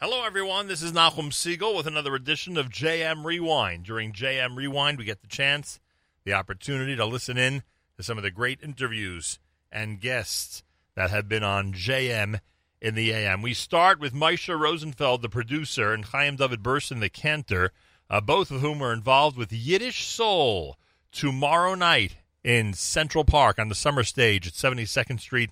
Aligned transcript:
Hello, 0.00 0.22
everyone. 0.22 0.68
This 0.68 0.80
is 0.80 0.92
Nachum 0.92 1.32
Segal 1.32 1.76
with 1.76 1.88
another 1.88 2.14
edition 2.14 2.56
of 2.56 2.68
JM 2.68 3.24
Rewind. 3.24 3.82
During 3.82 4.12
JM 4.12 4.56
Rewind, 4.56 4.96
we 4.96 5.04
get 5.04 5.22
the 5.22 5.26
chance, 5.26 5.80
the 6.22 6.34
opportunity 6.34 6.94
to 6.94 7.04
listen 7.04 7.36
in 7.36 7.64
to 7.96 8.04
some 8.04 8.16
of 8.16 8.22
the 8.22 8.30
great 8.30 8.60
interviews 8.62 9.40
and 9.72 10.00
guests 10.00 10.62
that 10.94 11.10
have 11.10 11.28
been 11.28 11.42
on 11.42 11.72
JM 11.72 12.38
in 12.80 12.94
the 12.94 13.10
AM. 13.10 13.42
We 13.42 13.54
start 13.54 13.98
with 13.98 14.14
Moshe 14.14 14.56
Rosenfeld, 14.56 15.20
the 15.20 15.28
producer, 15.28 15.92
and 15.92 16.04
Chaim 16.04 16.36
David 16.36 16.62
Berson, 16.62 17.00
the 17.00 17.08
cantor, 17.08 17.72
uh, 18.08 18.20
both 18.20 18.52
of 18.52 18.60
whom 18.60 18.80
are 18.80 18.92
involved 18.92 19.36
with 19.36 19.52
Yiddish 19.52 20.06
Soul 20.06 20.76
tomorrow 21.10 21.74
night 21.74 22.18
in 22.44 22.72
Central 22.72 23.24
Park 23.24 23.58
on 23.58 23.68
the 23.68 23.74
summer 23.74 24.04
stage 24.04 24.46
at 24.46 24.52
72nd 24.52 25.18
Street 25.18 25.50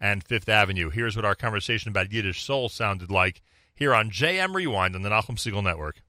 and 0.00 0.24
Fifth 0.24 0.48
Avenue. 0.48 0.90
Here's 0.90 1.14
what 1.14 1.24
our 1.24 1.36
conversation 1.36 1.90
about 1.90 2.10
Yiddish 2.10 2.42
Soul 2.42 2.68
sounded 2.68 3.12
like 3.12 3.40
here 3.74 3.94
on 3.94 4.10
JM 4.10 4.54
Rewind 4.54 4.94
on 4.94 5.02
the 5.02 5.10
Nachum 5.10 5.36
Segal 5.36 5.62
Network. 5.62 6.00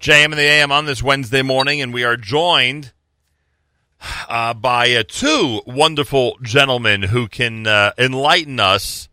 JM 0.00 0.26
and 0.26 0.34
the 0.34 0.42
AM 0.42 0.70
on 0.70 0.84
this 0.84 1.02
Wednesday 1.02 1.42
morning, 1.42 1.80
and 1.80 1.94
we 1.94 2.04
are 2.04 2.16
joined 2.16 2.92
uh, 4.28 4.52
by 4.52 4.92
uh, 4.92 5.04
two 5.06 5.62
wonderful 5.66 6.36
gentlemen 6.42 7.02
who 7.02 7.26
can 7.26 7.66
uh, 7.66 7.92
enlighten 7.96 8.60
us. 8.60 9.08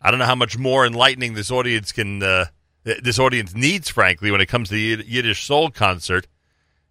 I 0.00 0.10
don't 0.10 0.18
know 0.20 0.26
how 0.26 0.34
much 0.34 0.58
more 0.58 0.84
enlightening 0.84 1.32
this 1.32 1.50
audience 1.50 1.92
can, 1.92 2.22
uh, 2.22 2.46
this 2.84 3.18
audience 3.18 3.54
needs, 3.54 3.88
frankly, 3.88 4.30
when 4.30 4.42
it 4.42 4.46
comes 4.46 4.68
to 4.68 4.74
the 4.74 5.04
Yiddish 5.06 5.46
Soul 5.46 5.70
concert. 5.70 6.26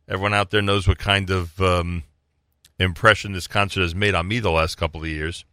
Everyone 0.07 0.33
out 0.33 0.49
there 0.49 0.63
knows 0.63 0.87
what 0.87 0.97
kind 0.97 1.29
of 1.29 1.61
um, 1.61 2.03
impression 2.79 3.33
this 3.33 3.47
concert 3.47 3.81
has 3.81 3.93
made 3.93 4.15
on 4.15 4.27
me 4.27 4.39
the 4.39 4.49
last 4.49 4.75
couple 4.75 5.01
of 5.01 5.07
years. 5.07 5.45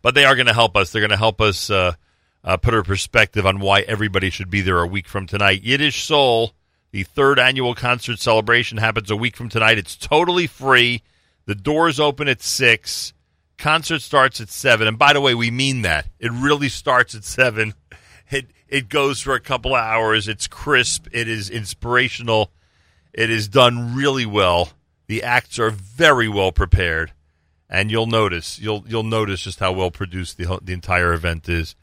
But 0.00 0.14
they 0.14 0.24
are 0.24 0.36
going 0.36 0.46
to 0.46 0.54
help 0.54 0.76
us. 0.76 0.90
They're 0.90 1.02
going 1.02 1.10
to 1.10 1.16
help 1.16 1.40
us 1.42 1.70
uh, 2.46 2.56
put 2.56 2.74
a 2.74 2.82
perspective 2.82 3.44
on 3.44 3.58
why 3.58 3.80
everybody 3.82 4.30
should 4.30 4.48
be 4.48 4.60
there 4.60 4.80
a 4.80 4.86
week 4.86 5.08
from 5.08 5.26
tonight. 5.26 5.64
Yiddish 5.64 6.04
Soul, 6.04 6.54
the 6.92 7.02
third 7.02 7.40
annual 7.40 7.74
concert 7.74 8.20
celebration, 8.20 8.78
happens 8.78 9.10
a 9.10 9.16
week 9.16 9.36
from 9.36 9.48
tonight. 9.48 9.78
It's 9.78 9.96
totally 9.96 10.46
free. 10.46 11.02
The 11.46 11.56
doors 11.56 11.98
open 11.98 12.28
at 12.28 12.40
6. 12.40 13.12
Concert 13.58 14.00
starts 14.00 14.40
at 14.40 14.48
7. 14.48 14.86
And 14.86 14.96
by 14.96 15.12
the 15.12 15.20
way, 15.20 15.34
we 15.34 15.50
mean 15.50 15.82
that. 15.82 16.06
It 16.20 16.30
really 16.30 16.68
starts 16.68 17.14
at 17.14 17.24
7. 17.24 17.74
It, 18.28 18.46
it 18.68 18.88
goes 18.88 19.20
for 19.20 19.34
a 19.34 19.40
couple 19.40 19.74
of 19.74 19.80
hours. 19.80 20.26
It's 20.26 20.48
crisp. 20.48 21.06
It 21.12 21.28
is 21.28 21.48
inspirational. 21.48 22.50
It 23.12 23.30
is 23.30 23.46
done 23.46 23.94
really 23.94 24.26
well. 24.26 24.70
The 25.06 25.22
acts 25.22 25.58
are 25.60 25.70
very 25.70 26.28
well 26.28 26.50
prepared. 26.50 27.12
And 27.70 27.90
you'll 27.90 28.06
notice, 28.06 28.58
you'll 28.58 28.84
you'll 28.86 29.02
notice 29.02 29.42
just 29.42 29.58
how 29.58 29.72
well 29.72 29.90
produced 29.90 30.38
the 30.38 30.58
the 30.62 30.72
entire 30.72 31.12
event 31.12 31.48
is. 31.48 31.74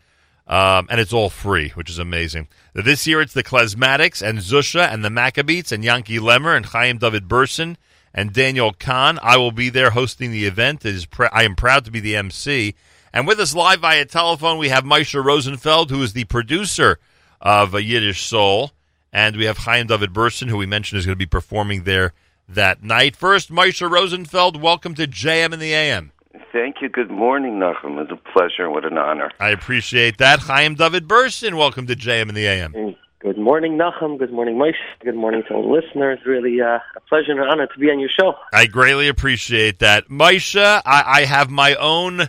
Um, 0.46 0.88
and 0.90 1.00
it's 1.00 1.14
all 1.14 1.30
free, 1.30 1.70
which 1.70 1.90
is 1.90 2.00
amazing. 2.00 2.48
This 2.74 3.08
year 3.08 3.22
it's 3.22 3.34
the 3.34 3.44
Klezmatics 3.44 4.22
and 4.22 4.40
Zusha 4.40 4.92
and 4.92 5.04
the 5.04 5.10
Maccabeats 5.10 5.72
and 5.72 5.84
Yankee 5.84 6.20
Lemmer 6.20 6.56
and 6.56 6.66
Chaim 6.66 6.98
David 6.98 7.28
Berson 7.28 7.78
and 8.14 8.34
Daniel 8.34 8.74
Kahn. 8.74 9.20
I 9.24 9.38
will 9.38 9.52
be 9.52 9.70
there 9.70 9.92
hosting 9.92 10.32
the 10.32 10.46
event. 10.46 10.86
It 10.86 10.96
is 10.96 11.08
I 11.32 11.44
am 11.44 11.56
proud 11.56 11.86
to 11.86 11.92
be 11.92 12.02
the 12.02 12.16
MC. 12.18 12.76
And 13.14 13.28
with 13.28 13.40
us 13.40 13.56
live 13.56 13.82
via 13.82 14.06
telephone, 14.06 14.58
we 14.58 14.70
have 14.70 14.84
Moshe 14.84 15.24
Rosenfeld, 15.24 15.92
who 15.92 16.02
is 16.02 16.14
the 16.14 16.26
producer 16.26 17.00
of 17.40 17.74
A 17.74 17.84
Yiddish 17.84 18.24
Soul. 18.24 18.72
And 19.14 19.38
we 19.38 19.46
have 19.46 19.60
Chaim 19.60 19.88
David 19.88 20.12
Berson, 20.12 20.48
who 20.48 20.58
we 20.58 20.66
mentioned 20.66 20.98
is 20.98 21.06
going 21.06 21.16
to 21.16 21.20
be 21.20 21.28
performing 21.28 21.84
there 21.84 22.14
that 22.50 22.84
night. 22.84 23.16
First, 23.16 23.52
Moshe 23.52 23.88
Rosenfeld, 23.88 24.60
welcome 24.60 24.96
to 24.96 25.08
JM 25.08 25.54
in 25.54 25.60
the 25.60 25.74
AM. 25.74 26.13
Thank 26.54 26.82
you. 26.82 26.88
Good 26.88 27.10
morning, 27.10 27.54
Nachum. 27.54 28.00
It's 28.00 28.12
a 28.12 28.32
pleasure. 28.32 28.70
What 28.70 28.86
an 28.86 28.96
honor. 28.96 29.32
I 29.40 29.50
appreciate 29.50 30.20
that. 30.20 30.40
Chaim 30.40 30.76
David 30.76 31.08
Berson, 31.08 31.58
welcome 31.58 31.88
to 31.88 31.96
JM 31.96 32.30
in 32.30 32.36
the 32.36 32.46
AM. 32.46 32.96
Good 33.18 33.40
morning, 33.40 33.76
Nachum. 33.76 34.20
Good 34.20 34.32
morning, 34.32 34.58
Moshe. 34.58 34.76
Good 35.04 35.16
morning 35.16 35.42
to 35.48 35.56
all 35.56 35.74
listeners. 35.74 36.20
Really 36.28 36.62
uh, 36.62 36.78
a 36.96 37.00
pleasure 37.10 37.32
and 37.32 37.40
an 37.40 37.48
honor 37.48 37.66
to 37.66 37.80
be 37.80 37.90
on 37.90 38.00
your 38.00 38.10
show. 38.10 38.36
I 38.54 38.68
greatly 38.68 39.08
appreciate 39.08 39.80
that. 39.80 40.10
Moshe, 40.10 40.62
I, 40.62 40.82
I 40.86 41.26
have 41.26 41.50
my 41.50 41.74
own 41.74 42.28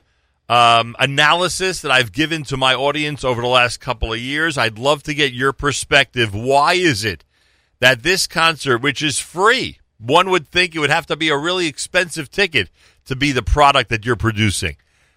um, 0.49 0.97
analysis 0.99 1.83
that 1.83 1.91
I've 1.91 2.11
given 2.11 2.45
to 2.45 2.57
my 2.57 2.75
audience 2.75 3.25
over 3.25 3.43
the 3.43 3.49
last 3.49 3.79
couple 3.79 4.11
of 4.11 4.19
years. 4.19 4.57
I'd 4.57 4.79
love 4.79 5.03
to 5.03 5.13
get 5.13 5.35
your 5.35 5.53
perspective. 5.53 6.35
Why 6.35 6.75
is 6.75 7.05
it 7.05 7.25
that 7.81 8.03
this 8.03 8.27
concert, 8.27 8.79
which 8.79 9.03
is 9.03 9.19
free, 9.19 9.81
one 9.99 10.31
would 10.31 10.49
think 10.49 10.75
it 10.75 10.79
would 10.79 10.91
have 10.91 11.07
to 11.07 11.17
be 11.17 11.29
a 11.29 11.37
really 11.37 11.67
expensive 11.67 12.31
ticket 12.31 12.71
to 13.07 13.17
be 13.17 13.33
the 13.33 13.43
product 13.43 13.91
that 13.91 14.05
you're 14.07 14.17
producing. 14.17 14.77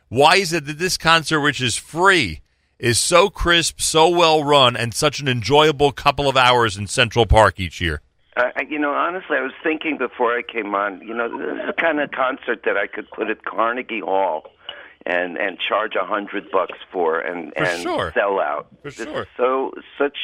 Why 0.10 0.36
is 0.38 0.54
it 0.54 0.66
that 0.66 0.80
this 0.80 0.98
concert, 0.98 1.42
which 1.42 1.62
is 1.62 1.76
free, 1.76 2.42
is 2.80 3.00
so 3.00 3.30
crisp, 3.30 3.80
so 3.82 4.08
well 4.10 4.44
run, 4.44 4.76
and 4.78 4.94
such 4.94 5.20
an 5.20 5.28
enjoyable 5.28 5.92
couple 5.92 6.30
of 6.30 6.38
hours 6.38 6.78
in 6.78 6.88
Central 6.88 7.26
Park 7.26 7.60
each 7.60 7.82
year? 7.82 8.02
Uh, 8.38 8.52
you 8.70 8.78
know, 8.78 8.92
honestly, 8.92 9.36
I 9.38 9.42
was 9.42 9.52
thinking 9.64 9.98
before 9.98 10.38
I 10.38 10.44
came 10.44 10.76
on. 10.76 11.02
You 11.02 11.14
know, 11.16 11.28
this 11.38 11.48
is 11.60 11.68
the 11.68 11.74
kind 11.74 12.00
of 12.00 12.12
concert 12.12 12.62
that 12.66 12.78
I 12.78 12.86
could 12.88 13.10
put 13.10 13.30
at 13.30 13.44
Carnegie 13.46 14.00
Hall 14.02 14.44
and 15.08 15.38
and 15.38 15.58
charge 15.60 15.94
a 15.96 16.06
hundred 16.06 16.52
bucks 16.52 16.78
for 16.92 17.20
and 17.20 17.52
For 17.58 17.64
and 17.64 17.82
sure. 17.82 18.12
sell 18.14 18.40
out. 18.40 18.68
For 18.84 18.92
This 18.92 19.08
sure. 19.08 19.26
so 19.38 19.72
such 19.98 20.18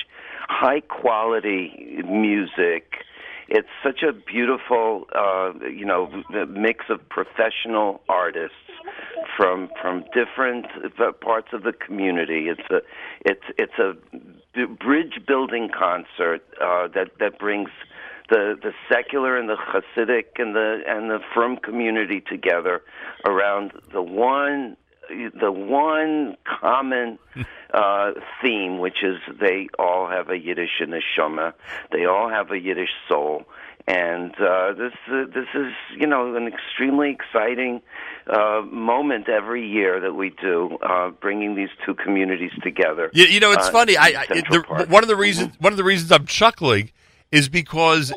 high 0.48 0.82
quality 0.82 2.02
music. 2.08 2.94
It's 3.50 3.68
such 3.84 4.04
a 4.04 4.14
beautiful, 4.14 5.06
uh, 5.14 5.54
you 5.68 5.86
know, 5.86 6.24
mix 6.48 6.86
of 6.90 7.08
professional 7.10 8.02
artists 8.10 8.56
from 9.38 9.70
from 9.82 10.06
different 10.14 10.66
uh, 11.00 11.12
parts 11.14 11.50
of 11.54 11.64
the 11.64 11.74
community. 11.74 12.48
It's 12.50 12.70
a 12.70 12.82
it's 13.26 13.44
it's 13.58 13.80
a 13.80 13.96
bridge 14.68 15.20
building 15.28 15.70
concert 15.78 16.42
uh, 16.62 16.88
that 16.96 17.12
that 17.20 17.40
brings 17.40 17.70
the 18.30 18.58
the 18.62 18.72
secular 18.92 19.38
and 19.38 19.50
the 19.50 19.58
Hasidic 19.58 20.40
and 20.40 20.56
the 20.56 20.82
and 20.88 21.10
the 21.10 21.20
frum 21.34 21.58
community 21.58 22.22
together 22.22 22.82
around 23.28 23.74
the 23.92 24.02
one 24.02 24.78
the 25.10 25.52
one 25.52 26.38
common 26.60 27.20
uh, 27.74 28.12
theme, 28.42 28.80
which 28.80 29.04
is 29.04 29.18
they 29.40 29.68
all 29.78 30.08
have 30.08 30.30
a 30.30 30.38
Yiddish 30.38 30.82
neshama, 30.82 31.54
they 31.92 32.06
all 32.06 32.30
have 32.30 32.52
a 32.52 32.60
Yiddish 32.60 32.92
soul, 33.08 33.44
and 33.88 34.34
uh, 34.40 34.74
this 34.74 34.94
uh, 35.12 35.26
this 35.34 35.48
is 35.54 35.74
you 35.98 36.08
know 36.08 36.36
an 36.36 36.48
extremely 36.48 37.10
exciting 37.12 37.82
uh, 38.28 38.62
moment 38.72 39.28
every 39.28 39.68
year 39.68 40.00
that 40.00 40.14
we 40.14 40.30
do, 40.30 40.78
uh, 40.82 41.10
bringing 41.10 41.56
these 41.56 41.70
two 41.86 41.94
communities 41.94 42.52
together. 42.62 43.10
You, 43.14 43.26
you 43.26 43.40
know, 43.40 43.52
it's 43.52 43.68
uh, 43.68 43.72
funny. 43.72 43.98
I, 43.98 44.08
I 44.08 44.26
the, 44.28 44.86
one 44.90 45.04
of 45.04 45.10
the 45.10 45.16
reasons 45.16 45.60
one 45.60 45.74
of 45.74 45.78
the 45.78 45.84
reasons 45.84 46.12
I'm 46.12 46.26
chuckling 46.26 46.92
is 47.34 47.50
because 47.50 48.14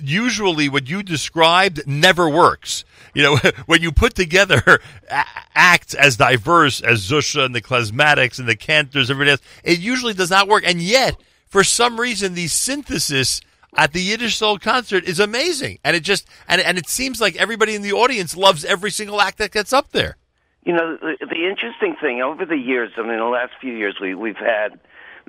usually 0.00 0.68
what 0.68 0.88
you 0.88 1.02
described 1.02 1.82
never 1.88 2.30
works. 2.30 2.84
You 3.14 3.22
know, 3.24 3.36
when 3.66 3.82
you 3.82 3.90
put 3.90 4.14
together 4.14 4.80
acts 5.56 5.92
as 5.94 6.16
diverse 6.16 6.80
as 6.80 7.02
Zusha 7.02 7.44
and 7.44 7.54
the 7.54 7.60
Klezmatics 7.60 8.38
and 8.38 8.48
the 8.48 8.54
Cantors, 8.54 9.10
everything 9.10 9.32
else, 9.32 9.40
it 9.64 9.80
usually 9.80 10.14
does 10.14 10.30
not 10.30 10.46
work. 10.46 10.62
And 10.64 10.80
yet, 10.80 11.20
for 11.48 11.64
some 11.64 11.98
reason, 11.98 12.34
the 12.34 12.46
synthesis 12.46 13.40
at 13.76 13.92
the 13.92 14.00
Yiddish 14.00 14.36
Soul 14.36 14.56
concert 14.58 15.02
is 15.02 15.18
amazing, 15.18 15.80
and 15.82 15.96
it 15.96 16.04
just 16.04 16.28
and 16.46 16.60
and 16.60 16.78
it 16.78 16.88
seems 16.88 17.20
like 17.20 17.34
everybody 17.36 17.74
in 17.74 17.82
the 17.82 17.92
audience 17.92 18.36
loves 18.36 18.64
every 18.64 18.92
single 18.92 19.20
act 19.20 19.38
that 19.38 19.50
gets 19.50 19.72
up 19.72 19.90
there. 19.90 20.16
You 20.64 20.74
know, 20.74 20.96
the, 20.96 21.16
the 21.20 21.48
interesting 21.48 21.96
thing 22.00 22.20
over 22.22 22.44
the 22.44 22.56
years, 22.56 22.92
I 22.96 23.02
mean, 23.02 23.18
the 23.18 23.24
last 23.24 23.52
few 23.60 23.72
years, 23.72 23.96
we 24.00 24.14
we've 24.14 24.36
had, 24.36 24.78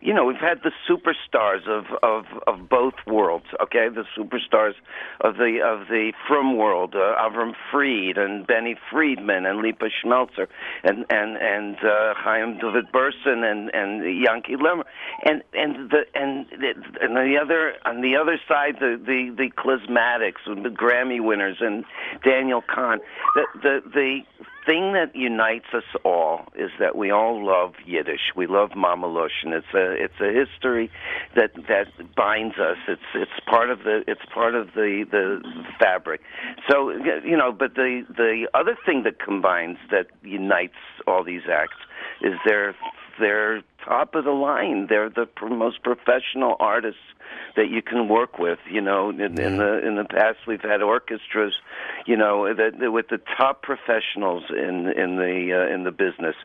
you 0.01 0.13
know, 0.13 0.25
we've 0.25 0.37
had 0.37 0.61
the 0.63 0.71
superstars 0.89 1.67
of 1.67 1.85
of 2.01 2.25
of 2.47 2.67
both 2.67 2.95
worlds. 3.05 3.45
Okay, 3.61 3.87
the 3.89 4.05
superstars 4.17 4.73
of 5.21 5.35
the 5.35 5.59
of 5.63 5.87
the 5.87 6.13
frum 6.27 6.57
world, 6.57 6.95
uh, 6.95 7.21
Avram 7.21 7.53
Fried 7.71 8.17
and 8.17 8.45
Benny 8.45 8.75
Friedman 8.91 9.45
and 9.45 9.61
Lipa 9.61 9.89
Schmeltzer 10.03 10.47
and 10.83 11.05
and 11.09 11.37
and 11.37 11.77
uh, 11.77 12.13
Chaim 12.15 12.57
David 12.59 12.91
Berson 12.91 13.43
and 13.43 13.69
and 13.73 14.03
Yankee 14.23 14.55
Lemmer 14.55 14.85
and 15.23 15.43
and 15.53 15.91
the 15.91 16.05
and 16.15 16.47
and 17.01 17.15
the 17.15 17.37
other 17.41 17.73
on 17.85 18.01
the 18.01 18.15
other 18.15 18.39
side 18.47 18.75
the 18.79 18.99
the 19.05 19.33
the 19.37 19.51
Klezmatics 19.51 20.47
and 20.47 20.65
the 20.65 20.69
Grammy 20.69 21.23
winners 21.23 21.57
and 21.59 21.85
Daniel 22.23 22.61
Kahn. 22.61 22.99
The 23.35 23.45
the 23.61 23.81
the 23.93 24.19
thing 24.65 24.93
that 24.93 25.15
unites 25.15 25.65
us 25.73 25.83
all 26.03 26.45
is 26.55 26.69
that 26.79 26.95
we 26.95 27.11
all 27.11 27.45
love 27.45 27.73
Yiddish. 27.85 28.31
We 28.35 28.47
love 28.47 28.71
Mamalosh, 28.71 29.43
and 29.43 29.53
it's 29.53 29.73
a 29.73 29.91
it's 29.91 30.19
a 30.19 30.31
history 30.31 30.89
that 31.35 31.51
that 31.67 32.15
binds 32.15 32.55
us. 32.57 32.77
It's 32.87 33.01
it's 33.15 33.39
part 33.47 33.69
of 33.69 33.79
the 33.79 34.03
it's 34.07 34.21
part 34.33 34.55
of 34.55 34.67
the 34.73 35.05
the 35.09 35.41
fabric. 35.79 36.21
So 36.69 36.91
you 36.91 37.37
know, 37.37 37.51
but 37.51 37.75
the 37.75 38.05
the 38.09 38.47
other 38.53 38.77
thing 38.85 39.03
that 39.03 39.19
combines 39.19 39.77
that 39.89 40.07
unites 40.23 40.77
all 41.07 41.23
these 41.23 41.43
acts 41.51 41.77
is 42.21 42.33
their 42.45 42.75
they're 43.19 43.61
top 43.85 44.15
of 44.15 44.25
the 44.25 44.31
line. 44.31 44.87
They're 44.89 45.09
the 45.09 45.27
most 45.49 45.83
professional 45.83 46.55
artists 46.59 47.01
that 47.55 47.69
you 47.69 47.81
can 47.81 48.07
work 48.07 48.39
with. 48.39 48.59
You 48.69 48.81
know, 48.81 49.09
in, 49.09 49.39
in 49.39 49.57
the 49.57 49.85
in 49.87 49.95
the 49.95 50.05
past 50.05 50.39
we've 50.47 50.61
had 50.61 50.81
orchestras, 50.81 51.53
you 52.05 52.17
know, 52.17 52.53
that, 52.53 52.79
that 52.79 52.91
with 52.91 53.07
the 53.09 53.19
top 53.37 53.61
professionals 53.63 54.43
in 54.49 54.87
in 54.95 55.17
the 55.17 55.67
uh, 55.69 55.73
in 55.73 55.83
the 55.83 55.91
business, 55.91 56.35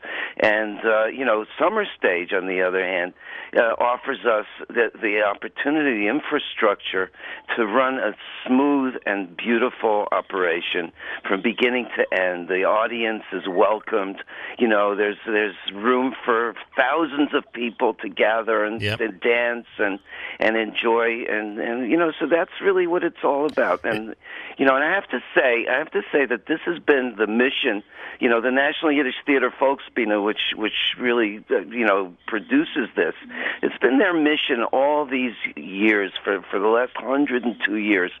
and 0.41 0.79
uh, 0.85 1.05
you 1.05 1.25
know, 1.25 1.45
Summer 1.59 1.85
Stage 1.97 2.33
on 2.33 2.47
the 2.47 2.61
other 2.61 2.83
hand 2.85 3.13
uh, 3.55 3.73
offers 3.81 4.19
us 4.25 4.45
the 4.67 4.91
the 5.01 5.21
opportunity, 5.23 6.03
the 6.03 6.09
infrastructure 6.09 7.09
to 7.55 7.65
run 7.65 7.95
a 7.99 8.13
smooth 8.45 8.95
and 9.05 9.35
beautiful 9.37 10.07
operation 10.11 10.91
from 11.27 11.41
beginning 11.41 11.87
to 11.97 12.03
end. 12.17 12.47
The 12.47 12.63
audience 12.63 13.23
is 13.31 13.43
welcomed. 13.47 14.21
You 14.59 14.67
know, 14.67 14.95
there's 14.95 15.17
there's 15.25 15.55
room 15.73 16.13
for 16.25 16.53
thousands 16.75 17.33
of 17.33 17.43
people 17.53 17.93
to 17.95 18.09
gather 18.09 18.63
and, 18.63 18.81
Yep. 18.81 18.99
and 19.01 19.19
dance 19.19 19.65
and 19.79 19.99
and 20.39 20.55
enjoy 20.55 20.76
and 20.83 21.59
and 21.59 21.89
you 21.89 21.97
know 21.97 22.11
so 22.19 22.27
that's 22.27 22.51
really 22.61 22.87
what 22.87 23.03
it's 23.03 23.23
all 23.23 23.45
about. 23.45 23.83
And 23.85 24.15
you 24.57 24.65
know 24.65 24.75
and 24.75 24.83
I 24.83 24.93
have 24.93 25.07
to 25.09 25.19
say 25.35 25.67
I 25.67 25.77
have 25.77 25.91
to 25.91 26.01
say 26.11 26.25
that 26.25 26.45
this 26.47 26.59
has 26.65 26.79
been 26.79 27.15
the 27.17 27.27
mission 27.27 27.83
you 28.19 28.29
know 28.29 28.41
the 28.41 28.51
National 28.51 28.91
Yiddish 28.91 29.15
Theater 29.25 29.51
Folksbiene 29.59 30.23
which 30.23 30.53
which 30.55 30.95
really 30.99 31.43
uh, 31.49 31.59
you 31.59 31.85
know 31.85 32.13
produces 32.27 32.89
this. 32.95 33.13
It's 33.61 33.77
been 33.79 33.99
their 33.99 34.13
mission 34.13 34.63
all 34.71 35.05
these 35.05 35.35
years 35.55 36.11
for 36.23 36.41
for 36.49 36.59
the 36.59 36.67
last 36.67 36.95
102 36.95 37.75
years 37.75 38.11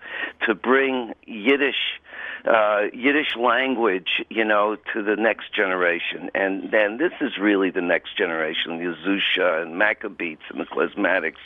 to 0.45 0.55
bring 0.55 1.13
Yiddish 1.25 1.99
uh, 2.47 2.83
Yiddish 2.93 3.35
language, 3.37 4.23
you 4.29 4.45
know, 4.45 4.77
to 4.93 5.03
the 5.03 5.15
next 5.17 5.53
generation, 5.53 6.29
and 6.33 6.71
then 6.71 6.97
this 6.97 7.11
is 7.21 7.37
really 7.39 7.69
the 7.71 7.81
next 7.81 8.17
generation, 8.17 8.77
the 8.77 8.95
Azusha 8.95 9.61
and 9.61 9.73
Maccabeats 9.79 10.39
and 10.49 10.59
the 10.61 10.65
Klezmatics. 10.65 11.37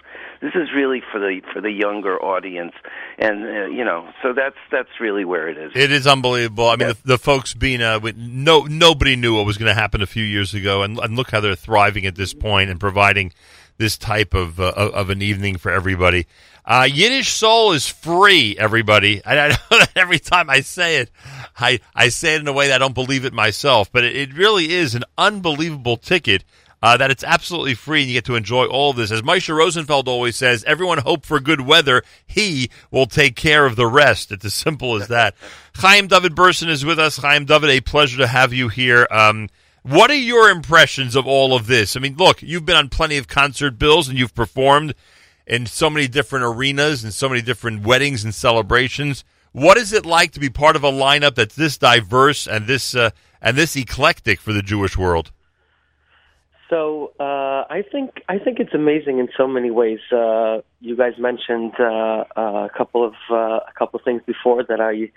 This 0.42 0.54
is 0.56 0.70
really 0.76 1.02
for 1.12 1.20
the 1.20 1.42
for 1.54 1.62
the 1.62 1.72
younger 1.72 2.18
audience, 2.24 2.74
and 3.18 3.44
uh, 3.44 3.66
you 3.66 3.84
know, 3.84 4.10
so 4.22 4.34
that's 4.34 4.56
that's 4.72 5.00
really 5.00 5.26
where 5.26 5.50
it 5.50 5.58
is. 5.58 5.72
It 5.76 5.92
is 5.92 6.08
unbelievable. 6.08 6.68
I 6.68 6.76
mean, 6.76 6.88
Yeah. 6.90 6.94
the, 7.06 7.18
the 7.18 7.20
Folksbiene 7.20 7.82
uh, 7.82 8.00
with- 8.00 8.18
no 8.18 8.62
nobody 8.64 9.16
knew 9.16 9.36
what 9.36 9.46
was 9.46 9.58
going 9.58 9.74
to 9.74 9.80
happen 9.80 10.02
a 10.02 10.08
few 10.08 10.24
years 10.24 10.54
ago, 10.54 10.84
and, 10.84 10.98
and 11.00 11.16
look 11.16 11.32
how 11.32 11.40
they're 11.42 11.56
thriving 11.56 12.06
at 12.06 12.16
this 12.16 12.34
point 12.34 12.70
and 12.70 12.80
providing 12.80 13.34
this 13.82 13.98
type 13.98 14.34
of 14.34 14.60
uh, 14.60 14.72
of 14.76 15.10
an 15.10 15.22
evening 15.22 15.58
for 15.58 15.72
everybody. 15.72 16.28
Uh, 16.64 16.88
Yiddish 16.90 17.30
Soul 17.30 17.72
is 17.72 17.88
free, 17.88 18.56
everybody. 18.58 19.22
And 19.26 19.40
I 19.40 19.48
know 19.50 19.56
that 19.72 19.92
every 19.96 20.20
time 20.20 20.50
I 20.50 20.62
say 20.62 20.98
it, 20.98 21.12
I 21.60 21.80
I 21.94 22.10
say 22.10 22.36
it 22.36 22.42
in 22.42 22.48
a 22.48 22.54
way 22.54 22.68
that 22.68 22.76
I 22.76 22.78
don't 22.78 22.96
believe 22.96 23.26
it 23.26 23.34
myself, 23.34 23.92
but 23.92 24.04
it, 24.04 24.16
it 24.16 24.34
really 24.34 24.72
is 24.72 24.96
an 24.96 25.04
unbelievable 25.18 25.98
ticket. 25.98 26.46
Uh, 26.84 26.98
that 26.98 27.12
it's 27.12 27.24
absolutely 27.24 27.76
free 27.76 28.02
and 28.02 28.10
you 28.10 28.18
get 28.18 28.26
to 28.26 28.36
enjoy 28.36 28.66
all 28.66 28.90
of 28.90 28.96
this. 28.96 29.12
As 29.12 29.22
Moshe 29.22 29.56
Rosenfeld 29.56 30.08
always 30.08 30.36
says, 30.36 30.64
everyone 30.64 30.98
hope 30.98 31.28
for 31.28 31.40
good 31.40 31.62
weather. 31.62 32.02
He 32.26 32.72
will 32.90 33.06
take 33.06 33.36
care 33.36 33.68
of 33.68 33.76
the 33.76 33.86
rest. 33.86 34.32
It's 34.32 34.46
as 34.46 34.56
simple 34.56 35.00
as 35.00 35.10
that. 35.10 35.36
Chaim 35.76 36.08
David 36.08 36.34
Berson 36.34 36.70
is 36.70 36.84
with 36.84 36.98
us. 36.98 37.18
Chaim 37.18 37.46
David, 37.46 37.70
a 37.70 37.82
pleasure 37.82 38.18
to 38.18 38.26
have 38.26 38.52
you 38.52 38.68
here. 38.68 39.08
Um, 39.12 39.50
what 39.84 40.12
are 40.12 40.16
your 40.16 40.50
impressions 40.50 41.16
of 41.16 41.26
all 41.26 41.56
of 41.56 41.68
this? 41.68 41.96
I 41.96 42.00
mean, 42.00 42.16
look, 42.18 42.42
you've 42.42 42.66
been 42.66 42.76
on 42.76 42.90
plenty 42.90 43.18
of 43.18 43.28
concert 43.28 43.80
bills 43.80 44.08
and 44.08 44.18
you've 44.18 44.36
performed 44.36 44.94
in 45.48 45.66
so 45.66 45.90
many 45.90 46.08
different 46.08 46.46
arenas 46.46 47.04
and 47.04 47.14
so 47.14 47.28
many 47.28 47.42
different 47.42 47.86
weddings 47.86 48.24
and 48.24 48.34
celebrations. 48.34 49.24
What 49.52 49.78
is 49.78 49.92
it 49.92 50.06
like 50.06 50.32
to 50.32 50.40
be 50.40 50.50
part 50.50 50.76
of 50.76 50.84
a 50.84 50.92
lineup 50.92 51.36
that's 51.36 51.56
this 51.56 51.78
diverse 51.78 52.48
and 52.48 52.68
this 52.68 52.96
uh, 52.96 53.10
and 53.42 53.58
this 53.58 53.76
eclectic 53.76 54.40
for 54.40 54.54
the 54.54 54.62
Jewish 54.62 54.98
world? 54.98 55.32
So 56.70 57.12
uh, 57.20 57.66
I 57.70 57.84
think 57.92 58.22
I 58.30 58.40
think 58.40 58.62
it's 58.62 58.74
amazing 58.74 59.20
in 59.20 59.28
so 59.36 59.46
many 59.46 59.72
ways. 59.72 60.00
Uh, 60.10 60.62
you 60.80 60.96
guys 60.96 61.14
mentioned 61.20 61.74
uh, 61.78 62.24
uh, 62.38 62.42
a 62.42 62.70
couple 62.78 63.04
of 63.04 63.14
uh, 63.30 63.60
a 63.68 63.74
couple 63.78 64.00
of 64.00 64.06
things 64.06 64.22
before 64.26 64.64
that 64.64 64.80
I 64.80 65.12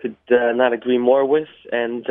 could 0.00 0.16
not 0.30 0.72
agree 0.72 0.96
more 0.96 1.26
with, 1.26 1.48
and 1.70 2.06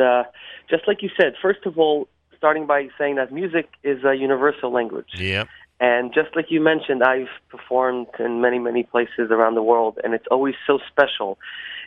just 0.68 0.86
like 0.86 1.02
you 1.02 1.10
said, 1.20 1.34
first 1.40 1.66
of 1.66 1.78
all, 1.78 2.08
starting 2.36 2.66
by 2.66 2.88
saying 2.98 3.16
that 3.16 3.32
music 3.32 3.68
is 3.82 4.04
a 4.04 4.14
universal 4.14 4.72
language. 4.72 5.08
Yeah. 5.14 5.44
And 5.78 6.12
just 6.14 6.34
like 6.34 6.46
you 6.50 6.60
mentioned, 6.60 7.02
I've 7.02 7.28
performed 7.48 8.06
in 8.18 8.40
many, 8.40 8.58
many 8.58 8.82
places 8.82 9.30
around 9.30 9.54
the 9.54 9.62
world, 9.62 9.98
and 10.02 10.14
it's 10.14 10.26
always 10.30 10.54
so 10.66 10.78
special. 10.90 11.38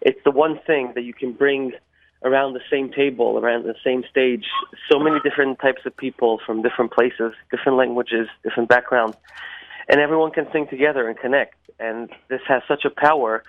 It's 0.01 0.19
the 0.23 0.31
one 0.31 0.59
thing 0.67 0.91
that 0.95 1.01
you 1.01 1.13
can 1.13 1.33
bring 1.33 1.73
around 2.23 2.53
the 2.53 2.61
same 2.69 2.91
table, 2.91 3.37
around 3.37 3.63
the 3.63 3.75
same 3.83 4.03
stage, 4.09 4.45
so 4.91 4.99
many 4.99 5.19
different 5.23 5.59
types 5.59 5.81
of 5.85 5.95
people 5.95 6.39
from 6.45 6.61
different 6.61 6.91
places, 6.91 7.33
different 7.49 7.77
languages, 7.77 8.27
different 8.43 8.69
backgrounds, 8.69 9.17
and 9.87 9.99
everyone 9.99 10.31
can 10.31 10.45
sing 10.51 10.67
together 10.67 11.07
and 11.07 11.17
connect. 11.17 11.55
And 11.79 12.09
this 12.27 12.41
has 12.47 12.61
such 12.67 12.83
a 12.85 12.89
power, 12.89 13.43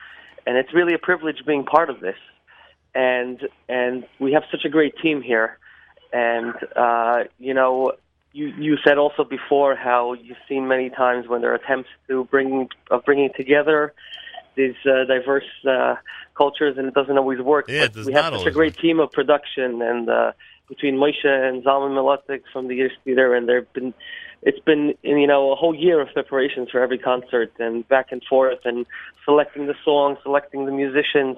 and 0.47 0.56
it's 0.56 0.73
really 0.73 0.94
a 0.94 0.99
privilege 0.99 1.44
being 1.44 1.65
part 1.65 1.91
of 1.91 2.00
this. 2.00 2.17
And 2.94 3.40
and 3.69 4.04
we 4.19 4.32
have 4.32 4.42
such 4.50 4.64
a 4.64 4.69
great 4.69 4.94
team 4.98 5.22
here, 5.22 5.58
and 6.12 6.54
uh, 6.75 7.25
you 7.38 7.54
know 7.54 7.92
you 8.32 8.46
you 8.58 8.78
said 8.84 8.98
also 8.98 9.25
before 9.25 9.76
how 9.76 10.14
you've 10.14 10.38
seen 10.48 10.66
many 10.69 10.90
times 10.90 11.28
when 11.28 11.40
there 11.40 11.52
are 11.52 11.56
attempts 11.56 11.88
to 12.08 12.25
bring 12.25 12.69
of 12.90 13.04
bringing 13.04 13.31
together 13.37 13.92
these 14.56 14.75
uh, 14.84 15.04
diverse 15.04 15.44
uh, 15.69 15.94
cultures, 16.37 16.76
and 16.78 16.88
it 16.88 16.94
doesn't 16.94 17.16
always 17.16 17.40
work. 17.40 17.66
Yeah, 17.69 17.84
it 17.84 17.94
But 17.94 18.06
we 18.06 18.12
have 18.12 18.34
such 18.34 18.46
a 18.46 18.50
great 18.50 18.75
work. 18.75 18.82
team 18.82 19.00
of 19.00 19.12
production, 19.12 19.82
and 19.82 20.08
uh, 20.08 20.32
between 20.69 20.96
Moshe 20.96 21.25
and 21.25 21.62
Zalman 21.64 21.93
Mlotek 21.96 22.43
from 22.52 22.69
the 22.69 22.76
Yiddish 22.76 22.96
Theater, 23.04 23.34
and 23.34 23.48
there've 23.48 23.72
been 23.72 23.94
it's 24.43 24.60
been 24.60 24.94
you 25.02 25.26
know 25.26 25.52
a 25.52 25.56
whole 25.56 25.75
year 25.75 26.00
of 26.00 26.08
preparations 26.12 26.70
for 26.70 26.81
every 26.81 26.98
concert, 26.98 27.52
and 27.58 27.86
back 27.88 28.12
and 28.12 28.22
forth, 28.28 28.60
and 28.64 28.86
selecting 29.25 29.66
the 29.66 29.75
songs, 29.84 30.19
selecting 30.22 30.66
the 30.66 30.72
musicians, 30.72 31.36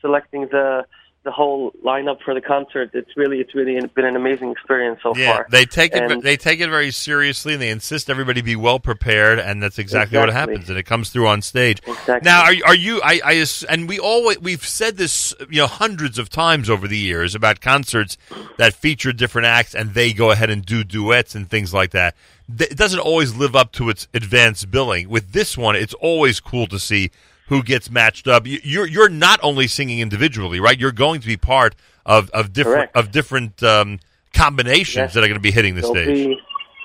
selecting 0.00 0.42
the 0.50 0.84
the 1.24 1.32
whole 1.32 1.72
lineup 1.84 2.18
for 2.24 2.34
the 2.34 2.40
concert. 2.40 2.88
It's 2.94 3.16
really 3.16 3.40
it's 3.40 3.52
really 3.52 3.84
been 3.96 4.04
an 4.04 4.14
amazing 4.14 4.52
experience 4.52 5.00
so 5.02 5.12
Yeah, 5.16 5.34
far. 5.34 5.46
they 5.50 5.64
take 5.64 5.90
it. 5.92 6.22
They 6.22 6.36
take 6.36 6.60
it 6.60 6.70
very 6.70 6.92
seriously, 6.92 7.54
and 7.54 7.60
they 7.60 7.70
insist 7.70 8.08
everybody 8.08 8.42
be 8.42 8.54
well 8.54 8.78
prepared, 8.78 9.40
and 9.40 9.60
that's 9.60 9.76
exactly, 9.80 10.16
what 10.18 10.28
happens, 10.32 10.68
and 10.70 10.78
it 10.78 10.84
comes 10.84 11.10
through 11.10 11.26
on 11.26 11.42
stage. 11.42 11.80
Exactly. 11.84 12.20
Now, 12.22 12.42
are, 12.44 12.52
you- 12.52 12.64
are 12.64 12.74
you? 12.76 13.00
I, 13.02 13.20
I 13.24 13.44
and 13.68 13.88
we 13.88 13.98
always 13.98 14.38
we've 14.38 14.64
said 14.64 14.98
this, 14.98 15.34
you 15.50 15.60
know, 15.62 15.66
hundreds 15.66 16.16
of 16.20 16.28
times 16.30 16.70
over 16.70 16.86
the 16.86 16.96
years 16.98 17.34
about 17.34 17.60
concerts 17.60 18.16
that 18.56 18.74
feature 18.74 19.12
different 19.12 19.46
acts, 19.46 19.74
and 19.74 19.94
they 19.94 20.12
go 20.12 20.30
ahead 20.30 20.48
and 20.48 20.64
do 20.64 20.84
duets 20.84 21.34
and 21.34 21.50
things 21.50 21.74
like 21.74 21.90
that. 21.90 22.14
It 22.56 22.76
doesn't 22.76 23.00
always 23.00 23.34
live 23.34 23.56
up 23.56 23.72
to 23.72 23.90
its 23.90 24.06
advanced 24.14 24.70
billing. 24.70 25.08
With 25.08 25.32
this 25.32 25.58
one, 25.58 25.74
it's 25.74 25.94
always 25.94 26.38
cool 26.38 26.68
to 26.68 26.78
see 26.78 27.10
who 27.48 27.62
gets 27.62 27.90
matched 27.90 28.26
up. 28.28 28.46
You- 28.46 28.60
You're 28.62 28.86
you're 28.86 29.08
not 29.08 29.40
only 29.42 29.66
singing 29.68 30.00
individually, 30.00 30.60
right? 30.60 30.78
You're 30.78 30.92
going 30.92 31.20
to 31.20 31.26
be 31.26 31.36
part 31.36 31.74
of 32.04 32.30
of 32.30 32.52
different 32.52 32.92
Correct. 32.92 32.96
of 32.96 33.10
different 33.12 33.62
um, 33.62 33.98
combinations 34.32 34.96
Yes. 34.96 35.14
that 35.14 35.20
are 35.24 35.28
going 35.28 35.34
to 35.34 35.40
be 35.40 35.50
hitting 35.50 35.74
the 35.74 35.80
there'll 35.82 35.94
stage. 35.94 36.28
be 36.28 36.40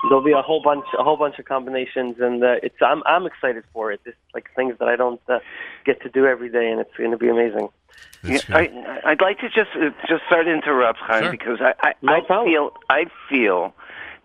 there'll 0.08 0.24
be 0.24 0.32
a 0.32 0.42
whole 0.42 0.62
bunch 0.62 0.84
a 0.98 1.02
whole 1.04 1.16
bunch 1.16 1.38
of 1.38 1.44
combinations, 1.44 2.18
and 2.20 2.42
uh, 2.42 2.56
it's 2.62 2.76
I'm 2.80 3.02
I'm 3.06 3.26
excited 3.26 3.64
for 3.72 3.92
it. 3.92 4.00
It's 4.04 4.16
like 4.34 4.48
things 4.56 4.74
that 4.78 4.88
I 4.88 4.96
don't 4.96 5.20
uh, 5.28 5.38
get 5.84 6.00
to 6.02 6.08
do 6.08 6.26
every 6.26 6.48
day, 6.50 6.70
and 6.70 6.80
it's 6.80 6.94
going 6.96 7.10
to 7.12 7.16
be 7.18 7.28
amazing. 7.28 7.68
Yeah. 8.24 8.38
I, 8.50 9.00
I'd 9.04 9.20
like 9.20 9.40
to 9.40 9.48
just 9.48 9.70
uh, 9.76 9.90
just 10.08 10.24
start 10.26 10.46
to 10.46 10.52
interrupt, 10.52 10.98
Chaim, 11.00 11.24
Sure. 11.24 11.30
because 11.32 11.58
I 11.60 11.74
I, 11.82 11.92
No 12.02 12.12
I 12.14 12.44
feel 12.44 12.72
I 12.88 13.04
feel 13.28 13.74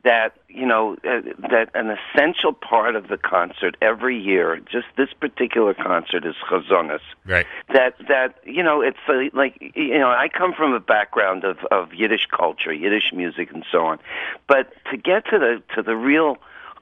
that 0.08 0.38
you 0.48 0.66
know 0.66 0.96
uh, 1.04 1.20
that 1.50 1.70
an 1.74 1.96
essential 1.98 2.54
part 2.54 2.96
of 2.96 3.10
the 3.10 3.18
concert 3.18 3.76
every 3.82 4.18
year, 4.18 4.58
just 4.72 4.88
this 4.96 5.10
particular 5.20 5.74
concert, 5.74 6.26
is 6.26 6.36
chazonas. 6.50 7.02
right. 7.26 7.46
That 7.74 7.96
that 8.08 8.40
you 8.46 8.64
know 8.64 8.82
it's 8.82 8.98
uh, 9.10 9.24
like 9.34 9.58
you 9.76 10.00
know 10.00 10.10
I 10.10 10.30
come 10.30 10.54
from 10.54 10.72
a 10.72 10.80
background 10.80 11.44
of 11.44 11.58
of 11.72 11.94
Yiddish 11.94 12.28
culture, 12.32 12.72
Yiddish 12.72 13.12
music, 13.14 13.52
and 13.52 13.66
so 13.70 13.86
on, 13.86 14.00
but 14.48 14.72
to 14.90 14.96
get 14.96 15.26
to 15.26 15.38
the 15.38 15.62
to 15.76 15.84
the 15.84 15.98
real 15.98 16.38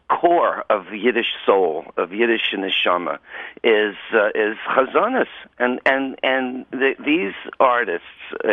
core 0.09 0.63
of 0.69 0.93
Yiddish 0.93 1.33
soul, 1.45 1.85
of 1.97 2.11
Yiddish 2.11 2.53
neshama, 2.53 3.17
is 3.63 3.95
uh, 4.13 4.29
is 4.35 4.57
chazonas, 4.67 5.27
and 5.59 5.79
and 5.85 6.19
and 6.23 6.65
the, 6.71 6.95
these 7.03 7.33
artists, 7.59 8.05
uh, 8.43 8.47
uh, 8.47 8.51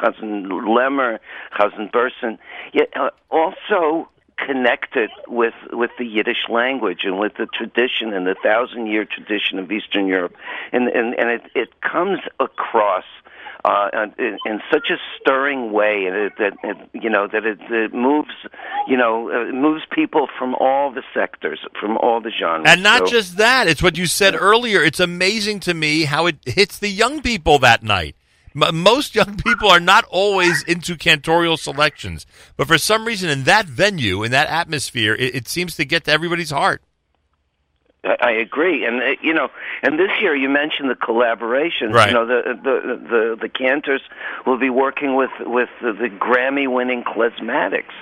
Chazan 0.00 0.48
Lemmer, 0.48 1.18
Chazan 1.58 1.92
Berson, 1.92 2.38
uh, 2.96 3.10
also 3.30 4.08
connected 4.38 5.10
with 5.26 5.54
with 5.72 5.90
the 5.98 6.04
Yiddish 6.04 6.48
language 6.48 7.00
and 7.04 7.18
with 7.18 7.32
the 7.36 7.46
tradition 7.46 8.12
and 8.12 8.26
the 8.26 8.36
thousand 8.42 8.86
year 8.86 9.04
tradition 9.04 9.58
of 9.58 9.70
Eastern 9.70 10.06
Europe, 10.06 10.34
and 10.72 10.88
and 10.88 11.14
and 11.18 11.30
it 11.30 11.42
it 11.54 11.80
comes 11.80 12.20
across 12.40 13.04
uh, 13.64 13.88
in, 14.18 14.38
in 14.46 14.60
such 14.72 14.88
a 14.90 14.96
stirring 15.20 15.72
way, 15.72 16.04
it, 16.04 16.32
that 16.38 16.52
it, 16.62 16.76
you 16.92 17.10
know 17.10 17.26
that 17.26 17.44
it, 17.44 17.58
it 17.70 17.92
moves, 17.94 18.30
you 18.86 18.96
know, 18.96 19.30
uh, 19.30 19.52
moves 19.52 19.82
people 19.90 20.28
from 20.38 20.54
all 20.56 20.92
the 20.92 21.02
sectors, 21.14 21.60
from 21.80 21.96
all 21.98 22.20
the 22.20 22.30
genres. 22.30 22.66
And 22.68 22.82
not 22.82 23.00
So- 23.00 23.06
just 23.06 23.36
that, 23.38 23.66
it's 23.68 23.82
what 23.82 23.96
you 23.98 24.06
said 24.06 24.34
earlier. 24.34 24.82
It's 24.82 25.00
amazing 25.00 25.60
to 25.60 25.74
me 25.74 26.04
how 26.04 26.26
it 26.26 26.36
hits 26.44 26.78
the 26.78 26.88
young 26.88 27.20
people 27.22 27.58
that 27.60 27.82
night. 27.82 28.16
M- 28.60 28.82
most 28.82 29.14
young 29.14 29.36
people 29.44 29.68
are 29.70 29.80
not 29.80 30.04
always 30.10 30.62
into 30.64 30.96
cantorial 30.96 31.58
selections, 31.58 32.26
but 32.56 32.66
for 32.66 32.78
some 32.78 33.04
reason, 33.04 33.28
in 33.28 33.44
that 33.44 33.66
venue, 33.66 34.22
in 34.22 34.30
that 34.32 34.48
atmosphere, 34.48 35.14
it, 35.14 35.34
it 35.34 35.48
seems 35.48 35.76
to 35.76 35.84
get 35.84 36.04
to 36.04 36.12
everybody's 36.12 36.50
heart. 36.50 36.82
I 38.20 38.32
agree, 38.32 38.84
and 38.84 39.02
uh, 39.02 39.16
you 39.22 39.34
know, 39.34 39.48
and 39.82 39.98
this 39.98 40.10
year 40.20 40.34
you 40.34 40.48
mentioned 40.48 40.90
the 40.90 40.94
collaborations. 40.94 41.92
Right. 41.92 42.08
You 42.08 42.14
know, 42.14 42.26
the 42.26 42.42
the 42.62 42.96
the 43.08 43.38
the 43.42 43.48
cantors 43.48 44.02
will 44.46 44.58
be 44.58 44.70
working 44.70 45.14
with 45.14 45.30
with 45.40 45.68
the, 45.82 45.92
the 45.92 46.08
Grammy-winning 46.08 47.04
Klezmatics. 47.04 47.94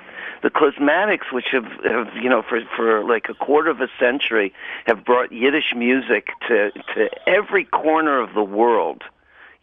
The 0.42 0.50
Klezmatics, 0.50 1.32
which 1.32 1.46
have, 1.52 1.64
have 1.84 2.14
you 2.16 2.28
know 2.28 2.42
for 2.42 2.60
for 2.76 3.04
like 3.04 3.28
a 3.28 3.34
quarter 3.34 3.70
of 3.70 3.80
a 3.80 3.88
century, 3.98 4.52
have 4.86 5.04
brought 5.04 5.32
Yiddish 5.32 5.74
music 5.74 6.28
to 6.48 6.70
to 6.94 7.08
every 7.26 7.64
corner 7.64 8.20
of 8.20 8.34
the 8.34 8.44
world 8.44 9.02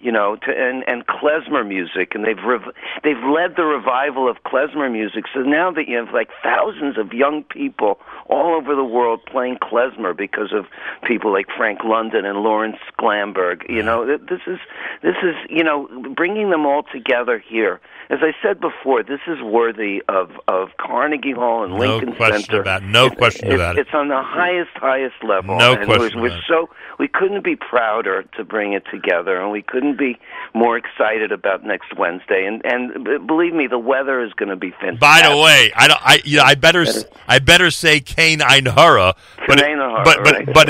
you 0.03 0.11
know, 0.11 0.35
to, 0.35 0.51
and 0.51 0.83
and 0.87 1.07
klezmer 1.07 1.67
music, 1.67 2.13
and 2.13 2.25
they've 2.25 2.43
rev- 2.45 2.73
they've 3.03 3.23
led 3.23 3.55
the 3.55 3.63
revival 3.63 4.29
of 4.29 4.37
klezmer 4.45 4.91
music. 4.91 5.25
So 5.33 5.39
now 5.39 5.71
that 5.71 5.87
you 5.87 5.97
have 5.97 6.13
like 6.13 6.29
thousands 6.43 6.97
of 6.97 7.13
young 7.13 7.43
people 7.43 7.99
all 8.27 8.55
over 8.55 8.75
the 8.75 8.83
world 8.83 9.21
playing 9.25 9.57
klezmer 9.57 10.15
because 10.15 10.51
of 10.53 10.65
people 11.03 11.31
like 11.31 11.47
Frank 11.55 11.79
London 11.85 12.25
and 12.25 12.39
Lorin 12.39 12.73
Sklamberg. 12.91 13.67
You 13.69 13.81
mm. 13.81 13.85
know, 13.85 14.17
this 14.17 14.41
is 14.45 14.59
this 15.01 15.15
is 15.23 15.35
you 15.49 15.63
know 15.63 15.87
bringing 16.15 16.49
them 16.49 16.65
all 16.65 16.83
together 16.83 17.39
here. 17.39 17.79
As 18.09 18.19
I 18.21 18.33
said 18.41 18.59
before, 18.59 19.01
this 19.03 19.21
is 19.27 19.41
worthy 19.41 20.01
of 20.09 20.31
of 20.47 20.69
Carnegie 20.77 21.31
Hall 21.31 21.63
and 21.63 21.73
No 21.73 21.79
Lincoln 21.97 22.13
question 22.15 22.41
Center. 22.43 22.61
about- 22.61 22.83
no 22.83 23.05
It- 23.07 23.17
question 23.17 23.51
it- 23.51 23.55
about 23.55 23.77
it. 23.77 23.81
It's 23.81 23.93
on 23.93 24.09
the 24.09 24.21
highest 24.21 24.71
highest 24.75 25.15
level. 25.23 25.57
No 25.57 25.73
and 25.73 25.85
question 25.85 26.19
We're, 26.21 26.29
we're 26.29 26.41
so 26.47 26.69
we 26.99 27.07
couldn't 27.07 27.43
be 27.43 27.55
prouder 27.55 28.23
to 28.37 28.43
bring 28.43 28.73
it 28.73 28.83
together, 28.91 29.39
and 29.41 29.51
we 29.51 29.61
couldn't 29.61 29.97
be 29.97 30.17
more 30.53 30.77
excited 30.77 31.31
about 31.31 31.63
next 31.63 31.95
Wednesday. 31.97 32.45
And 32.45 32.61
and 32.65 33.25
believe 33.25 33.53
me, 33.53 33.67
the 33.67 33.79
weather 33.79 34.21
is 34.21 34.33
going 34.33 34.49
to 34.49 34.55
be 34.55 34.71
fantastic. 34.71 34.99
By 34.99 35.21
the 35.27 35.37
way, 35.37 35.71
I 35.75 35.87
don't. 35.87 36.01
I 36.05 36.19
you 36.23 36.37
know, 36.37 36.43
I 36.43 36.55
better 36.55 36.85
I 37.27 37.39
better 37.39 37.71
say 37.71 37.99
Kane 37.99 38.41
Ein 38.41 38.65
Hara, 38.65 39.15
but 39.47 39.63
Ein 39.63 39.77
but 39.77 40.23
but 40.23 40.33
right. 40.33 40.53
but, 40.53 40.69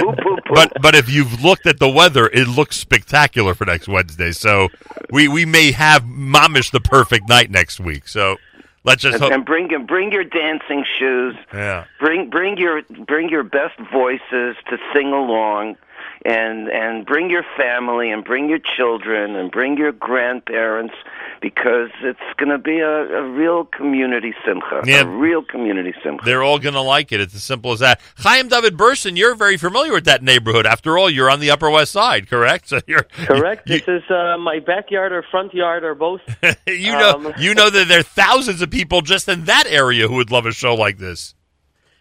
but 0.53 0.81
but 0.81 0.95
if 0.95 1.09
you've 1.09 1.43
looked 1.43 1.65
at 1.65 1.79
the 1.79 1.89
weather, 1.89 2.27
it 2.27 2.47
looks 2.47 2.77
spectacular 2.77 3.53
for 3.53 3.65
next 3.65 3.87
Wednesday. 3.87 4.31
So 4.31 4.69
we 5.11 5.27
we 5.27 5.45
may 5.45 5.71
have 5.71 6.03
mamish 6.03 6.71
the 6.71 6.81
perfect 6.81 7.29
night 7.29 7.51
next 7.51 7.79
week. 7.79 8.07
So 8.07 8.37
let's 8.83 9.01
just 9.01 9.15
and, 9.15 9.23
hope. 9.23 9.31
and 9.31 9.45
bring 9.45 9.69
bring 9.85 10.11
your 10.11 10.23
dancing 10.23 10.85
shoes. 10.97 11.35
Yeah. 11.53 11.85
Bring 11.99 12.29
bring 12.29 12.57
your 12.57 12.81
bring 13.07 13.29
your 13.29 13.43
best 13.43 13.79
voices 13.91 14.55
to 14.69 14.77
sing 14.93 15.07
along, 15.07 15.77
and 16.25 16.69
and 16.69 17.05
bring 17.05 17.29
your 17.29 17.43
family 17.57 18.11
and 18.11 18.23
bring 18.23 18.49
your 18.49 18.59
children 18.59 19.35
and 19.35 19.51
bring 19.51 19.77
your 19.77 19.91
grandparents 19.91 20.93
because 21.41 21.89
it's 22.01 22.19
going 22.37 22.49
to 22.49 22.57
be 22.57 22.79
a, 22.79 23.17
a 23.17 23.29
real 23.29 23.65
community 23.65 24.33
simcha. 24.45 24.81
Yeah. 24.85 25.01
A 25.01 25.07
real 25.07 25.43
community 25.43 25.93
simcha. 26.01 26.23
They're 26.23 26.41
all 26.41 26.57
going 26.57 26.75
to 26.75 26.81
like 26.81 27.11
it. 27.11 27.19
It's 27.19 27.35
as 27.35 27.43
simple 27.43 27.73
as 27.73 27.79
that. 27.79 27.99
Chaim 28.17 28.47
David 28.47 28.77
Berson, 28.77 29.17
you're 29.17 29.35
very 29.35 29.57
familiar 29.57 29.91
with 29.91 30.05
that 30.05 30.23
neighborhood. 30.23 30.65
After 30.65 30.97
all, 30.97 31.09
you're 31.09 31.29
on 31.29 31.41
the 31.41 31.51
Upper 31.51 31.69
West 31.69 31.91
Side, 31.91 32.29
correct? 32.29 32.63
So 32.73 32.79
you're 32.87 33.03
Correct. 33.03 33.69
You, 33.69 33.79
this 33.79 33.87
is 33.87 34.09
uh, 34.09 34.37
my 34.37 34.59
backyard 34.59 35.11
or 35.11 35.21
front 35.29 35.53
yard 35.53 35.83
or 35.83 35.93
both. 35.93 36.21
you 36.67 36.91
know, 36.93 37.15
Um, 37.15 37.33
you 37.37 37.53
know 37.53 37.69
that 37.69 37.87
there 37.87 37.99
are 37.99 38.03
thousands 38.03 38.61
of 38.61 38.71
people 38.71 39.01
just 39.01 39.27
in 39.27 39.43
that 39.45 39.67
area 39.67 40.07
who 40.07 40.15
would 40.15 40.31
love 40.31 40.45
a 40.45 40.51
show 40.53 40.73
like 40.73 40.97
this. 40.97 41.35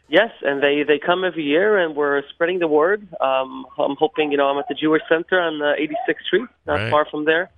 Yes, 0.09 0.31
and 0.43 0.63
they 0.63 0.83
they 0.83 0.99
come 0.99 1.25
every 1.25 1.45
year, 1.45 1.79
and 1.79 1.97
we're 1.97 2.23
spreading 2.31 2.59
the 2.59 2.69
word. 2.69 3.07
Um, 3.21 3.67
I'm 3.79 3.97
hoping, 3.97 4.31
you 4.31 4.37
know, 4.37 4.49
I'm 4.49 4.59
at 4.59 4.69
the 4.69 4.75
Jewish 4.75 5.03
Center 5.09 5.41
on 5.41 5.63
uh, 5.63 5.75
86th 5.79 6.25
Street, 6.27 6.49
not 6.67 6.75
Right. 6.75 6.91
far 6.91 7.07
from 7.11 7.25
there, 7.25 7.51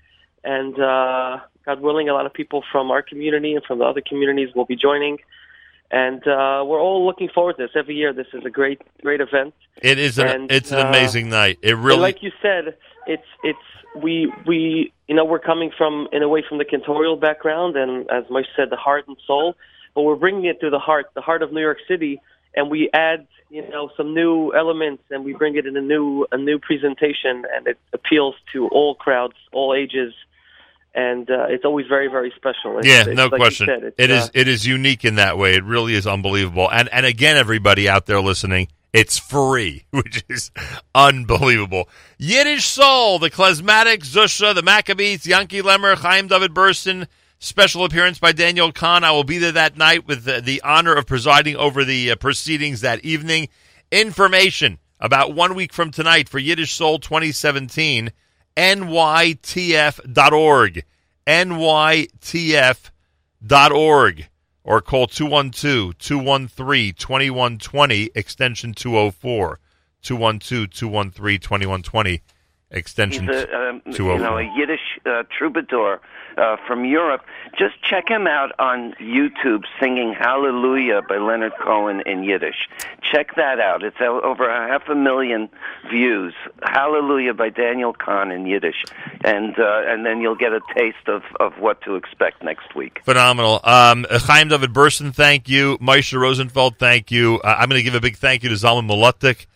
and 0.45 0.79
uh, 0.79 1.39
God 1.65 1.81
willing, 1.81 2.09
a 2.09 2.13
lot 2.15 2.27
of 2.27 2.33
people 2.33 2.63
from 2.71 2.91
our 2.91 3.03
community 3.03 3.55
and 3.55 3.65
from 3.65 3.79
the 3.79 3.85
other 3.85 4.03
communities 4.07 4.55
will 4.55 4.67
be 4.67 4.77
joining, 4.77 5.19
and 5.91 6.21
uh, 6.29 6.63
we're 6.67 6.81
all 6.81 7.05
looking 7.05 7.29
forward 7.29 7.57
to 7.57 7.63
this 7.65 7.73
every 7.75 7.97
year. 7.97 8.13
This 8.13 8.29
is 8.33 8.45
a 8.45 8.51
great 8.51 8.81
great 9.03 9.21
event. 9.21 9.55
It 9.83 9.99
is 9.99 10.19
an 10.19 10.29
And, 10.29 10.53
it's 10.53 10.71
an 10.71 10.79
uh, 10.87 10.89
amazing 10.89 11.31
night. 11.31 11.59
It 11.63 11.77
really 11.77 11.99
like 11.99 12.23
you 12.23 12.31
said, 12.41 12.77
it's 13.07 13.27
it's 13.43 13.59
we 13.97 14.33
we 14.47 14.93
you 15.09 15.15
know 15.17 15.25
we're 15.25 15.41
coming 15.41 15.73
from 15.77 16.09
in 16.13 16.23
a 16.23 16.29
way 16.29 16.45
from 16.49 16.59
the 16.59 16.65
cantorial 16.65 17.19
background, 17.19 17.77
and 17.77 18.09
as 18.11 18.25
Moshe 18.25 18.47
said, 18.55 18.71
the 18.71 18.77
heart 18.77 19.09
and 19.09 19.17
soul, 19.27 19.57
but 19.95 20.03
we're 20.03 20.15
bringing 20.17 20.45
it 20.45 20.61
to 20.61 20.71
the 20.71 20.79
heart, 20.79 21.07
the 21.15 21.21
heart 21.21 21.43
of 21.43 21.53
New 21.53 21.61
York 21.61 21.79
City, 21.89 22.21
and 22.57 22.71
we 22.71 22.91
add 22.93 23.27
you 23.51 23.69
know 23.69 23.91
some 23.97 24.15
new 24.15 24.53
elements, 24.53 25.03
and 25.11 25.25
we 25.25 25.33
bring 25.33 25.57
it 25.57 25.67
in 25.67 25.77
a 25.77 25.81
new 25.81 26.27
a 26.33 26.39
new 26.39 26.59
presentation, 26.59 27.45
and 27.55 27.67
it 27.67 27.79
appeals 27.93 28.35
to 28.53 28.69
all 28.69 28.95
crowds, 28.95 29.35
all 29.53 29.75
ages. 29.75 30.13
And 30.97 31.29
uh, 31.29 31.47
it's 31.49 31.65
always 31.65 31.89
very, 31.89 32.07
very 32.07 32.33
special. 32.37 32.79
It's, 32.79 32.87
yeah, 32.87 33.01
it's 33.01 33.17
no 33.17 33.27
like 33.27 33.41
question. 33.41 33.67
said, 33.67 33.95
It 33.99 34.11
is 34.11 34.27
uh, 34.27 34.31
it 34.33 34.47
is 34.47 34.65
unique 34.65 35.05
in 35.05 35.17
that 35.17 35.37
way. 35.37 35.55
It 35.55 35.65
really 35.65 35.95
is 35.95 36.07
unbelievable. 36.07 36.71
And 36.71 36.89
and 36.91 37.05
again, 37.05 37.37
everybody 37.37 37.89
out 37.89 38.07
there 38.07 38.21
listening, 38.21 38.69
it's 38.93 39.19
free, 39.19 39.85
which 39.91 40.25
is 40.29 40.53
unbelievable. 40.95 41.89
Yiddish 42.17 42.65
Soul, 42.65 43.19
the 43.19 43.31
Klezmatic, 43.31 44.05
Zusha, 44.05 44.55
the 44.55 44.63
Maccabeats, 44.63 45.27
Yankee 45.27 45.63
Lemmer, 45.63 45.97
Chaim 45.97 46.29
David 46.29 46.55
Berson. 46.55 47.09
Special 47.45 47.85
appearance 47.85 48.19
by 48.19 48.33
Daniel 48.33 48.73
Kahn. 48.73 49.05
I 49.05 49.11
will 49.11 49.23
be 49.23 49.37
there 49.37 49.53
that 49.53 49.77
night 49.77 50.07
with 50.07 50.25
the, 50.25 50.41
the 50.41 50.63
honor 50.63 50.95
of 50.95 51.07
presiding 51.07 51.57
over 51.57 51.85
the 51.85 52.11
uh, 52.11 52.17
proceedings 52.17 52.81
that 52.81 53.05
evening. 53.05 53.51
Information 53.93 54.79
about 54.99 55.35
one 55.35 55.55
week 55.55 55.71
from 55.71 55.91
tonight 55.91 56.27
for 56.27 56.39
Yiddish 56.39 56.73
Soul 56.73 56.99
2017, 56.99 58.13
nytf.org. 58.57 60.05
nytf.org. 61.27 62.19
Or 64.65 64.81
call 64.81 65.07
212 65.07 65.99
213 65.99 66.95
2120, 66.95 68.11
extension 68.15 68.73
204. 68.73 69.61
212 70.01 70.71
213 70.71 71.41
2120, 71.41 72.23
extension 72.75 73.27
He's 73.29 73.45
a, 73.45 73.57
um, 73.57 73.83
you 73.87 74.19
know, 74.19 74.39
a 74.39 74.51
Yiddish 74.57 74.99
uh, 75.07 75.23
troubadour 75.37 76.01
uh, 76.37 76.57
from 76.67 76.85
Europe. 76.85 77.23
Just 77.59 77.83
check 77.83 78.09
him 78.09 78.27
out 78.27 78.53
on 78.59 78.95
YouTube 79.01 79.65
singing 79.81 80.15
Hallelujah 80.19 81.03
by 81.09 81.17
Leonard 81.17 81.53
Cohen 81.63 82.03
in 82.07 82.25
Yiddish. 82.25 82.69
Check 83.13 83.37
that 83.37 83.61
out. 83.61 83.83
It's 83.83 83.97
over 84.01 84.49
a 84.49 84.69
half 84.69 84.89
a 84.89 84.95
million 84.95 85.49
views. 85.91 86.35
Hallelujah 86.63 87.35
by 87.35 87.51
Daniel 87.51 87.93
Kahn 87.93 88.31
in 88.33 88.47
Yiddish. 88.47 88.85
And 89.25 89.59
uh, 89.59 89.83
and 89.87 90.05
then 90.07 90.21
you'll 90.21 90.35
get 90.37 90.53
a 90.53 90.61
taste 90.75 91.09
of, 91.09 91.23
of 91.41 91.55
what 91.59 91.81
to 91.83 91.97
expect 91.97 92.43
next 92.43 92.75
week. 92.75 93.01
Phenomenal. 93.05 93.61
Um, 93.65 94.07
Chaim 94.11 94.49
David 94.49 94.73
Berson, 94.73 95.13
thank 95.13 95.49
you. 95.49 95.79
Maisha 95.79 96.19
Rosenfeld, 96.19 96.79
thank 96.79 97.11
you. 97.11 97.41
Uh, 97.45 97.57
I'm 97.59 97.69
going 97.69 97.79
to 97.79 97.83
give 97.85 97.95
a 97.95 98.01
big 98.01 98.17
thank 98.17 98.43
you 98.43 98.49
to 98.49 98.55
Zalman 98.55 98.89
Molutnik. 98.89 99.47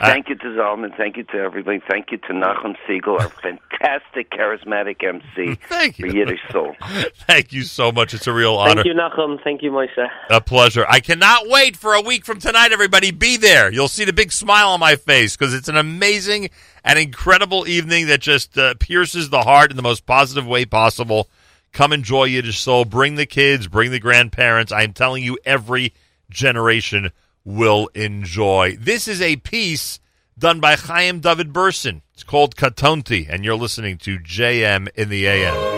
Thank 0.00 0.28
you 0.28 0.34
to 0.34 0.44
Zalman. 0.46 0.96
Thank 0.96 1.16
you 1.16 1.24
to 1.24 1.36
everybody. 1.38 1.80
Thank 1.88 2.10
you 2.10 2.18
to 2.18 2.32
Nachum 2.32 2.74
Segal, 2.88 3.20
our 3.20 3.28
fantastic, 3.28 4.30
charismatic 4.30 5.04
MC 5.04 5.54
Thank 5.68 5.98
you. 5.98 6.06
for 6.06 6.12
you. 6.12 6.20
Yiddish 6.20 6.40
Soul. 6.50 6.74
Thank 7.26 7.52
you 7.52 7.62
so 7.62 7.92
much. 7.92 8.12
It's 8.12 8.26
a 8.26 8.32
real 8.32 8.56
honor. 8.56 8.82
Thank 8.82 8.86
you, 8.86 8.94
Nachum. 8.94 9.42
Thank 9.44 9.62
you, 9.62 9.70
Moshe. 9.70 10.08
A 10.30 10.40
pleasure. 10.40 10.84
I 10.88 11.00
cannot 11.00 11.48
wait 11.48 11.76
for 11.76 11.94
a 11.94 12.00
week 12.00 12.24
from 12.24 12.38
tonight, 12.40 12.72
everybody. 12.72 12.93
Be 13.00 13.36
there. 13.36 13.72
You'll 13.72 13.88
see 13.88 14.04
the 14.04 14.12
big 14.12 14.30
smile 14.30 14.68
on 14.68 14.80
my 14.80 14.96
face 14.96 15.36
because 15.36 15.52
it's 15.52 15.68
an 15.68 15.76
amazing 15.76 16.50
and 16.84 16.98
incredible 16.98 17.66
evening 17.66 18.06
that 18.06 18.20
just 18.20 18.56
uh, 18.56 18.74
pierces 18.78 19.30
the 19.30 19.42
heart 19.42 19.70
in 19.70 19.76
the 19.76 19.82
most 19.82 20.06
positive 20.06 20.46
way 20.46 20.64
possible. 20.64 21.28
Come 21.72 21.92
enjoy 21.92 22.24
Yiddish 22.24 22.60
Soul. 22.60 22.84
Bring 22.84 23.16
the 23.16 23.26
kids, 23.26 23.66
bring 23.66 23.90
the 23.90 23.98
grandparents. 23.98 24.70
I 24.70 24.84
am 24.84 24.92
telling 24.92 25.24
you, 25.24 25.38
every 25.44 25.92
generation 26.30 27.10
will 27.44 27.88
enjoy. 27.94 28.76
This 28.78 29.08
is 29.08 29.20
a 29.20 29.36
piece 29.36 29.98
done 30.38 30.60
by 30.60 30.76
Chaim 30.76 31.20
David 31.20 31.52
Berson. 31.52 32.02
It's 32.12 32.22
called 32.22 32.54
Katonti, 32.54 33.26
and 33.28 33.44
you're 33.44 33.56
listening 33.56 33.98
to 33.98 34.18
JM 34.18 34.88
in 34.94 35.08
the 35.08 35.26
AM. 35.26 35.73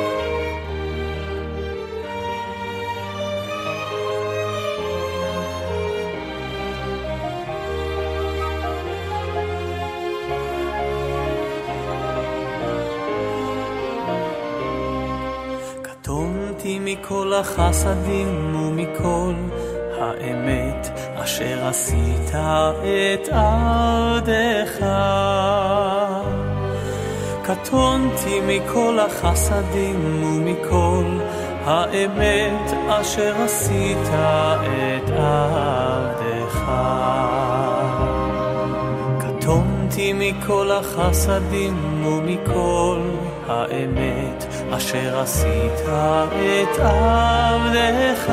מכל 17.07 17.33
החסדים 17.35 18.57
ומכל 18.57 19.35
האמת 20.01 20.89
אשר 21.15 21.67
עשית 21.67 22.31
את 22.31 23.29
עבדך. 23.33 24.87
קטונתי 27.43 28.41
מכל 28.47 28.99
החסדים 28.99 30.25
ומכל 30.25 31.05
האמת 31.65 32.73
אשר 32.89 33.35
עשית 33.45 34.09
את 34.09 35.11
עבדך. 35.11 36.71
קטונתי 39.19 40.13
מכל 40.13 40.71
החסדים 40.71 42.05
ומכל 42.07 42.99
האמת 43.49 44.45
אשר 44.77 45.21
עשית 45.21 45.81
את 45.83 46.79
עבדך. 46.81 48.33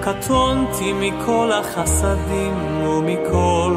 קטונתי 0.00 0.92
מכל 0.92 1.50
החסדים 1.52 2.86
ומכל 2.86 3.76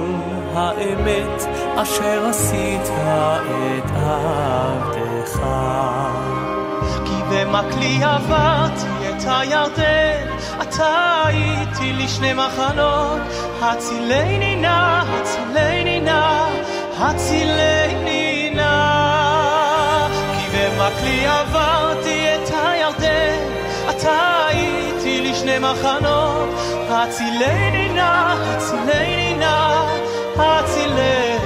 האמת 0.56 1.44
אשר 1.76 2.26
עשית 2.26 2.90
את 2.90 3.92
עבדך. 3.96 5.40
כי 7.06 7.22
במקלי 7.32 8.04
עברתי 8.04 9.10
את 9.10 9.24
הירדן, 9.28 10.28
אתה 10.62 11.24
הייתי 11.26 11.94
לשני 11.94 12.34
מחנות, 12.34 13.22
הצילני 13.62 14.56
נא, 14.56 15.04
הצילני 15.04 16.00
נא, 16.00 16.50
הצילני 17.00 18.04
נא. 18.04 18.11
כי 21.00 21.02
במקלי 21.02 21.28
עברתי 21.28 22.36
את 22.36 22.50
הירדן, 22.54 23.38
אתה 23.90 24.46
הייתי 24.48 25.22
לשני 25.22 25.60
מחנות, 25.60 26.50
הצילני 26.90 27.90
נא, 27.90 28.36
הצילני 28.40 29.36
נא, 29.40 29.86
הצילני 30.38 31.41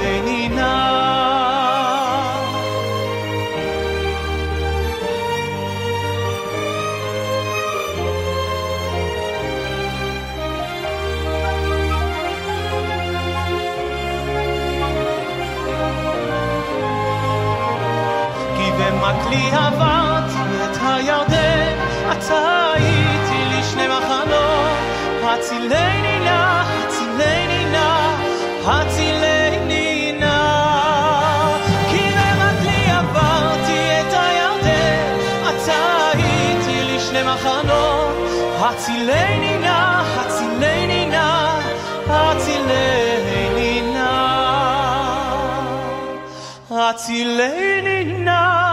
במקלי 19.35 19.51
עברתי 19.51 20.63
את 20.63 20.77
הירדן, 20.81 21.75
אתה 22.11 22.71
הייתי 22.73 23.59
לשני 23.59 23.87
מחנות, 23.87 24.77
הצילני 25.23 26.19
נא, 26.19 26.63
הצילני 26.87 27.65
נא, 27.71 28.15
הצילני 28.65 30.11
נא. 30.19 31.57
כי 31.89 32.09
במקלי 32.09 32.91
עברתי 32.91 34.01
את 34.01 34.13
הירדן, 34.13 35.17
אתה 35.49 36.11
הייתי 36.13 36.95
לשני 36.95 37.23
מחנות, 37.23 38.15
הצילני 38.59 39.57
נא, 39.57 40.03
הצילני 40.17 41.05
נא, 41.05 41.59
הצילני 42.09 43.81
נא. 43.93 44.35
הצילני 46.71 48.03
נא, 48.03 48.64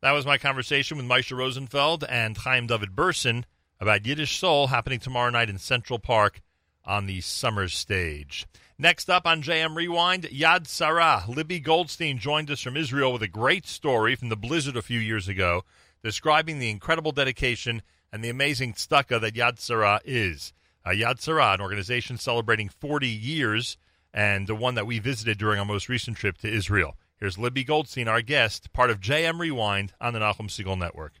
That 0.00 0.12
was 0.12 0.24
my 0.24 0.38
conversation 0.38 0.96
with 0.98 1.06
Meisha 1.06 1.36
Rosenfeld 1.36 2.04
and 2.08 2.36
Chaim 2.36 2.68
David 2.68 2.94
Berson 2.94 3.44
about 3.80 4.06
Yiddish 4.06 4.38
Soul 4.38 4.68
happening 4.68 5.00
tomorrow 5.00 5.30
night 5.30 5.50
in 5.50 5.58
Central 5.58 5.98
Park 5.98 6.40
on 6.84 7.06
the 7.06 7.20
summer 7.22 7.66
stage. 7.66 8.46
Next 8.78 9.10
up 9.10 9.26
on 9.26 9.42
JM 9.42 9.74
Rewind, 9.74 10.24
Yad 10.24 10.68
Sarah. 10.68 11.24
Libby 11.26 11.58
Goldstein 11.58 12.18
joined 12.18 12.52
us 12.52 12.60
from 12.60 12.76
Israel 12.76 13.12
with 13.12 13.22
a 13.22 13.28
great 13.28 13.66
story 13.66 14.14
from 14.14 14.28
the 14.28 14.36
blizzard 14.36 14.76
a 14.76 14.82
few 14.82 15.00
years 15.00 15.26
ago 15.26 15.64
describing 16.02 16.58
the 16.58 16.70
incredible 16.70 17.12
dedication 17.12 17.82
and 18.12 18.22
the 18.22 18.28
amazing 18.28 18.74
tzedakah 18.74 19.20
that 19.20 19.34
Yad 19.34 19.58
Sarah 19.58 20.00
is. 20.04 20.52
Uh, 20.84 20.90
Yad 20.90 21.20
Sarah, 21.20 21.52
an 21.52 21.60
organization 21.60 22.18
celebrating 22.18 22.68
40 22.68 23.08
years, 23.08 23.78
and 24.12 24.46
the 24.46 24.54
one 24.54 24.74
that 24.74 24.86
we 24.86 24.98
visited 24.98 25.38
during 25.38 25.58
our 25.58 25.64
most 25.64 25.88
recent 25.88 26.16
trip 26.16 26.36
to 26.38 26.48
Israel. 26.48 26.96
Here's 27.16 27.38
Libby 27.38 27.64
Goldstein, 27.64 28.08
our 28.08 28.20
guest, 28.20 28.72
part 28.72 28.90
of 28.90 29.00
JM 29.00 29.38
Rewind 29.38 29.92
on 30.00 30.12
the 30.12 30.18
Nachum 30.18 30.48
Segal 30.48 30.78
Network. 30.78 31.14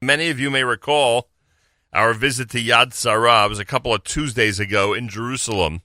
Many 0.00 0.30
of 0.30 0.38
you 0.38 0.50
may 0.50 0.62
recall 0.62 1.28
our 1.92 2.14
visit 2.14 2.48
to 2.50 2.62
Yad 2.62 2.92
Sarah. 2.92 3.48
Was 3.48 3.58
a 3.58 3.64
couple 3.64 3.92
of 3.92 4.04
Tuesdays 4.04 4.60
ago 4.60 4.94
in 4.94 5.08
Jerusalem 5.08 5.82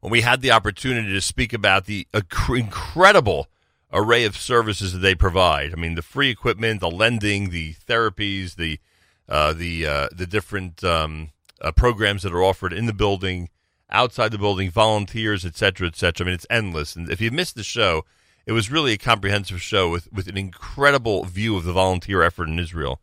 when 0.00 0.10
we 0.10 0.22
had 0.22 0.40
the 0.40 0.50
opportunity 0.50 1.12
to 1.12 1.20
speak 1.20 1.52
about 1.52 1.84
the 1.84 2.08
incredible 2.48 3.46
array 3.92 4.24
of 4.24 4.36
services 4.36 4.92
that 4.92 4.98
they 4.98 5.14
provide. 5.14 5.72
I 5.72 5.76
mean, 5.76 5.94
the 5.94 6.02
free 6.02 6.30
equipment, 6.30 6.80
the 6.80 6.90
lending, 6.90 7.50
the 7.50 7.74
therapies, 7.74 8.56
the 8.56 8.80
uh, 9.30 9.52
the 9.54 9.86
uh, 9.86 10.08
the 10.12 10.26
different 10.26 10.84
um, 10.84 11.30
uh, 11.62 11.72
programs 11.72 12.22
that 12.22 12.34
are 12.34 12.42
offered 12.42 12.72
in 12.72 12.86
the 12.86 12.92
building, 12.92 13.48
outside 13.88 14.32
the 14.32 14.38
building, 14.38 14.70
volunteers, 14.70 15.44
et 15.44 15.56
cetera, 15.56 15.86
et 15.86 15.96
cetera. 15.96 16.24
I 16.24 16.26
mean, 16.26 16.34
it's 16.34 16.46
endless. 16.50 16.96
And 16.96 17.08
if 17.08 17.20
you 17.20 17.30
missed 17.30 17.54
the 17.54 17.62
show, 17.62 18.04
it 18.46 18.52
was 18.52 18.70
really 18.70 18.92
a 18.92 18.98
comprehensive 18.98 19.62
show 19.62 19.90
with, 19.90 20.12
with 20.12 20.26
an 20.28 20.36
incredible 20.36 21.24
view 21.24 21.56
of 21.56 21.64
the 21.64 21.72
volunteer 21.72 22.22
effort 22.22 22.48
in 22.48 22.58
Israel. 22.58 23.00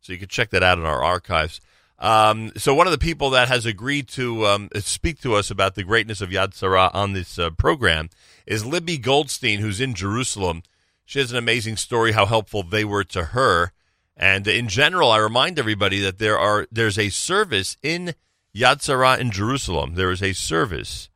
So 0.00 0.12
you 0.12 0.18
can 0.18 0.28
check 0.28 0.50
that 0.50 0.62
out 0.62 0.78
in 0.78 0.84
our 0.84 1.02
archives. 1.04 1.60
Um, 1.98 2.52
so 2.56 2.74
one 2.74 2.86
of 2.86 2.92
the 2.92 2.98
people 2.98 3.30
that 3.30 3.48
has 3.48 3.66
agreed 3.66 4.06
to 4.10 4.46
um, 4.46 4.68
speak 4.76 5.20
to 5.22 5.34
us 5.34 5.50
about 5.50 5.74
the 5.74 5.82
greatness 5.82 6.20
of 6.20 6.30
Yad 6.30 6.54
Sarah 6.54 6.90
on 6.94 7.12
this 7.12 7.38
uh, 7.38 7.50
program 7.50 8.08
is 8.46 8.64
Libby 8.64 8.98
Goldstein, 8.98 9.58
who's 9.58 9.80
in 9.80 9.94
Jerusalem. 9.94 10.62
She 11.04 11.18
has 11.18 11.32
an 11.32 11.38
amazing 11.38 11.76
story 11.76 12.12
how 12.12 12.26
helpful 12.26 12.62
they 12.62 12.84
were 12.84 13.04
to 13.04 13.24
her. 13.24 13.72
And 14.18 14.48
in 14.48 14.66
general, 14.68 15.12
I 15.12 15.18
remind 15.18 15.60
everybody 15.60 16.00
that 16.00 16.18
there 16.18 16.36
are 16.36 16.66
there's 16.72 16.98
a 16.98 17.08
service 17.08 17.76
in 17.84 18.14
Yad 18.52 18.82
Sarah 18.82 19.16
in 19.16 19.30
Jerusalem. 19.30 19.94
There 19.94 20.10
is 20.10 20.22
a 20.22 20.32
service, 20.32 21.08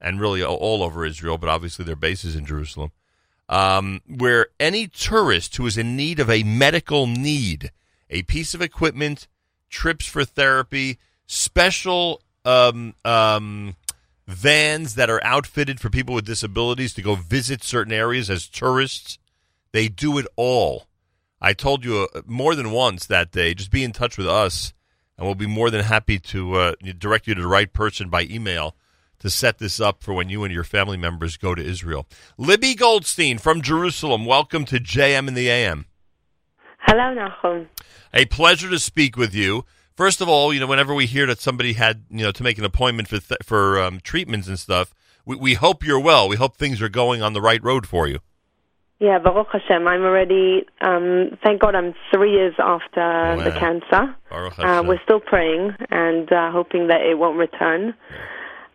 and 0.00 0.18
really 0.18 0.42
all 0.42 0.82
over 0.82 1.04
Israel, 1.04 1.36
but 1.36 1.50
obviously 1.50 1.84
their 1.84 1.94
base 1.94 2.24
is 2.24 2.34
in 2.34 2.46
Jerusalem, 2.46 2.92
um, 3.50 4.00
where 4.08 4.46
any 4.58 4.86
tourist 4.86 5.56
who 5.56 5.66
is 5.66 5.76
in 5.76 5.96
need 5.96 6.18
of 6.18 6.30
a 6.30 6.44
medical 6.44 7.06
need, 7.06 7.72
a 8.08 8.22
piece 8.22 8.54
of 8.54 8.62
equipment, 8.62 9.28
trips 9.68 10.06
for 10.06 10.24
therapy, 10.24 10.98
special 11.26 12.22
um, 12.46 12.94
um, 13.04 13.76
vans 14.26 14.94
that 14.94 15.10
are 15.10 15.22
outfitted 15.22 15.78
for 15.78 15.90
people 15.90 16.14
with 16.14 16.24
disabilities 16.24 16.94
to 16.94 17.02
go 17.02 17.16
visit 17.16 17.62
certain 17.62 17.92
areas 17.92 18.30
as 18.30 18.48
tourists, 18.48 19.18
they 19.72 19.88
do 19.88 20.16
it 20.16 20.26
all. 20.36 20.86
I 21.40 21.52
told 21.52 21.84
you 21.84 22.08
uh, 22.14 22.22
more 22.26 22.54
than 22.54 22.70
once 22.70 23.06
that 23.06 23.30
day. 23.30 23.54
Just 23.54 23.70
be 23.70 23.84
in 23.84 23.92
touch 23.92 24.16
with 24.16 24.26
us, 24.26 24.72
and 25.16 25.26
we'll 25.26 25.34
be 25.34 25.46
more 25.46 25.70
than 25.70 25.84
happy 25.84 26.18
to 26.18 26.54
uh, 26.54 26.72
direct 26.98 27.26
you 27.26 27.34
to 27.34 27.42
the 27.42 27.48
right 27.48 27.72
person 27.72 28.08
by 28.08 28.22
email 28.22 28.74
to 29.18 29.30
set 29.30 29.58
this 29.58 29.80
up 29.80 30.02
for 30.02 30.14
when 30.14 30.28
you 30.28 30.44
and 30.44 30.52
your 30.52 30.64
family 30.64 30.96
members 30.96 31.36
go 31.36 31.54
to 31.54 31.62
Israel. 31.62 32.06
Libby 32.36 32.74
Goldstein 32.74 33.38
from 33.38 33.62
Jerusalem, 33.62 34.24
welcome 34.24 34.64
to 34.66 34.78
JM 34.78 35.28
in 35.28 35.34
the 35.34 35.48
AM. 35.48 35.86
Hello, 36.80 37.14
Nachum. 37.14 37.66
A 38.14 38.26
pleasure 38.26 38.70
to 38.70 38.78
speak 38.78 39.16
with 39.16 39.34
you. 39.34 39.64
First 39.96 40.20
of 40.20 40.28
all, 40.28 40.52
you 40.52 40.60
know, 40.60 40.66
whenever 40.66 40.94
we 40.94 41.06
hear 41.06 41.26
that 41.26 41.40
somebody 41.40 41.72
had, 41.72 42.04
you 42.10 42.22
know, 42.22 42.30
to 42.32 42.42
make 42.42 42.58
an 42.58 42.64
appointment 42.64 43.08
for 43.08 43.18
th- 43.18 43.40
for 43.42 43.80
um, 43.80 44.00
treatments 44.00 44.46
and 44.46 44.58
stuff, 44.58 44.94
we, 45.24 45.36
we 45.36 45.54
hope 45.54 45.84
you're 45.84 45.98
well. 45.98 46.28
We 46.28 46.36
hope 46.36 46.56
things 46.56 46.80
are 46.82 46.88
going 46.88 47.22
on 47.22 47.32
the 47.32 47.40
right 47.40 47.62
road 47.62 47.86
for 47.86 48.06
you. 48.06 48.20
Yeah, 48.98 49.18
Baruch 49.18 49.48
Hashem. 49.52 49.86
I'm 49.86 50.02
already, 50.02 50.64
um, 50.80 51.36
thank 51.44 51.60
God 51.60 51.74
I'm 51.74 51.92
three 52.14 52.32
years 52.32 52.54
after 52.58 53.36
the 53.44 53.50
cancer. 53.58 54.14
Baruch 54.30 54.58
Uh, 54.58 54.62
Hashem. 54.62 54.86
we're 54.86 55.02
still 55.04 55.20
praying 55.20 55.72
and 55.90 56.32
uh, 56.32 56.50
hoping 56.50 56.86
that 56.88 57.02
it 57.02 57.18
won't 57.18 57.36
return. 57.38 57.94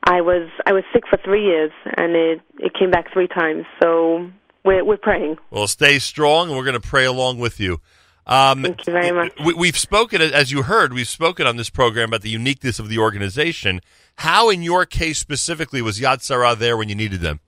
I 0.03 0.21
was 0.21 0.49
I 0.65 0.73
was 0.73 0.83
sick 0.93 1.03
for 1.09 1.17
three 1.23 1.43
years 1.45 1.71
and 1.97 2.15
it, 2.15 2.41
it 2.59 2.73
came 2.73 2.91
back 2.91 3.11
three 3.13 3.27
times. 3.27 3.65
So 3.81 4.29
we're 4.63 4.83
we're 4.85 4.97
praying. 4.97 5.37
Well, 5.49 5.67
stay 5.67 5.97
strong, 5.99 6.49
and 6.49 6.57
we're 6.57 6.65
going 6.65 6.79
to 6.79 6.87
pray 6.87 7.05
along 7.05 7.39
with 7.39 7.59
you. 7.59 7.79
Um, 8.27 8.61
Thank 8.61 8.85
you 8.85 8.93
very 8.93 9.11
much. 9.11 9.33
We, 9.43 9.53
we've 9.55 9.77
spoken, 9.77 10.21
as 10.21 10.51
you 10.51 10.61
heard, 10.63 10.93
we've 10.93 11.07
spoken 11.07 11.47
on 11.47 11.57
this 11.57 11.71
program 11.71 12.09
about 12.09 12.21
the 12.21 12.29
uniqueness 12.29 12.77
of 12.79 12.87
the 12.89 12.99
organization. 12.99 13.81
How, 14.17 14.49
in 14.51 14.61
your 14.61 14.85
case 14.85 15.17
specifically, 15.17 15.81
was 15.81 15.99
Yad 15.99 16.21
Sarah 16.21 16.55
there 16.55 16.77
when 16.77 16.87
you 16.89 16.95
needed 16.95 17.21
them? 17.21 17.39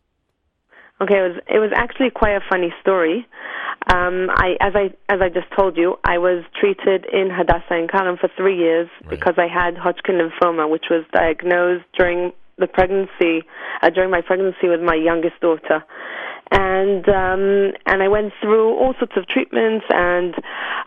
Okay, 1.02 1.18
it 1.18 1.28
was 1.28 1.38
it 1.48 1.60
was 1.60 1.72
actually 1.76 2.12
quite 2.12 2.36
a 2.36 2.42
funny 2.50 2.74
story. 2.82 3.26
Um, 3.92 4.30
I 4.30 4.56
as 4.62 4.74
I 4.76 4.94
as 5.10 5.20
I 5.22 5.30
just 5.30 5.48
told 5.58 5.76
you, 5.76 5.98
I 6.06 6.18
was 6.18 6.46
treated 6.60 7.06
in 7.12 7.30
Hadassah 7.30 7.74
Ein 7.74 7.88
Kerem 7.88 8.18
for 8.20 8.30
three 8.38 8.58
years 8.58 8.88
Right. 9.02 9.10
because 9.10 9.36
I 9.38 9.48
had 9.48 9.76
Hodgkin 9.78 10.16
lymphoma, 10.16 10.70
which 10.70 10.86
was 10.90 11.04
diagnosed 11.12 11.86
during 11.98 12.32
the 12.58 12.68
pregnancy, 12.68 13.44
uh, 13.82 13.90
during 13.90 14.12
my 14.12 14.22
pregnancy 14.22 14.70
with 14.70 14.82
my 14.82 14.96
youngest 14.96 15.40
daughter. 15.42 15.84
And 16.52 17.10
um, 17.10 17.74
and 17.88 18.04
I 18.04 18.08
went 18.08 18.32
through 18.40 18.76
all 18.78 18.94
sorts 19.00 19.14
of 19.18 19.28
treatments 19.28 19.86
and 19.90 20.36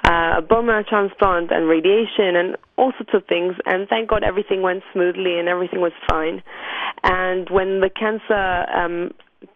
uh, 0.04 0.34
a 0.38 0.42
bone 0.42 0.66
marrow 0.66 0.84
transplant 0.88 1.50
and 1.50 1.68
radiation 1.68 2.36
and 2.36 2.56
all 2.78 2.92
sorts 2.96 3.12
of 3.12 3.26
things. 3.28 3.56
And 3.66 3.88
thank 3.88 4.08
God 4.08 4.22
everything 4.22 4.62
went 4.62 4.84
smoothly 4.92 5.38
and 5.38 5.48
everything 5.48 5.80
was 5.80 5.92
fine. 6.08 6.42
And 7.02 7.50
when 7.50 7.80
the 7.80 7.90
cancer 7.90 8.66
um, 8.72 9.10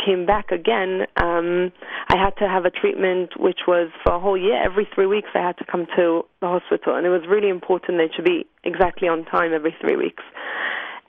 came 0.05 0.27
back 0.27 0.51
again, 0.51 1.07
um, 1.17 1.73
I 2.09 2.17
had 2.17 2.37
to 2.39 2.49
have 2.49 2.65
a 2.65 2.71
treatment 2.71 3.39
which 3.39 3.61
was 3.67 3.91
for 4.05 4.15
a 4.15 4.21
whole 4.21 4.37
year. 4.37 4.63
Every 4.63 4.89
three 4.95 5.07
weeks, 5.07 5.29
I 5.35 5.39
had 5.39 5.59
to 5.59 5.65
come 5.65 5.87
to 5.97 6.23
the 6.41 6.47
hospital, 6.47 6.97
and 6.97 7.07
it 7.07 7.11
was 7.11 7.23
really 7.29 7.49
important 7.49 7.99
that 7.99 8.05
it 8.05 8.13
should 8.15 8.25
be 8.25 8.47
exactly 8.65 9.09
on 9.09 9.25
time 9.25 9.53
every 9.53 9.75
three 9.81 9.97
weeks. 9.97 10.23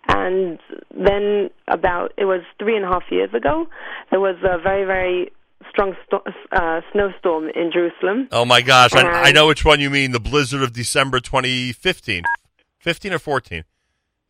And 0.08 0.60
then 0.96 1.50
about 1.68 2.14
it 2.18 2.26
was 2.26 2.42
three 2.60 2.76
and 2.76 2.86
a 2.86 2.88
half 2.88 3.04
years 3.12 3.34
ago, 3.34 3.68
there 4.10 4.20
was 4.20 4.36
a 4.44 4.58
very 4.58 4.84
very 4.84 5.32
strong 5.70 5.96
sto- 6.06 6.24
uh, 6.52 6.82
snowstorm 6.92 7.50
in 7.50 7.72
Jerusalem. 7.72 8.28
Oh 8.32 8.46
my 8.46 8.62
gosh, 8.62 8.94
I, 8.94 9.04
I 9.04 9.32
know 9.32 9.48
which 9.48 9.64
one 9.64 9.80
you 9.80 9.90
mean. 9.90 10.12
The 10.12 10.20
blizzard 10.20 10.64
of 10.64 10.74
December 10.74 11.20
2015, 11.20 12.24
15 12.80 13.14
or 13.14 13.20
14. 13.20 13.64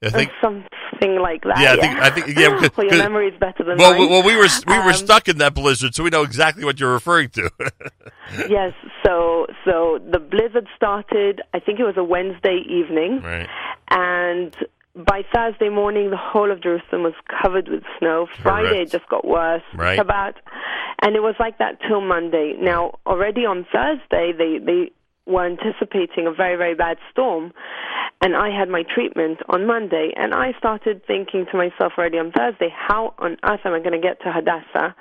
I 0.04 0.10
think. 0.10 0.32
something 0.42 1.20
like 1.20 1.44
that. 1.44 1.60
Yeah, 1.60 1.74
I 1.74 1.76
think- 1.78 2.00
I 2.00 2.10
think- 2.10 2.38
yeah, 2.38 2.70
well, 2.78 2.88
your 2.88 2.98
memory 2.98 3.28
is 3.28 3.40
better 3.40 3.64
than 3.64 3.78
Well, 3.78 3.98
mine. 3.98 4.10
well, 4.10 4.24
we 4.24 4.36
were 4.36 4.48
we 4.68 4.78
were 4.78 4.90
Um, 4.90 4.94
stuck 4.94 5.28
in 5.28 5.38
that 5.40 5.54
blizzard, 5.54 5.94
so 5.96 6.04
we 6.04 6.10
know 6.10 6.24
exactly 6.24 6.64
what 6.66 6.80
you're 6.80 6.92
referring 6.94 7.30
to. 7.30 7.50
yes. 8.50 8.74
So 9.06 9.48
so 9.66 10.00
the 10.12 10.20
blizzard 10.20 10.68
started. 10.76 11.42
I 11.54 11.60
think 11.60 11.80
it 11.80 11.84
was 11.84 11.98
a 11.98 12.04
Wednesday 12.04 12.64
evening, 12.68 13.22
right. 13.22 13.48
and 13.90 14.56
by 14.96 15.24
Thursday 15.34 15.70
morning, 15.70 16.10
the 16.10 16.18
whole 16.18 16.52
of 16.52 16.62
Jerusalem 16.62 17.04
was 17.04 17.14
covered 17.42 17.68
with 17.70 17.84
snow. 18.00 18.28
Friday 18.42 18.70
Correct. 18.70 18.94
it 18.94 18.98
just 19.00 19.10
got 19.10 19.26
worse. 19.26 19.64
Right. 19.74 19.98
Shabbat, 20.00 20.34
and 21.04 21.16
it 21.16 21.22
was 21.22 21.36
like 21.40 21.58
that 21.60 21.80
till 21.88 22.02
Monday. 22.02 22.56
Now 22.60 23.00
already 23.06 23.46
on 23.46 23.66
Thursday, 23.72 24.34
they 24.38 24.58
they 24.64 24.92
were 25.28 25.46
anticipating 25.46 26.26
a 26.28 26.32
very 26.32 26.56
very 26.58 26.76
bad 26.76 26.98
storm, 27.12 27.54
and 28.22 28.36
I 28.36 28.50
had 28.56 28.70
my 28.70 28.84
treatment 28.84 29.40
on 29.50 29.66
Monday, 29.66 30.12
and 30.16 30.34
I 30.34 30.54
started 30.60 31.02
thinking 31.08 31.46
to 31.52 31.58
myself 31.58 31.94
already 31.98 32.20
on 32.20 32.32
Thursday, 32.32 32.70
how 32.72 33.16
on 33.18 33.38
earth 33.44 33.62
am 33.66 33.74
I 33.74 33.80
going 33.80 34.00
to 34.00 34.00
get 34.00 34.22
to 34.22 34.32
Hadassah? 34.32 34.96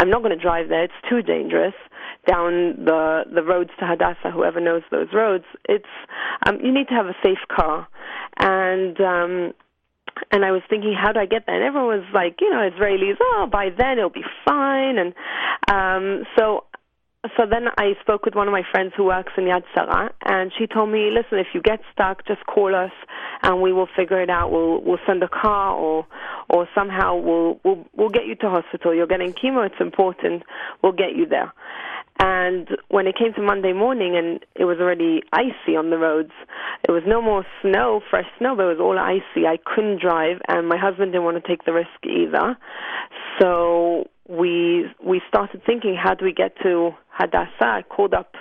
I'm 0.00 0.10
not 0.10 0.22
going 0.22 0.36
to 0.36 0.42
drive 0.42 0.68
there; 0.68 0.84
it's 0.84 0.94
too 1.08 1.22
dangerous 1.22 1.74
down 2.26 2.84
the 2.84 3.24
the 3.32 3.42
roads 3.42 3.70
to 3.80 3.86
Hadassah. 3.86 4.30
Whoever 4.32 4.60
knows 4.60 4.82
those 4.90 5.08
roads, 5.12 5.44
it's 5.68 5.84
um, 6.46 6.58
you 6.62 6.72
need 6.72 6.88
to 6.88 6.94
have 6.94 7.06
a 7.06 7.16
safe 7.22 7.44
car, 7.54 7.86
and 8.38 8.98
um, 9.00 9.52
and 10.30 10.44
I 10.44 10.50
was 10.50 10.62
thinking, 10.70 10.94
how 10.98 11.12
do 11.12 11.20
I 11.20 11.26
get 11.26 11.44
there? 11.46 11.54
And 11.56 11.64
everyone 11.64 11.98
was 11.98 12.08
like, 12.14 12.36
you 12.40 12.50
know, 12.50 12.68
Israelis, 12.70 13.16
oh, 13.20 13.46
by 13.50 13.68
then 13.76 13.98
it'll 13.98 14.10
be 14.10 14.24
fine, 14.46 14.98
and 14.98 15.14
um, 15.70 16.24
so. 16.38 16.64
So 17.36 17.46
then 17.48 17.68
I 17.78 17.92
spoke 18.00 18.24
with 18.24 18.34
one 18.34 18.48
of 18.48 18.52
my 18.52 18.64
friends 18.72 18.94
who 18.96 19.04
works 19.04 19.32
in 19.36 19.44
Yad 19.44 19.62
Sarah, 19.72 20.12
and 20.24 20.50
she 20.58 20.66
told 20.66 20.90
me, 20.90 21.08
"Listen, 21.12 21.38
if 21.38 21.46
you 21.54 21.62
get 21.62 21.78
stuck, 21.92 22.26
just 22.26 22.44
call 22.46 22.74
us, 22.74 22.90
and 23.42 23.62
we 23.62 23.72
will 23.72 23.86
figure 23.94 24.20
it 24.20 24.28
out. 24.28 24.50
We'll 24.50 24.80
we'll 24.80 24.98
send 25.06 25.22
a 25.22 25.28
car, 25.28 25.72
or 25.72 26.04
or 26.48 26.68
somehow 26.74 27.14
we'll 27.14 27.60
we'll 27.62 27.86
we'll 27.94 28.08
get 28.08 28.26
you 28.26 28.34
to 28.36 28.50
hospital. 28.50 28.92
You're 28.92 29.06
getting 29.06 29.34
chemo; 29.34 29.64
it's 29.64 29.80
important. 29.80 30.42
We'll 30.82 30.98
get 31.04 31.14
you 31.14 31.26
there." 31.26 31.52
And 32.18 32.68
when 32.88 33.06
it 33.06 33.16
came 33.16 33.32
to 33.34 33.42
Monday 33.42 33.72
morning 33.72 34.16
and 34.16 34.44
it 34.56 34.64
was 34.64 34.78
already 34.78 35.22
icy 35.32 35.76
on 35.76 35.90
the 35.90 35.98
roads, 35.98 36.32
it 36.86 36.90
was 36.90 37.02
no 37.06 37.22
more 37.22 37.46
snow, 37.62 38.00
fresh 38.10 38.26
snow, 38.38 38.56
but 38.56 38.64
it 38.64 38.78
was 38.78 38.80
all 38.80 38.98
icy. 38.98 39.46
I 39.46 39.58
couldn't 39.64 40.00
drive, 40.00 40.40
and 40.48 40.68
my 40.68 40.76
husband 40.76 41.12
didn't 41.12 41.24
want 41.24 41.42
to 41.42 41.48
take 41.48 41.64
the 41.64 41.72
risk 41.72 42.04
either. 42.04 42.56
So 43.40 44.08
we 44.28 44.86
we 45.04 45.20
started 45.28 45.62
thinking, 45.64 45.96
how 45.96 46.14
do 46.14 46.24
we 46.24 46.32
get 46.32 46.56
to 46.62 46.92
Hadassah? 47.18 47.48
I 47.60 47.82
called 47.82 48.14
up 48.14 48.34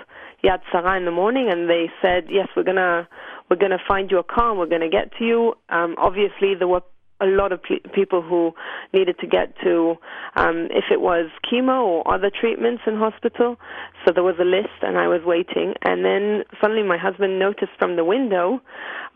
Yad 0.43 0.61
Sarah 0.71 0.97
in 0.97 1.05
the 1.05 1.11
morning, 1.11 1.49
and 1.51 1.69
they 1.69 1.89
said, 2.01 2.25
yes, 2.29 2.47
we're 2.55 2.63
gonna 2.63 3.07
we're 3.49 3.57
gonna 3.57 3.81
find 3.87 4.09
you 4.09 4.17
a 4.19 4.23
car, 4.23 4.51
and 4.51 4.59
we're 4.59 4.65
gonna 4.65 4.89
get 4.89 5.11
to 5.19 5.25
you. 5.25 5.53
Um, 5.69 5.95
obviously, 5.97 6.55
there 6.57 6.67
were 6.67 6.81
a 7.21 7.25
lot 7.25 7.51
of 7.51 7.61
pe- 7.61 7.87
people 7.93 8.21
who 8.21 8.51
needed 8.93 9.17
to 9.19 9.27
get 9.27 9.53
to 9.63 9.95
um, 10.35 10.67
if 10.71 10.85
it 10.91 10.99
was 10.99 11.29
chemo 11.45 11.83
or 11.83 12.13
other 12.13 12.31
treatments 12.31 12.81
in 12.87 12.95
hospital. 12.95 13.57
So 14.03 14.11
there 14.11 14.23
was 14.23 14.35
a 14.39 14.43
list, 14.45 14.81
and 14.81 14.97
I 14.97 15.07
was 15.07 15.21
waiting. 15.23 15.75
And 15.83 16.03
then 16.03 16.43
suddenly, 16.59 16.83
my 16.83 16.97
husband 16.97 17.37
noticed 17.37 17.73
from 17.77 17.95
the 17.95 18.03
window 18.03 18.61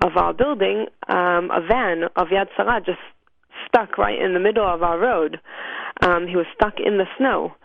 of 0.03 0.17
our 0.17 0.33
building 0.33 0.85
um, 1.07 1.49
a 1.51 1.61
van 1.67 2.03
of 2.15 2.27
Yad 2.27 2.47
Sarah 2.55 2.81
just 2.85 2.99
stuck 3.67 3.97
right 3.97 4.19
in 4.21 4.33
the 4.33 4.39
middle 4.39 4.65
of 4.65 4.83
our 4.83 4.99
road. 4.99 5.39
Um, 6.01 6.27
he 6.27 6.35
was 6.35 6.45
stuck 6.53 6.75
in 6.79 6.97
the 6.97 7.05
snow. 7.17 7.55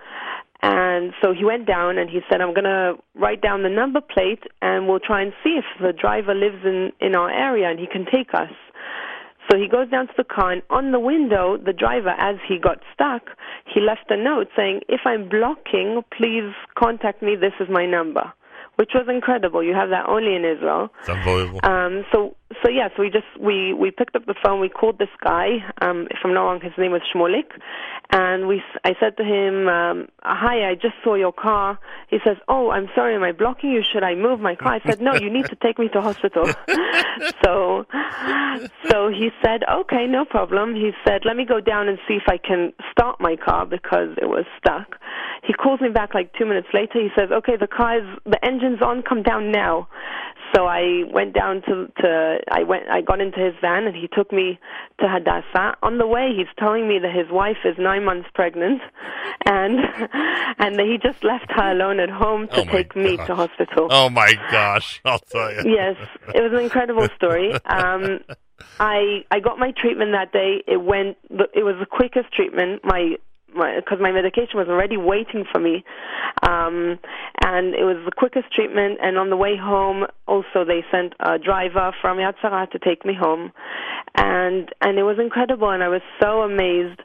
And 0.62 1.12
so 1.22 1.32
he 1.32 1.44
went 1.44 1.66
down 1.66 1.96
and 1.96 2.10
he 2.10 2.20
said, 2.30 2.40
I'm 2.40 2.52
going 2.52 2.64
to 2.64 2.94
write 3.14 3.40
down 3.40 3.62
the 3.62 3.70
number 3.70 4.00
plate 4.00 4.42
and 4.60 4.86
we'll 4.86 5.00
try 5.00 5.22
and 5.22 5.32
see 5.42 5.58
if 5.58 5.64
the 5.80 5.92
driver 5.92 6.34
lives 6.34 6.64
in, 6.64 6.92
in 7.00 7.14
our 7.14 7.30
area 7.30 7.70
and 7.70 7.78
he 7.78 7.86
can 7.86 8.04
take 8.04 8.34
us. 8.34 8.50
So 9.50 9.58
he 9.58 9.66
goes 9.66 9.90
down 9.90 10.06
to 10.06 10.12
the 10.16 10.24
car, 10.24 10.52
and 10.52 10.62
on 10.70 10.92
the 10.92 11.00
window, 11.00 11.56
the 11.56 11.72
driver, 11.72 12.14
as 12.18 12.36
he 12.46 12.56
got 12.56 12.78
stuck, 12.94 13.22
he 13.66 13.80
left 13.80 14.08
a 14.08 14.16
note 14.16 14.46
saying, 14.56 14.82
If 14.88 15.00
I'm 15.04 15.28
blocking, 15.28 16.02
please 16.16 16.54
contact 16.78 17.20
me. 17.20 17.34
This 17.34 17.54
is 17.58 17.66
my 17.68 17.84
number, 17.84 18.32
which 18.76 18.90
was 18.94 19.06
incredible. 19.08 19.64
You 19.64 19.74
have 19.74 19.90
that 19.90 20.08
only 20.08 20.36
in 20.36 20.44
Israel. 20.44 20.90
It's 21.00 21.08
unbelievable. 21.08 21.60
Um, 21.64 22.04
so, 22.12 22.36
so 22.62 22.70
yes, 22.70 22.90
we 22.98 23.10
just 23.10 23.26
we 23.38 23.72
we 23.72 23.90
picked 23.90 24.16
up 24.16 24.26
the 24.26 24.34
phone. 24.42 24.60
We 24.60 24.68
called 24.68 24.98
this 24.98 25.08
guy. 25.22 25.64
Um, 25.80 26.08
if 26.10 26.18
I'm 26.24 26.34
not 26.34 26.44
wrong, 26.44 26.60
his 26.60 26.72
name 26.76 26.92
was 26.92 27.02
Shmulik, 27.14 27.50
and 28.10 28.48
we 28.48 28.62
I 28.84 28.94
said 29.00 29.16
to 29.16 29.24
him, 29.24 29.68
um, 29.68 30.08
"Hi, 30.22 30.68
I 30.68 30.74
just 30.74 30.94
saw 31.02 31.14
your 31.14 31.32
car." 31.32 31.78
He 32.08 32.18
says, 32.24 32.36
"Oh, 32.48 32.70
I'm 32.70 32.88
sorry, 32.94 33.14
am 33.14 33.22
I 33.22 33.32
blocking 33.32 33.70
you? 33.70 33.82
Should 33.82 34.02
I 34.02 34.14
move 34.14 34.40
my 34.40 34.56
car?" 34.56 34.74
I 34.74 34.80
said, 34.86 35.00
"No, 35.00 35.14
you 35.14 35.30
need 35.30 35.46
to 35.48 35.56
take 35.56 35.78
me 35.78 35.88
to 35.88 36.00
hospital." 36.00 36.44
so, 37.44 37.86
so 38.88 39.08
he 39.08 39.30
said, 39.42 39.62
"Okay, 39.70 40.06
no 40.06 40.24
problem." 40.24 40.74
He 40.74 40.92
said, 41.06 41.22
"Let 41.24 41.36
me 41.36 41.44
go 41.44 41.60
down 41.60 41.88
and 41.88 41.98
see 42.06 42.14
if 42.14 42.28
I 42.28 42.36
can 42.36 42.72
start 42.90 43.20
my 43.20 43.36
car 43.36 43.64
because 43.64 44.10
it 44.20 44.28
was 44.28 44.44
stuck." 44.58 44.96
He 45.42 45.54
calls 45.54 45.80
me 45.80 45.88
back 45.88 46.14
like 46.14 46.32
two 46.34 46.44
minutes 46.44 46.68
later. 46.74 47.00
He 47.00 47.08
says, 47.16 47.30
"Okay, 47.30 47.56
the 47.56 47.66
car 47.66 47.98
is 47.98 48.18
the 48.26 48.44
engine's 48.44 48.82
on. 48.82 49.02
Come 49.02 49.22
down 49.22 49.50
now." 49.50 49.88
So 50.54 50.66
I 50.66 51.04
went 51.12 51.32
down 51.34 51.62
to 51.62 51.86
to 52.02 52.38
I 52.50 52.62
went 52.64 52.88
I 52.88 53.00
got 53.00 53.20
into 53.20 53.38
his 53.38 53.54
van 53.60 53.86
and 53.86 53.94
he 53.94 54.08
took 54.08 54.32
me 54.32 54.58
to 55.00 55.08
Hadassah. 55.08 55.76
On 55.82 55.98
the 55.98 56.06
way, 56.06 56.32
he's 56.36 56.48
telling 56.58 56.88
me 56.88 56.98
that 56.98 57.14
his 57.14 57.30
wife 57.30 57.58
is 57.64 57.76
nine 57.78 58.04
months 58.04 58.28
pregnant, 58.34 58.80
and 59.46 59.78
and 60.58 60.76
that 60.76 60.86
he 60.86 60.98
just 61.02 61.22
left 61.24 61.50
her 61.50 61.72
alone 61.72 62.00
at 62.00 62.10
home 62.10 62.48
to 62.48 62.60
Oh, 62.60 62.64
take 62.64 62.94
me 62.96 63.16
to 63.16 63.34
hospital. 63.34 63.88
Oh 63.90 64.10
my 64.10 64.34
gosh! 64.50 65.00
I'll 65.04 65.18
tell 65.18 65.52
you. 65.52 65.62
Yes, 65.72 65.96
it 66.34 66.40
was 66.42 66.52
an 66.52 66.60
incredible 66.60 67.08
story. 67.16 67.52
Um, 67.64 68.20
I 68.80 69.24
I 69.30 69.40
got 69.40 69.58
my 69.58 69.72
treatment 69.72 70.12
that 70.12 70.32
day. 70.32 70.62
It 70.66 70.82
went. 70.82 71.16
It 71.30 71.64
was 71.64 71.76
the 71.78 71.86
quickest 71.86 72.32
treatment. 72.32 72.82
My 72.84 73.16
because 73.52 73.98
my, 74.00 74.12
medication 74.12 74.58
was 74.58 74.68
already 74.68 74.96
waiting 74.96 75.44
for 75.50 75.60
me, 75.60 75.84
um, 76.42 76.98
and 77.44 77.74
it 77.74 77.84
was 77.84 77.96
the 78.04 78.12
quickest 78.16 78.52
treatment. 78.52 78.98
And 79.02 79.18
on 79.18 79.30
the 79.30 79.36
way 79.36 79.56
home, 79.56 80.06
also 80.26 80.64
they 80.64 80.84
sent 80.90 81.14
a 81.20 81.38
driver 81.38 81.92
from 82.00 82.18
Yad 82.18 82.34
Sarah 82.40 82.66
to 82.72 82.78
take 82.78 83.04
me 83.04 83.14
home, 83.14 83.52
and 84.14 84.68
and 84.80 84.98
it 84.98 85.04
was 85.04 85.18
incredible. 85.18 85.70
And 85.70 85.82
I 85.82 85.88
was 85.88 86.02
so 86.20 86.42
amazed 86.42 87.00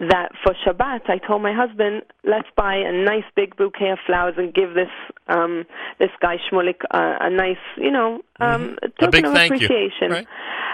that 0.00 0.30
for 0.42 0.54
Shabbat, 0.66 1.08
I 1.08 1.18
told 1.18 1.42
my 1.42 1.52
husband, 1.52 2.02
let's 2.24 2.48
buy 2.56 2.76
a 2.76 2.92
nice 2.92 3.24
big 3.36 3.56
bouquet 3.56 3.90
of 3.90 3.98
flowers 4.06 4.34
and 4.36 4.52
give 4.54 4.74
this 4.74 4.90
um, 5.28 5.64
this 5.98 6.10
guy 6.20 6.36
Shmulik 6.50 6.82
uh, 6.90 7.16
a 7.20 7.30
nice, 7.30 7.62
you 7.76 7.90
know, 7.90 8.20
um, 8.40 8.78
A 8.82 8.88
token 8.88 9.10
big 9.10 9.24
of 9.26 9.34
appreciation. 9.34 10.10
right? 10.10 10.26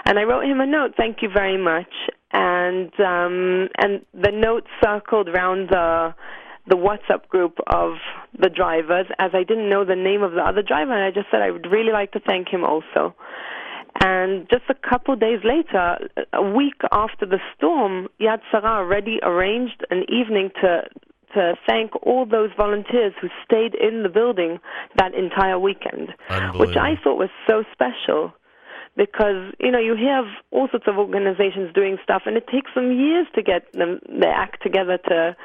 And 0.05 0.17
I 0.17 0.23
wrote 0.23 0.45
him 0.45 0.61
a 0.61 0.65
note, 0.65 0.93
thank 0.97 1.21
you 1.21 1.29
very 1.29 1.57
much. 1.57 1.91
And 2.31 2.91
um, 2.99 3.69
and 3.77 4.05
the 4.13 4.31
note 4.31 4.65
circled 4.83 5.29
around 5.29 5.69
the 5.69 6.13
the 6.67 6.75
WhatsApp 6.75 7.27
group 7.29 7.57
of 7.67 7.93
the 8.37 8.49
drivers, 8.49 9.07
as 9.17 9.31
I 9.33 9.43
didn't 9.43 9.69
know 9.69 9.83
the 9.83 9.95
name 9.95 10.21
of 10.21 10.33
the 10.33 10.41
other 10.41 10.61
driver, 10.61 10.93
and 10.93 11.03
I 11.03 11.09
just 11.09 11.31
said 11.31 11.41
I 11.41 11.49
would 11.49 11.65
really 11.71 11.91
like 11.91 12.11
to 12.11 12.19
thank 12.19 12.49
him 12.49 12.63
also. 12.63 13.15
And 14.01 14.47
just 14.49 14.63
a 14.69 14.75
couple 14.87 15.15
days 15.15 15.39
later, 15.43 15.97
a 16.31 16.43
week 16.43 16.79
after 16.91 17.25
the 17.25 17.39
storm, 17.57 18.07
Yad 18.21 18.39
Sarah 18.51 18.85
already 18.85 19.19
arranged 19.23 19.85
an 19.89 20.03
evening 20.07 20.51
to 20.61 20.83
to 21.33 21.53
thank 21.67 21.91
all 22.03 22.25
those 22.25 22.49
volunteers 22.57 23.13
who 23.21 23.27
stayed 23.45 23.75
in 23.75 24.01
the 24.01 24.09
building 24.09 24.59
that 24.95 25.13
entire 25.13 25.59
weekend, 25.59 26.09
which 26.55 26.75
I 26.75 26.95
thought 27.03 27.19
was 27.19 27.29
so 27.47 27.63
special 27.71 28.33
because 28.95 29.53
you 29.59 29.71
know 29.71 29.79
you 29.79 29.95
have 29.95 30.25
all 30.51 30.67
sorts 30.69 30.87
of 30.87 30.97
organizations 30.97 31.73
doing 31.73 31.97
stuff 32.03 32.23
and 32.25 32.37
it 32.37 32.47
takes 32.47 32.71
them 32.75 32.91
years 32.91 33.27
to 33.35 33.41
get 33.41 33.71
them 33.73 33.99
their 34.09 34.33
act 34.33 34.61
together 34.61 34.97
to 35.07 35.35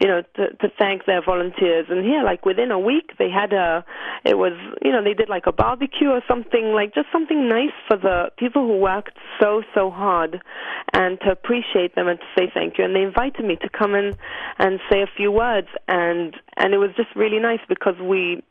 you 0.00 0.08
know 0.08 0.22
to 0.36 0.48
to 0.56 0.68
thank 0.78 1.04
their 1.06 1.22
volunteers. 1.22 1.86
And 1.88 2.04
here 2.04 2.22
like 2.22 2.44
within 2.46 2.70
a 2.70 2.78
week 2.78 3.12
they 3.18 3.30
had 3.30 3.52
a 3.52 3.84
it 4.24 4.38
was 4.38 4.52
you 4.82 4.92
know 4.92 5.02
they 5.02 5.14
did 5.14 5.28
like 5.28 5.46
a 5.46 5.52
barbecue 5.52 6.08
or 6.08 6.22
something 6.26 6.72
like 6.72 6.94
just 6.94 7.08
something 7.12 7.48
nice 7.48 7.74
for 7.86 7.96
the 7.96 8.30
people 8.38 8.66
who 8.66 8.78
worked 8.78 9.18
so 9.40 9.62
so 9.74 9.90
hard 9.90 10.40
and 10.92 11.20
to 11.20 11.30
appreciate 11.30 11.94
them 11.94 12.08
and 12.08 12.18
to 12.18 12.26
say 12.36 12.50
thank 12.52 12.78
you. 12.78 12.84
And 12.84 12.94
they 12.94 13.02
invited 13.02 13.44
me 13.44 13.56
to 13.56 13.68
come 13.68 13.94
in 13.94 14.14
and 14.58 14.80
say 14.90 15.02
a 15.02 15.08
few 15.16 15.30
words 15.30 15.68
and 15.88 16.34
and 16.56 16.74
it 16.74 16.78
was 16.78 16.90
just 16.96 17.08
really 17.14 17.38
nice 17.38 17.60
because 17.68 17.96
we 18.00 18.42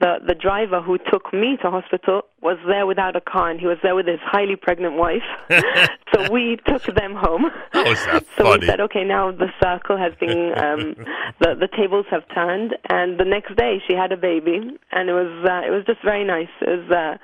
the 0.00 0.16
the 0.26 0.34
driver 0.34 0.82
who 0.82 0.98
took 1.10 1.32
me 1.32 1.56
to 1.62 1.70
hospital 1.70 2.22
was 2.42 2.58
there 2.66 2.86
without 2.86 3.16
a 3.16 3.20
car, 3.20 3.50
and 3.50 3.58
he 3.58 3.66
was 3.66 3.78
there 3.82 3.94
with 3.94 4.06
his 4.06 4.20
highly 4.22 4.56
pregnant 4.56 4.94
wife. 4.94 5.24
so 6.14 6.30
we 6.30 6.58
took 6.68 6.84
them 6.94 7.14
home. 7.14 7.46
Oh, 7.72 7.94
so 7.94 8.20
funny? 8.20 8.60
we 8.60 8.66
said, 8.66 8.80
okay, 8.80 9.04
now 9.04 9.32
the 9.32 9.48
circle 9.60 9.96
has 9.96 10.12
been, 10.20 10.52
um, 10.56 10.94
the 11.40 11.56
the 11.58 11.68
tables 11.76 12.04
have 12.10 12.22
turned, 12.34 12.76
and 12.90 13.18
the 13.18 13.24
next 13.24 13.56
day 13.56 13.82
she 13.86 13.94
had 13.94 14.12
a 14.12 14.16
baby, 14.16 14.60
and 14.92 15.08
it 15.08 15.14
was 15.14 15.32
uh, 15.48 15.66
it 15.66 15.70
was 15.70 15.84
just 15.86 16.02
very 16.04 16.24
nice. 16.24 16.52
It 16.60 16.68
was, 16.68 16.90
uh, 16.90 17.16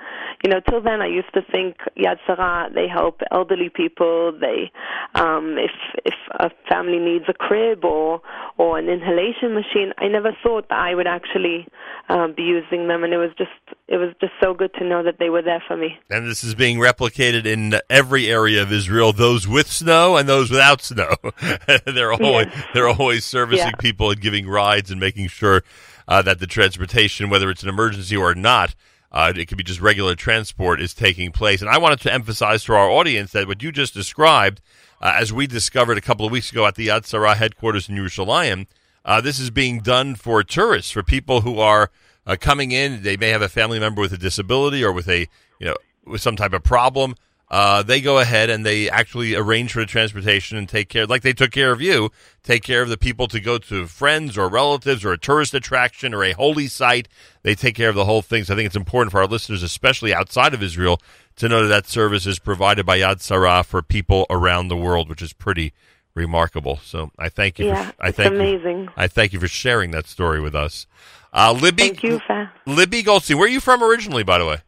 you 0.42 0.50
know, 0.50 0.60
till 0.68 0.80
then 0.80 1.02
I 1.02 1.08
used 1.08 1.32
to 1.34 1.42
think 1.52 1.76
Yad 1.96 2.16
Sarah 2.26 2.70
they 2.74 2.88
help 2.88 3.20
elderly 3.30 3.68
people. 3.68 4.32
They, 4.32 4.72
um, 5.14 5.56
if 5.58 5.76
if 6.06 6.14
a 6.40 6.50
family 6.70 6.98
needs 6.98 7.26
a 7.28 7.34
crib 7.34 7.84
or 7.84 8.22
or 8.56 8.78
an 8.78 8.88
inhalation 8.88 9.52
machine, 9.52 9.92
I 9.98 10.08
never 10.08 10.32
thought 10.42 10.70
that 10.70 10.78
I 10.78 10.94
would 10.94 11.06
actually 11.06 11.68
um, 12.08 12.32
be 12.34 12.42
using 12.42 12.61
them, 12.70 13.04
and 13.04 13.12
it 13.12 13.18
was 13.18 13.30
just 13.36 13.50
it 13.88 13.96
was 13.96 14.10
just 14.20 14.32
so 14.42 14.54
good 14.54 14.72
to 14.74 14.84
know 14.84 15.02
that 15.02 15.18
they 15.18 15.28
were 15.30 15.42
there 15.42 15.62
for 15.66 15.76
me. 15.76 15.98
And 16.10 16.26
this 16.28 16.42
is 16.44 16.54
being 16.54 16.78
replicated 16.78 17.44
in 17.46 17.74
every 17.90 18.30
area 18.30 18.62
of 18.62 18.72
Israel, 18.72 19.12
those 19.12 19.46
with 19.46 19.70
snow 19.70 20.16
and 20.16 20.28
those 20.28 20.50
without 20.50 20.80
snow. 20.82 21.14
they're 21.86 22.12
always 22.12 22.46
Yes. 22.48 22.64
they're 22.74 22.88
always 22.88 23.24
servicing 23.24 23.66
Yeah. 23.68 23.76
people 23.78 24.10
and 24.10 24.20
giving 24.20 24.46
rides 24.48 24.90
and 24.90 24.98
making 25.00 25.28
sure 25.28 25.62
uh, 26.08 26.22
that 26.22 26.38
the 26.40 26.46
transportation, 26.46 27.30
whether 27.30 27.50
it's 27.50 27.62
an 27.62 27.68
emergency 27.68 28.16
or 28.16 28.34
not, 28.34 28.74
uh, 29.12 29.32
it 29.36 29.46
could 29.46 29.58
be 29.58 29.64
just 29.64 29.80
regular 29.80 30.14
transport, 30.14 30.80
is 30.80 30.94
taking 30.94 31.30
place. 31.32 31.60
And 31.60 31.70
I 31.70 31.78
wanted 31.78 32.00
to 32.00 32.12
emphasize 32.12 32.64
to 32.64 32.72
our 32.72 32.88
audience 32.90 33.32
that 33.32 33.46
what 33.46 33.62
you 33.62 33.70
just 33.72 33.94
described, 33.94 34.60
uh, 35.00 35.12
as 35.16 35.32
we 35.32 35.46
discovered 35.46 35.98
a 35.98 36.00
couple 36.00 36.24
of 36.26 36.32
weeks 36.32 36.50
ago 36.50 36.66
at 36.66 36.74
the 36.76 36.88
Yad 36.88 37.04
Sarah 37.06 37.34
headquarters 37.34 37.88
in 37.88 37.96
Yerushalayim, 37.96 38.66
uh, 39.04 39.20
this 39.20 39.38
is 39.38 39.50
being 39.50 39.80
done 39.80 40.14
for 40.14 40.42
tourists, 40.42 40.90
for 40.92 41.02
people 41.02 41.40
who 41.42 41.58
are 41.58 41.90
uh, 42.26 42.36
coming 42.40 42.72
in. 42.72 43.02
They 43.02 43.16
may 43.16 43.30
have 43.30 43.42
a 43.42 43.48
family 43.48 43.78
member 43.78 44.00
with 44.00 44.12
a 44.12 44.18
disability 44.18 44.84
or 44.84 44.92
with 44.92 45.08
a 45.08 45.28
you 45.58 45.66
know 45.66 45.76
with 46.04 46.20
some 46.20 46.36
type 46.36 46.52
of 46.52 46.62
problem. 46.62 47.14
Uh, 47.52 47.82
they 47.82 48.00
go 48.00 48.18
ahead 48.18 48.48
and 48.48 48.64
they 48.64 48.88
actually 48.88 49.34
arrange 49.34 49.74
for 49.74 49.80
the 49.80 49.86
transportation 49.86 50.56
and 50.56 50.66
take 50.66 50.88
care, 50.88 51.04
like 51.04 51.20
they 51.20 51.34
took 51.34 51.50
care 51.50 51.70
of 51.70 51.82
you, 51.82 52.10
take 52.42 52.62
care 52.62 52.80
of 52.80 52.88
the 52.88 52.96
people 52.96 53.28
to 53.28 53.38
go 53.38 53.58
to 53.58 53.86
friends 53.86 54.38
or 54.38 54.48
relatives 54.48 55.04
or 55.04 55.12
a 55.12 55.18
tourist 55.18 55.52
attraction 55.52 56.14
or 56.14 56.24
a 56.24 56.32
holy 56.32 56.66
site. 56.66 57.08
They 57.42 57.54
take 57.54 57.74
care 57.74 57.90
of 57.90 57.94
the 57.94 58.06
whole 58.06 58.22
thing. 58.22 58.44
So 58.44 58.54
I 58.54 58.56
think 58.56 58.68
it's 58.68 58.74
important 58.74 59.12
for 59.12 59.20
our 59.20 59.26
listeners, 59.26 59.62
especially 59.62 60.14
outside 60.14 60.54
of 60.54 60.62
Israel, 60.62 60.98
to 61.36 61.46
know 61.46 61.60
that 61.60 61.68
that 61.68 61.86
service 61.86 62.26
is 62.26 62.38
provided 62.38 62.86
by 62.86 63.00
Yad 63.00 63.20
Sarah 63.20 63.62
for 63.62 63.82
people 63.82 64.24
around 64.30 64.68
the 64.68 64.76
world, 64.76 65.10
which 65.10 65.20
is 65.20 65.34
pretty 65.34 65.74
remarkable. 66.14 66.78
So 66.82 67.10
I 67.18 67.28
thank 67.28 67.58
you. 67.58 67.66
Yeah, 67.66 67.90
for, 67.90 68.02
I 68.02 68.08
it's 68.08 68.16
thank 68.16 68.32
You, 68.32 68.40
amazing. 68.40 68.88
I 68.96 69.08
thank 69.08 69.34
you 69.34 69.40
for 69.40 69.48
sharing 69.48 69.90
that 69.90 70.06
story 70.06 70.40
with 70.40 70.54
us. 70.54 70.86
Uh, 71.32 71.52
Libby, 71.52 71.82
Thank 71.82 72.02
you. 72.02 72.20
Libby 72.66 73.02
Goldstein, 73.02 73.38
where 73.38 73.46
are 73.46 73.50
you 73.50 73.60
from 73.60 73.82
originally, 73.82 74.22
by 74.22 74.38
the 74.38 74.46
way? 74.46 74.58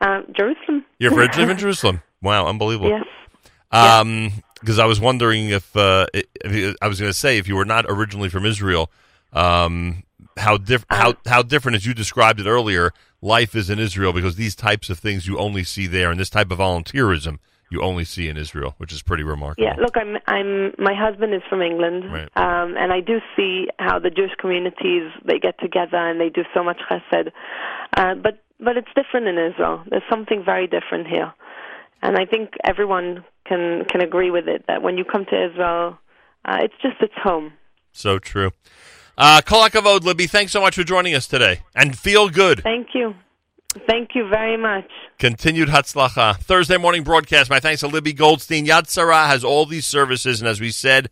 Um, 0.00 0.26
Jerusalem. 0.34 0.84
You're 0.98 1.14
originally 1.14 1.48
from 1.50 1.58
Jerusalem. 1.58 2.02
Wow, 2.22 2.46
unbelievable. 2.46 2.90
Yes. 2.90 3.04
Um, 3.70 4.32
because 4.60 4.78
I 4.78 4.86
was 4.86 4.98
wondering 4.98 5.50
if, 5.50 5.76
uh, 5.76 6.06
if 6.14 6.76
I 6.80 6.88
was 6.88 6.98
going 6.98 7.10
to 7.10 7.18
say 7.18 7.36
if 7.38 7.46
you 7.46 7.56
were 7.56 7.64
not 7.64 7.84
originally 7.88 8.30
from 8.30 8.46
Israel, 8.46 8.90
um, 9.32 10.02
how 10.38 10.56
diff- 10.56 10.86
how 10.88 11.14
how 11.26 11.42
different 11.42 11.76
as 11.76 11.86
you 11.86 11.92
described 11.92 12.40
it 12.40 12.46
earlier, 12.46 12.92
life 13.20 13.54
is 13.54 13.68
in 13.68 13.78
Israel 13.78 14.12
because 14.12 14.36
these 14.36 14.54
types 14.56 14.88
of 14.88 14.98
things 14.98 15.26
you 15.26 15.38
only 15.38 15.62
see 15.62 15.86
there, 15.86 16.10
and 16.10 16.18
this 16.18 16.30
type 16.30 16.50
of 16.50 16.58
volunteerism 16.58 17.38
you 17.70 17.82
only 17.82 18.04
see 18.04 18.28
in 18.28 18.36
Israel, 18.36 18.74
which 18.78 18.92
is 18.92 19.02
pretty 19.02 19.22
remarkable. 19.24 19.64
Yeah, 19.66 19.74
look, 19.76 19.96
I'm 19.96 20.16
I'm 20.26 20.72
my 20.78 20.94
husband 20.94 21.34
is 21.34 21.42
from 21.48 21.62
England, 21.62 22.12
Right. 22.12 22.28
um, 22.36 22.76
and 22.76 22.92
I 22.92 23.00
do 23.00 23.18
see 23.36 23.68
how 23.78 23.98
the 23.98 24.10
Jewish 24.10 24.34
communities 24.38 25.10
they 25.24 25.38
get 25.38 25.58
together 25.60 25.96
and 25.96 26.20
they 26.20 26.28
do 26.28 26.44
so 26.54 26.62
much 26.62 26.78
chesed, 26.88 27.32
uh, 27.96 28.14
but 28.14 28.42
but 28.60 28.76
it's 28.76 28.88
different 28.94 29.26
in 29.26 29.36
Israel. 29.38 29.82
There's 29.90 30.08
something 30.08 30.42
very 30.44 30.66
different 30.66 31.06
here, 31.08 31.32
and 32.02 32.16
I 32.16 32.24
think 32.24 32.50
everyone 32.64 33.24
can 33.46 33.84
can 33.90 34.00
agree 34.00 34.30
with 34.30 34.48
it 34.48 34.64
that 34.68 34.82
when 34.82 34.96
you 34.98 35.04
come 35.04 35.24
to 35.26 35.46
Israel, 35.50 35.98
uh, 36.44 36.58
it's 36.62 36.74
just 36.82 37.00
its 37.02 37.14
home. 37.22 37.52
So 37.92 38.18
true. 38.18 38.52
Uh, 39.18 39.40
Kol 39.44 39.62
hakavod, 39.66 40.04
Libby. 40.04 40.26
Thanks 40.26 40.52
so 40.52 40.60
much 40.60 40.74
for 40.76 40.84
joining 40.84 41.14
us 41.14 41.26
today, 41.26 41.62
and 41.74 41.98
feel 41.98 42.28
good. 42.28 42.62
Thank 42.62 42.88
you, 42.94 43.14
thank 43.86 44.14
you 44.14 44.28
very 44.28 44.56
much. 44.56 44.88
Continued 45.18 45.68
Hatzlacha. 45.68 46.38
Thursday 46.38 46.76
morning 46.76 47.02
broadcast. 47.02 47.50
My 47.50 47.60
thanks 47.60 47.80
to 47.80 47.88
Libby 47.88 48.12
Goldstein. 48.12 48.66
Yad 48.66 48.88
Sarah 48.88 49.26
has 49.26 49.44
all 49.44 49.66
these 49.66 49.86
services, 49.86 50.40
and 50.40 50.48
as 50.48 50.60
we 50.60 50.70
said, 50.70 51.10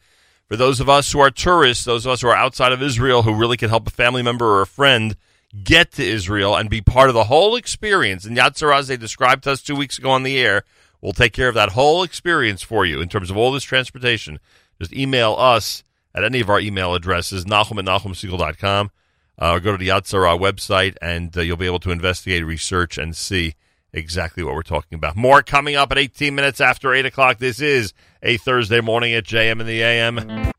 for 0.49 0.57
those 0.57 0.81
of 0.81 0.89
us 0.89 1.11
who 1.13 1.21
are 1.21 1.31
tourists, 1.31 1.85
those 1.85 2.07
of 2.07 2.13
us 2.13 2.21
who 2.21 2.29
are 2.29 2.37
outside 2.37 2.73
of 2.73 2.83
Israel 2.83 3.23
who 3.23 3.35
really 3.35 3.57
can 3.57 3.71
help 3.71 3.87
a 3.87 3.91
family 3.91 4.23
member 4.23 4.47
or 4.47 4.63
a 4.63 4.67
friend 4.67 5.17
get 5.63 5.93
to 5.93 6.05
Israel 6.05 6.57
and 6.57 6.69
be 6.69 6.81
part 6.81 7.09
of 7.09 7.15
the 7.15 7.25
whole 7.25 7.57
experience. 7.57 8.25
And 8.25 8.37
Yad 8.37 8.57
Sarah, 8.57 8.79
as 8.79 8.89
they 8.89 8.97
described 8.97 9.45
to 9.45 9.53
us 9.53 9.63
two 9.63 9.77
weeks 9.77 9.99
ago 9.99 10.11
on 10.11 10.23
the 10.23 10.39
air, 10.39 10.65
will 11.01 11.13
take 11.13 11.33
care 11.33 11.49
of 11.49 11.55
that 11.55 11.71
whole 11.71 12.03
experience 12.03 12.63
for 12.63 12.85
you 12.85 13.01
in 13.01 13.09
terms 13.09 13.31
of 13.31 13.37
all 13.37 13.53
this 13.53 13.63
transportation. 13.63 14.41
Just 14.81 14.93
email 14.93 15.35
us 15.39 15.85
at 16.15 16.25
any 16.25 16.41
of 16.41 16.49
our 16.49 16.61
email 16.61 16.95
addresses, 16.95 17.45
Nachum 17.45 17.79
at 17.79 17.85
NachumSegal.com, 17.85 18.91
uh, 19.39 19.59
go 19.59 19.73
to 19.73 19.79
the 19.79 19.89
Yad 19.89 20.07
Sarah 20.07 20.37
website, 20.39 20.97
and 21.03 21.37
uh, 21.37 21.41
you'll 21.41 21.57
be 21.57 21.67
able 21.67 21.81
to 21.81 21.91
investigate, 21.91 22.45
research, 22.45 22.99
and 22.99 23.17
see 23.17 23.55
exactly 23.93 24.43
what 24.43 24.55
we're 24.55 24.63
talking 24.63 24.97
about. 24.97 25.17
More 25.17 25.43
coming 25.43 25.77
up 25.77 25.93
at 25.93 25.99
18 25.99 26.35
minutes 26.35 26.61
after 26.61 26.93
8 26.93 27.07
o'clock. 27.07 27.39
This 27.39 27.61
is 27.61 27.93
a 28.23 28.37
Thursday 28.37 28.81
morning 28.81 29.13
at 29.15 29.25
JM 29.25 29.61
in 29.61 29.67
the 29.67 29.83
AM. 29.83 30.19
I 30.19 30.53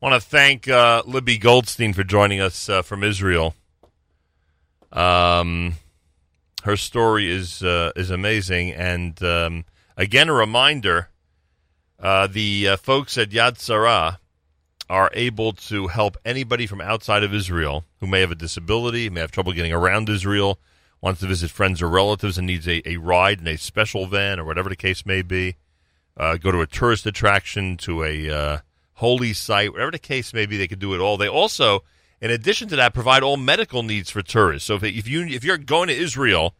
want 0.00 0.22
to 0.22 0.28
thank 0.28 0.68
uh, 0.68 1.02
Libby 1.06 1.38
Goldstein 1.38 1.92
for 1.92 2.04
joining 2.04 2.40
us 2.40 2.68
uh, 2.68 2.82
from 2.82 3.02
Israel. 3.02 3.54
Um, 4.92 5.74
her 6.64 6.76
story 6.76 7.30
is 7.30 7.62
uh, 7.62 7.92
is 7.96 8.10
amazing, 8.10 8.72
and 8.72 9.20
um, 9.22 9.64
again, 9.96 10.28
a 10.28 10.32
reminder: 10.32 11.10
uh, 11.98 12.26
the 12.26 12.68
uh, 12.68 12.76
folks 12.76 13.16
at 13.18 13.30
Yad 13.30 13.58
Sarah 13.58 14.18
are 14.88 15.10
able 15.14 15.52
to 15.52 15.88
help 15.88 16.16
anybody 16.24 16.66
from 16.66 16.80
outside 16.80 17.22
of 17.22 17.34
Israel 17.34 17.84
who 18.00 18.06
may 18.06 18.20
have 18.20 18.30
a 18.30 18.36
disability, 18.36 19.10
may 19.10 19.20
have 19.20 19.32
trouble 19.32 19.52
getting 19.52 19.72
around 19.72 20.08
Israel, 20.08 20.58
wants 21.00 21.20
to 21.20 21.26
visit 21.26 21.50
friends 21.50 21.82
or 21.82 21.88
relatives, 21.88 22.38
and 22.38 22.46
needs 22.46 22.68
a, 22.68 22.88
a 22.88 22.96
ride 22.96 23.40
in 23.40 23.48
a 23.48 23.56
special 23.56 24.06
van 24.06 24.38
or 24.38 24.44
whatever 24.44 24.68
the 24.68 24.76
case 24.76 25.04
may 25.04 25.22
be. 25.22 25.56
Uh, 26.16 26.36
go 26.36 26.50
to 26.50 26.60
a 26.60 26.66
tourist 26.66 27.04
attraction, 27.06 27.76
to 27.76 28.02
a 28.02 28.30
uh, 28.30 28.58
holy 28.94 29.32
site, 29.32 29.72
whatever 29.72 29.90
the 29.90 29.98
case 29.98 30.32
may 30.32 30.46
be, 30.46 30.56
they 30.56 30.68
can 30.68 30.78
do 30.78 30.94
it 30.94 31.00
all. 31.00 31.16
They 31.16 31.28
also, 31.28 31.82
in 32.20 32.30
addition 32.30 32.68
to 32.68 32.76
that, 32.76 32.94
provide 32.94 33.22
all 33.22 33.36
medical 33.36 33.82
needs 33.82 34.10
for 34.10 34.22
tourists. 34.22 34.66
So 34.66 34.76
if, 34.76 34.84
if 34.84 35.06
you 35.08 35.26
if 35.26 35.44
you're 35.44 35.58
going 35.58 35.88
to 35.88 35.94
Israel, 35.94 36.54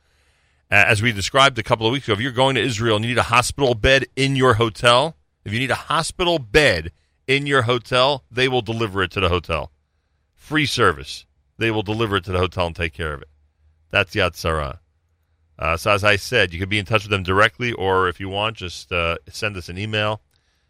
as 0.70 1.00
we 1.00 1.12
described 1.12 1.58
a 1.58 1.62
couple 1.62 1.86
of 1.86 1.92
weeks 1.92 2.06
ago, 2.06 2.14
if 2.14 2.20
you're 2.20 2.32
going 2.32 2.56
to 2.56 2.60
Israel 2.60 2.96
and 2.96 3.04
you 3.04 3.12
need 3.12 3.18
a 3.18 3.24
hospital 3.24 3.74
bed 3.74 4.04
in 4.16 4.36
your 4.36 4.54
hotel, 4.54 5.16
if 5.44 5.52
you 5.52 5.58
need 5.58 5.70
a 5.70 5.76
hospital 5.76 6.38
bed 6.38 6.92
in 7.26 7.46
your 7.46 7.62
hotel, 7.62 8.24
they 8.30 8.48
will 8.48 8.62
deliver 8.62 9.02
it 9.02 9.10
to 9.12 9.20
the 9.20 9.28
hotel. 9.28 9.72
Free 10.34 10.66
service. 10.66 11.26
They 11.58 11.70
will 11.70 11.82
deliver 11.82 12.16
it 12.16 12.24
to 12.24 12.32
the 12.32 12.38
hotel 12.38 12.66
and 12.66 12.76
take 12.76 12.92
care 12.92 13.14
of 13.14 13.22
it. 13.22 13.28
That's 13.90 14.14
Yad 14.14 14.34
Sarah. 14.34 14.80
Uh, 15.58 15.76
so 15.76 15.90
as 15.90 16.04
I 16.04 16.16
said, 16.16 16.52
you 16.52 16.60
can 16.60 16.68
be 16.68 16.78
in 16.78 16.84
touch 16.84 17.04
with 17.04 17.10
them 17.10 17.22
directly, 17.22 17.72
or 17.72 18.08
if 18.08 18.20
you 18.20 18.28
want, 18.28 18.58
just 18.58 18.92
uh, 18.92 19.16
send 19.28 19.56
us 19.56 19.68
an 19.68 19.78
email, 19.78 20.20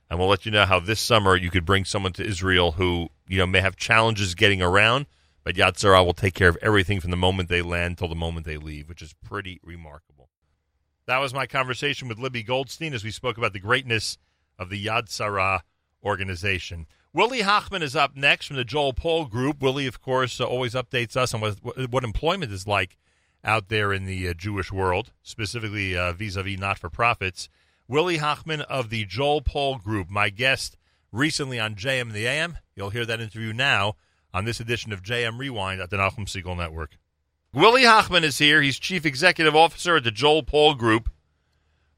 and 0.09 0.19
we'll 0.19 0.29
let 0.29 0.47
you 0.47 0.53
know 0.53 0.64
how 0.64 0.79
this 0.79 1.01
summer 1.01 1.35
you 1.35 1.51
could 1.51 1.64
bring 1.64 1.85
someone 1.85 2.12
to 2.14 2.25
Israel 2.25 2.73
who 2.73 3.09
you 3.27 3.38
know 3.38 3.47
may 3.47 3.61
have 3.61 3.75
challenges 3.75 4.37
getting 4.37 4.62
around, 4.62 5.07
but 5.42 5.57
Yad 5.57 5.77
Sarah 5.77 6.05
will 6.05 6.14
take 6.14 6.35
care 6.35 6.49
of 6.49 6.59
everything 6.62 7.01
from 7.01 7.11
the 7.11 7.16
moment 7.16 7.49
they 7.49 7.62
land 7.62 7.99
till 7.99 8.09
the 8.09 8.14
moment 8.14 8.47
they 8.47 8.59
leave, 8.59 8.88
which 8.88 9.03
is 9.03 9.12
pretty 9.12 9.61
remarkable. 9.64 10.31
That 11.07 11.19
was 11.19 11.35
my 11.35 11.47
conversation 11.47 12.07
with 12.07 12.19
Libby 12.19 12.45
Goldstein 12.45 12.95
as 12.95 13.03
we 13.03 13.11
spoke 13.11 13.38
about 13.38 13.53
the 13.53 13.61
greatness 13.61 14.19
of 14.57 14.71
the 14.71 14.87
Yad 14.87 15.09
Sarah 15.09 15.64
organization. 16.07 16.87
Willie 17.12 17.42
Hochman 17.42 17.83
is 17.83 17.97
up 17.97 18.16
next 18.16 18.47
from 18.47 18.57
the 18.57 18.64
Joel 18.64 18.92
Paul 18.92 19.27
Group. 19.27 19.61
Willie, 19.61 19.87
of 19.87 20.01
course, 20.01 20.40
uh, 20.40 20.45
always 20.45 20.75
updates 20.75 21.16
us 21.16 21.35
on 21.35 21.40
what, 21.40 21.57
what 21.90 22.05
employment 22.05 22.53
is 22.53 22.66
like 22.66 22.97
out 23.45 23.69
there 23.69 23.92
in 23.92 24.05
the 24.05 24.29
uh, 24.29 24.35
Jewish 24.35 24.71
world, 24.71 25.12
specifically 25.23 25.97
uh, 25.97 26.12
vis-a-vis 26.12 26.59
not-for-profits. 26.59 27.49
Willie 27.88 28.19
Hochman 28.19 28.62
of 28.62 28.90
the 28.90 29.05
Joel 29.05 29.40
Paul 29.40 29.79
Group, 29.79 30.11
my 30.11 30.29
guest 30.31 30.77
recently 31.12 31.59
on 31.59 31.75
JM 31.75 32.12
the 32.12 32.27
AM. 32.27 32.59
You'll 32.75 32.90
hear 32.90 33.07
that 33.07 33.21
interview 33.21 33.53
now 33.53 33.97
on 34.35 34.45
this 34.45 34.61
edition 34.61 34.92
of 34.92 35.03
JM 35.03 35.38
Rewind 35.38 35.81
at 35.81 35.90
the 35.90 35.97
Nachum 35.97 36.27
Segal 36.27 36.57
Network. 36.57 36.99
Willie 37.53 37.85
Hochman 37.85 38.23
is 38.23 38.38
here. 38.38 38.61
He's 38.61 38.79
Chief 38.79 39.07
Executive 39.07 39.57
Officer 39.57 39.97
at 39.97 40.05
the 40.05 40.11
Joel 40.11 40.42
Paul 40.42 40.75
Group. 40.75 41.09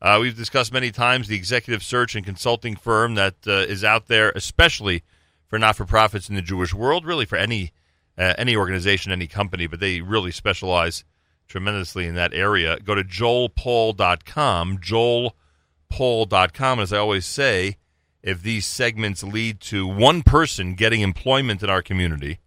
Uh, 0.01 0.19
we've 0.21 0.37
discussed 0.37 0.73
many 0.73 0.91
times 0.91 1.27
the 1.27 1.37
executive 1.37 1.83
search 1.83 2.15
and 2.15 2.25
consulting 2.25 2.77
firm 2.77 3.17
that 3.17 3.35
uh, 3.47 3.53
is 3.53 3.83
out 3.83 4.07
there, 4.07 4.31
especially 4.31 5.03
for 5.49 5.59
not-for-profits 5.59 6.29
in 6.29 6.37
the 6.37 6.43
Jewish 6.43 6.73
world, 6.73 7.05
really 7.05 7.25
for 7.25 7.37
any 7.37 7.73
uh, 8.17 8.35
any 8.37 8.57
organization, 8.57 9.13
any 9.13 9.29
company, 9.29 9.69
but 9.69 9.81
they 9.81 10.01
really 10.01 10.33
specialize 10.33 11.05
tremendously 11.47 12.07
in 12.07 12.17
that 12.17 12.35
area. 12.35 12.79
Go 12.81 12.95
to 12.95 13.05
joelpaul.com, 13.05 14.79
joelpaul.com. 14.79 16.81
As 16.81 16.93
I 16.93 16.99
always 16.99 17.27
say, 17.27 17.77
if 18.23 18.43
these 18.43 18.67
segments 18.67 19.23
lead 19.23 19.61
to 19.61 19.87
one 19.87 20.23
person 20.23 20.75
getting 20.75 21.01
employment 21.01 21.63
in 21.63 21.71
our 21.71 21.83
community, 21.83 22.41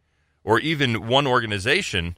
or 0.43 0.59
even 0.59 1.07
one 1.07 1.25
organization 1.25 2.17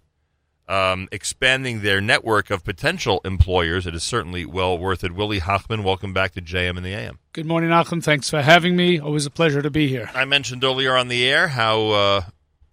um, 0.68 1.08
expanding 1.12 1.82
their 1.82 2.02
network 2.02 2.50
of 2.50 2.64
potential 2.64 3.22
employers. 3.26 3.86
It 3.86 3.96
is 3.96 4.04
certainly 4.04 4.46
well 4.46 4.78
worth 4.78 5.04
it. 5.04 5.14
Willie 5.14 5.42
Hochman, 5.42 5.84
welcome 5.84 6.14
back 6.14 6.34
to 6.34 6.42
JM 6.42 6.78
and 6.78 6.86
the 6.86 6.94
AM. 6.94 7.20
Good 7.34 7.46
morning, 7.46 7.72
Achim. 7.72 8.02
Thanks 8.02 8.30
for 8.30 8.42
having 8.42 8.76
me. 8.76 9.00
Always 9.00 9.26
a 9.26 9.32
pleasure 9.32 9.62
to 9.62 9.70
be 9.70 9.88
here. 9.88 10.10
I 10.14 10.26
mentioned 10.26 10.64
earlier 10.64 10.96
on 10.96 11.08
the 11.08 11.26
air 11.26 11.50
how 11.50 11.90
uh, 11.90 12.22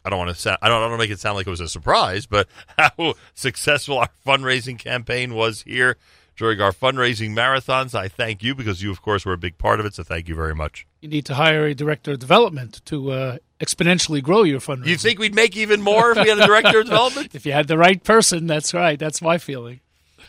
I 0.05 0.11
don't 0.11 0.18
want 0.18 0.31
to 0.31 0.40
sound, 0.40 0.59
I 0.62 0.68
don't, 0.68 0.79
I 0.79 0.81
don't 0.81 0.90
want 0.90 1.00
to 1.00 1.05
make 1.05 1.11
it 1.11 1.20
sound 1.20 1.37
like 1.37 1.46
it 1.46 1.50
was 1.50 1.61
a 1.61 1.68
surprise, 1.68 2.26
but 2.26 2.48
how 2.79 3.14
successful 3.35 3.98
our 3.98 4.11
fundraising 4.26 4.79
campaign 4.79 5.35
was 5.35 5.62
here 5.62 5.96
during 6.37 6.61
our 6.61 6.72
fundraising 6.72 7.31
marathons. 7.31 7.94
I 7.94 8.09
thank 8.09 8.42
you 8.42 8.55
because 8.55 8.83
you, 8.83 8.90
of 8.90 9.03
course, 9.03 9.26
were 9.26 9.33
a 9.33 9.38
big 9.38 9.59
part 9.59 9.81
of 9.81 9.87
it. 9.87 9.94
So 9.94 10.03
thank 10.03 10.29
you 10.29 10.35
very 10.35 10.55
much. 10.55 10.87
You 11.00 11.08
need 11.08 11.26
to 11.26 11.34
hire 11.34 11.64
a 11.66 11.74
director 11.74 12.12
of 12.12 12.18
development 12.18 12.84
to 12.86 13.10
uh, 13.10 13.38
exponentially 13.60 14.22
grow 14.22 14.42
your 14.42 14.60
fundraising. 14.60 14.86
You 14.86 14.96
think 14.96 15.18
we'd 15.18 15.34
make 15.34 15.56
even 15.56 15.80
more 15.80 16.12
if 16.12 16.18
we 16.18 16.28
had 16.28 16.38
a 16.38 16.46
director 16.46 16.80
of 16.80 16.86
development? 16.86 17.30
if 17.34 17.46
you 17.46 17.52
had 17.52 17.68
the 17.68 17.78
right 17.78 18.02
person, 18.02 18.46
that's 18.46 18.74
right. 18.74 18.98
That's 18.98 19.22
my 19.22 19.38
feeling. 19.38 19.80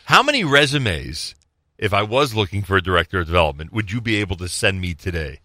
How 0.04 0.22
many 0.22 0.44
resumes, 0.44 1.34
if 1.78 1.92
I 1.92 2.02
was 2.02 2.34
looking 2.34 2.62
for 2.62 2.76
a 2.76 2.82
director 2.82 3.20
of 3.20 3.26
development, 3.26 3.72
would 3.72 3.92
you 3.92 4.00
be 4.00 4.16
able 4.16 4.36
to 4.36 4.48
send 4.48 4.80
me 4.80 4.94
today? 4.94 5.40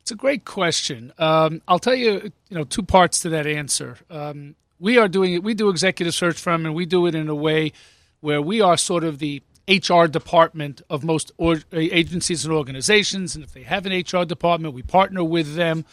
It's 0.00 0.12
a 0.12 0.16
great 0.16 0.44
question. 0.44 1.12
Um, 1.18 1.60
I'll 1.68 1.78
tell 1.78 1.94
you, 1.94 2.32
you 2.48 2.56
know, 2.56 2.64
two 2.64 2.82
parts 2.82 3.20
to 3.20 3.28
that 3.30 3.46
answer. 3.46 3.98
Um, 4.08 4.54
we 4.78 4.98
are 4.98 5.08
doing 5.08 5.34
it. 5.34 5.42
We 5.42 5.54
do 5.54 5.68
executive 5.68 6.14
search 6.14 6.38
firm, 6.38 6.64
and 6.64 6.74
we 6.74 6.86
do 6.86 7.06
it 7.06 7.14
in 7.14 7.28
a 7.28 7.34
way 7.34 7.72
where 8.20 8.40
we 8.40 8.60
are 8.60 8.76
sort 8.76 9.04
of 9.04 9.18
the 9.18 9.42
HR 9.68 10.06
department 10.06 10.82
of 10.88 11.04
most 11.04 11.32
or, 11.36 11.58
agencies 11.72 12.44
and 12.44 12.54
organizations. 12.54 13.34
And 13.34 13.44
if 13.44 13.52
they 13.52 13.62
have 13.62 13.86
an 13.86 13.92
HR 13.92 14.24
department, 14.24 14.74
we 14.74 14.82
partner 14.82 15.22
with 15.22 15.54
them. 15.54 15.84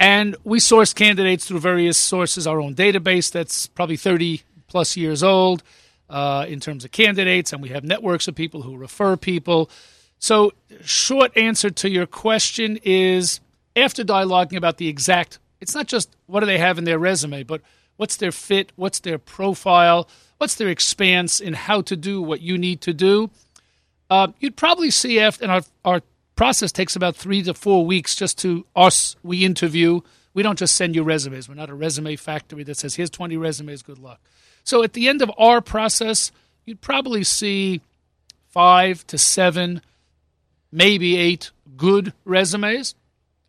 And 0.00 0.36
we 0.42 0.58
source 0.58 0.92
candidates 0.92 1.46
through 1.46 1.60
various 1.60 1.96
sources, 1.96 2.46
our 2.46 2.60
own 2.60 2.74
database 2.74 3.30
that's 3.30 3.68
probably 3.68 3.96
30 3.96 4.42
plus 4.66 4.96
years 4.96 5.22
old 5.22 5.62
uh, 6.10 6.46
in 6.48 6.60
terms 6.60 6.84
of 6.84 6.90
candidates, 6.90 7.52
and 7.52 7.62
we 7.62 7.68
have 7.70 7.84
networks 7.84 8.28
of 8.28 8.34
people 8.34 8.62
who 8.62 8.76
refer 8.76 9.16
people. 9.16 9.70
So, 10.18 10.52
short 10.82 11.36
answer 11.36 11.70
to 11.70 11.90
your 11.90 12.06
question 12.06 12.78
is 12.82 13.40
after 13.76 14.04
dialoguing 14.04 14.56
about 14.56 14.78
the 14.78 14.88
exact, 14.88 15.38
it's 15.60 15.74
not 15.74 15.86
just 15.86 16.16
what 16.26 16.40
do 16.40 16.46
they 16.46 16.58
have 16.58 16.78
in 16.78 16.84
their 16.84 16.98
resume, 16.98 17.42
but 17.42 17.62
what's 17.96 18.16
their 18.16 18.32
fit, 18.32 18.72
what's 18.76 19.00
their 19.00 19.18
profile, 19.18 20.08
what's 20.44 20.56
their 20.56 20.68
expanse 20.68 21.40
in 21.40 21.54
how 21.54 21.80
to 21.80 21.96
do 21.96 22.20
what 22.20 22.42
you 22.42 22.58
need 22.58 22.82
to 22.82 22.92
do. 22.92 23.30
Uh, 24.10 24.28
you'd 24.40 24.56
probably 24.56 24.90
see 24.90 25.18
after, 25.18 25.42
and 25.42 25.50
our, 25.50 25.62
our 25.86 26.02
process 26.36 26.70
takes 26.70 26.94
about 26.94 27.16
three 27.16 27.42
to 27.42 27.54
four 27.54 27.86
weeks 27.86 28.14
just 28.14 28.36
to 28.36 28.66
us, 28.76 29.16
we 29.22 29.42
interview. 29.42 30.02
We 30.34 30.42
don't 30.42 30.58
just 30.58 30.76
send 30.76 30.94
you 30.94 31.02
resumes. 31.02 31.48
We're 31.48 31.54
not 31.54 31.70
a 31.70 31.74
resume 31.74 32.16
factory 32.16 32.62
that 32.64 32.76
says, 32.76 32.94
here's 32.94 33.08
20 33.08 33.38
resumes, 33.38 33.80
good 33.80 33.98
luck. 33.98 34.20
So 34.64 34.82
at 34.82 34.92
the 34.92 35.08
end 35.08 35.22
of 35.22 35.32
our 35.38 35.62
process, 35.62 36.30
you'd 36.66 36.82
probably 36.82 37.24
see 37.24 37.80
five 38.50 39.06
to 39.06 39.16
seven, 39.16 39.80
maybe 40.70 41.16
eight 41.16 41.52
good 41.74 42.12
resumes. 42.26 42.94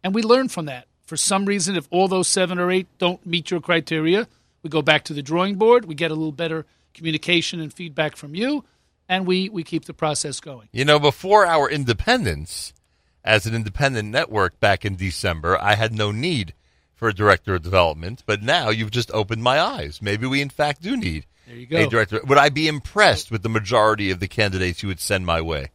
And 0.01 0.15
we 0.15 0.21
learn 0.21 0.47
from 0.47 0.67
that. 0.67 0.87
For 1.03 1.17
some 1.17 1.43
reason, 1.43 1.75
if 1.75 1.89
all 1.91 2.07
those 2.07 2.29
seven 2.29 2.57
or 2.57 2.71
eight 2.71 2.87
don't 2.99 3.25
meet 3.25 3.51
your 3.51 3.59
criteria, 3.59 4.29
we 4.63 4.69
go 4.69 4.81
back 4.81 5.03
to 5.03 5.13
the 5.13 5.21
drawing 5.21 5.55
board. 5.55 5.83
We 5.83 5.93
get 5.93 6.09
a 6.09 6.15
little 6.15 6.31
better 6.31 6.65
communication 6.95 7.59
and 7.59 7.71
feedback 7.71 8.15
from 8.15 8.33
you, 8.33 8.63
and 9.07 9.27
we, 9.27 9.49
we 9.49 9.63
keep 9.63 9.85
the 9.85 9.93
process 9.93 10.39
going. 10.39 10.69
You 10.71 10.85
know, 10.85 10.99
before 10.99 11.45
our 11.45 11.69
independence 11.69 12.73
as 13.23 13.45
an 13.45 13.53
independent 13.55 14.09
network 14.09 14.59
back 14.59 14.85
in 14.85 14.95
December, 14.95 15.61
I 15.61 15.75
had 15.75 15.93
no 15.93 16.11
need 16.11 16.53
for 16.95 17.09
a 17.09 17.13
director 17.13 17.55
of 17.55 17.61
development, 17.61 18.23
but 18.25 18.41
now 18.41 18.69
you've 18.69 18.91
just 18.91 19.11
opened 19.11 19.43
my 19.43 19.59
eyes. 19.59 20.01
Maybe 20.01 20.25
we, 20.25 20.41
in 20.41 20.49
fact, 20.49 20.81
do 20.81 20.95
need 20.95 21.25
there 21.45 21.55
you 21.55 21.65
go. 21.67 21.77
a 21.77 21.87
director. 21.87 22.21
Would 22.25 22.37
I 22.37 22.49
be 22.49 22.67
impressed 22.67 23.31
with 23.31 23.43
the 23.43 23.49
majority 23.49 24.11
of 24.11 24.19
the 24.19 24.27
candidates 24.27 24.81
you 24.81 24.87
would 24.87 24.99
send 24.99 25.25
my 25.25 25.41
way? 25.41 25.71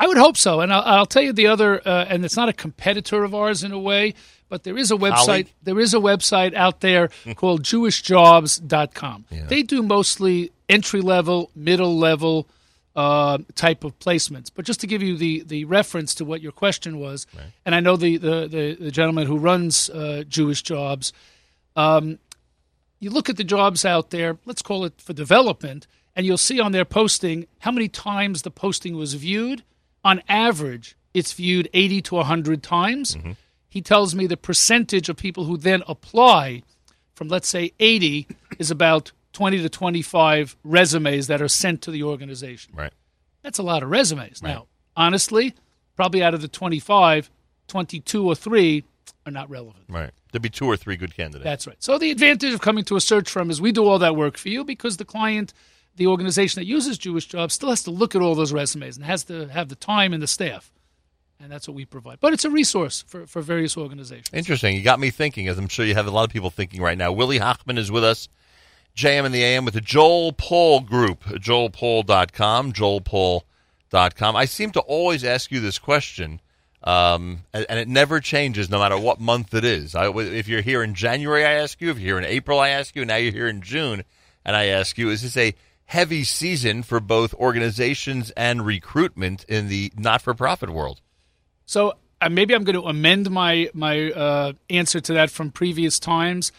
I 0.00 0.06
would 0.06 0.16
hope 0.16 0.36
so. 0.36 0.60
And 0.60 0.72
I'll, 0.72 0.82
I'll 0.82 1.06
tell 1.06 1.22
you 1.22 1.32
the 1.32 1.48
other, 1.48 1.80
uh, 1.86 2.04
and 2.08 2.24
it's 2.24 2.36
not 2.36 2.48
a 2.48 2.52
competitor 2.52 3.24
of 3.24 3.34
ours 3.34 3.64
in 3.64 3.72
a 3.72 3.78
way, 3.78 4.14
but 4.48 4.64
there 4.64 4.76
is 4.76 4.90
a 4.90 4.96
website. 4.96 5.48
There 5.62 5.78
is 5.78 5.94
a 5.94 5.98
website 5.98 6.54
out 6.54 6.80
there 6.80 7.08
called 7.36 7.62
JewishJobs.com. 7.62 9.24
Yeah. 9.30 9.46
They 9.46 9.62
do 9.62 9.82
mostly 9.82 10.52
entry 10.68 11.00
level, 11.00 11.50
middle 11.54 11.96
level 11.96 12.48
uh, 12.96 13.38
type 13.54 13.84
of 13.84 13.98
placements. 13.98 14.50
But 14.54 14.64
just 14.64 14.80
to 14.80 14.86
give 14.86 15.02
you 15.02 15.16
the, 15.16 15.42
the 15.46 15.64
reference 15.66 16.14
to 16.16 16.24
what 16.24 16.40
your 16.40 16.52
question 16.52 16.98
was, 16.98 17.26
and 17.64 17.74
I 17.74 17.80
know 17.80 17.96
the, 17.96 18.16
the, 18.16 18.48
the, 18.48 18.76
the 18.80 18.90
gentleman 18.90 19.26
who 19.26 19.38
runs 19.38 19.88
uh, 19.90 20.24
Jewish 20.28 20.62
Jobs, 20.62 21.12
um, 21.76 22.18
you 22.98 23.10
look 23.10 23.28
at 23.30 23.36
the 23.36 23.44
jobs 23.44 23.84
out 23.84 24.10
there, 24.10 24.38
let's 24.44 24.62
call 24.62 24.84
it 24.84 25.00
for 25.00 25.12
development, 25.12 25.86
and 26.16 26.26
you'll 26.26 26.36
see 26.36 26.58
on 26.58 26.72
their 26.72 26.84
posting 26.84 27.46
how 27.60 27.70
many 27.70 27.88
times 27.88 28.42
the 28.42 28.50
posting 28.50 28.96
was 28.96 29.14
viewed. 29.14 29.62
On 30.04 30.20
average, 30.28 30.96
it's 31.14 31.32
viewed 31.32 31.68
80 31.72 32.02
to 32.02 32.14
100 32.16 32.62
times. 32.62 33.16
He 33.78 33.82
tells 33.82 34.12
me 34.12 34.26
the 34.26 34.36
percentage 34.36 35.08
of 35.08 35.16
people 35.16 35.44
who 35.44 35.56
then 35.56 35.84
apply 35.86 36.64
from, 37.14 37.28
let's 37.28 37.46
say, 37.46 37.70
80 37.78 38.26
is 38.58 38.72
about 38.72 39.12
20 39.34 39.62
to 39.62 39.68
25 39.68 40.56
resumes 40.64 41.28
that 41.28 41.40
are 41.40 41.46
sent 41.46 41.82
to 41.82 41.92
the 41.92 42.02
organization. 42.02 42.74
Right. 42.74 42.92
That's 43.44 43.60
a 43.60 43.62
lot 43.62 43.84
of 43.84 43.90
resumes. 43.90 44.40
Right. 44.42 44.50
Now, 44.50 44.66
honestly, 44.96 45.54
probably 45.94 46.24
out 46.24 46.34
of 46.34 46.42
the 46.42 46.48
25, 46.48 47.30
22 47.68 48.26
or 48.26 48.34
3 48.34 48.82
are 49.24 49.30
not 49.30 49.48
relevant. 49.48 49.84
Right. 49.88 50.10
There'd 50.32 50.42
be 50.42 50.50
two 50.50 50.66
or 50.66 50.76
three 50.76 50.96
good 50.96 51.14
candidates. 51.14 51.44
That's 51.44 51.68
right. 51.68 51.76
So 51.78 51.98
the 51.98 52.10
advantage 52.10 52.52
of 52.52 52.60
coming 52.60 52.82
to 52.86 52.96
a 52.96 53.00
search 53.00 53.30
firm 53.30 53.48
is 53.48 53.60
we 53.60 53.70
do 53.70 53.84
all 53.84 54.00
that 54.00 54.16
work 54.16 54.36
for 54.36 54.48
you 54.48 54.64
because 54.64 54.96
the 54.96 55.04
client, 55.04 55.54
the 55.94 56.08
organization 56.08 56.60
that 56.60 56.66
uses 56.66 56.98
Jewish 56.98 57.26
Jobs, 57.26 57.54
still 57.54 57.70
has 57.70 57.84
to 57.84 57.92
look 57.92 58.16
at 58.16 58.22
all 58.22 58.34
those 58.34 58.52
resumes 58.52 58.96
and 58.96 59.06
has 59.06 59.22
to 59.26 59.46
have 59.46 59.68
the 59.68 59.76
time 59.76 60.12
and 60.12 60.20
the 60.20 60.26
staff. 60.26 60.72
And 61.40 61.52
that's 61.52 61.68
what 61.68 61.74
we 61.74 61.84
provide. 61.84 62.18
But 62.20 62.32
it's 62.32 62.44
a 62.44 62.50
resource 62.50 63.04
for, 63.06 63.26
for 63.26 63.42
various 63.42 63.76
organizations. 63.76 64.30
Interesting. 64.32 64.74
You 64.74 64.82
got 64.82 64.98
me 64.98 65.10
thinking, 65.10 65.46
as 65.46 65.56
I'm 65.56 65.68
sure 65.68 65.84
you 65.84 65.94
have 65.94 66.08
a 66.08 66.10
lot 66.10 66.24
of 66.24 66.30
people 66.30 66.50
thinking 66.50 66.82
right 66.82 66.98
now. 66.98 67.12
Willie 67.12 67.38
Hochman 67.38 67.78
is 67.78 67.92
with 67.92 68.02
us, 68.02 68.28
JM 68.96 69.24
and 69.24 69.34
the 69.34 69.44
AM 69.44 69.64
with 69.64 69.74
the 69.74 69.80
Joel 69.80 70.32
Paul 70.32 70.80
Group, 70.80 71.22
joelpaul.com, 71.24 72.72
joelpaul.com. 72.72 74.36
I 74.36 74.44
seem 74.46 74.72
to 74.72 74.80
always 74.80 75.22
ask 75.22 75.52
you 75.52 75.60
this 75.60 75.78
question, 75.78 76.40
um, 76.82 77.44
and, 77.52 77.64
and 77.68 77.78
it 77.78 77.86
never 77.86 78.18
changes 78.18 78.68
no 78.68 78.80
matter 78.80 78.98
what 78.98 79.20
month 79.20 79.54
it 79.54 79.64
is. 79.64 79.94
I, 79.94 80.10
if 80.10 80.48
you're 80.48 80.62
here 80.62 80.82
in 80.82 80.94
January, 80.94 81.44
I 81.44 81.52
ask 81.52 81.80
you. 81.80 81.90
If 81.90 82.00
you're 82.00 82.18
here 82.18 82.18
in 82.18 82.24
April, 82.24 82.58
I 82.58 82.70
ask 82.70 82.96
you. 82.96 83.04
Now 83.04 83.16
you're 83.16 83.32
here 83.32 83.48
in 83.48 83.62
June, 83.62 84.02
and 84.44 84.56
I 84.56 84.66
ask 84.66 84.98
you, 84.98 85.08
is 85.10 85.22
this 85.22 85.36
a 85.36 85.54
heavy 85.84 86.24
season 86.24 86.82
for 86.82 86.98
both 86.98 87.32
organizations 87.34 88.32
and 88.32 88.66
recruitment 88.66 89.44
in 89.44 89.68
the 89.68 89.92
not-for-profit 89.96 90.70
world? 90.70 91.00
So 91.68 91.92
uh, 92.22 92.30
maybe 92.30 92.54
I'm 92.54 92.64
going 92.64 92.80
to 92.82 92.88
amend 92.88 93.30
my 93.30 93.68
my 93.74 94.10
uh, 94.10 94.52
answer 94.70 95.00
to 95.00 95.12
that 95.12 95.30
from 95.30 95.50
previous 95.50 96.00
times. 96.00 96.50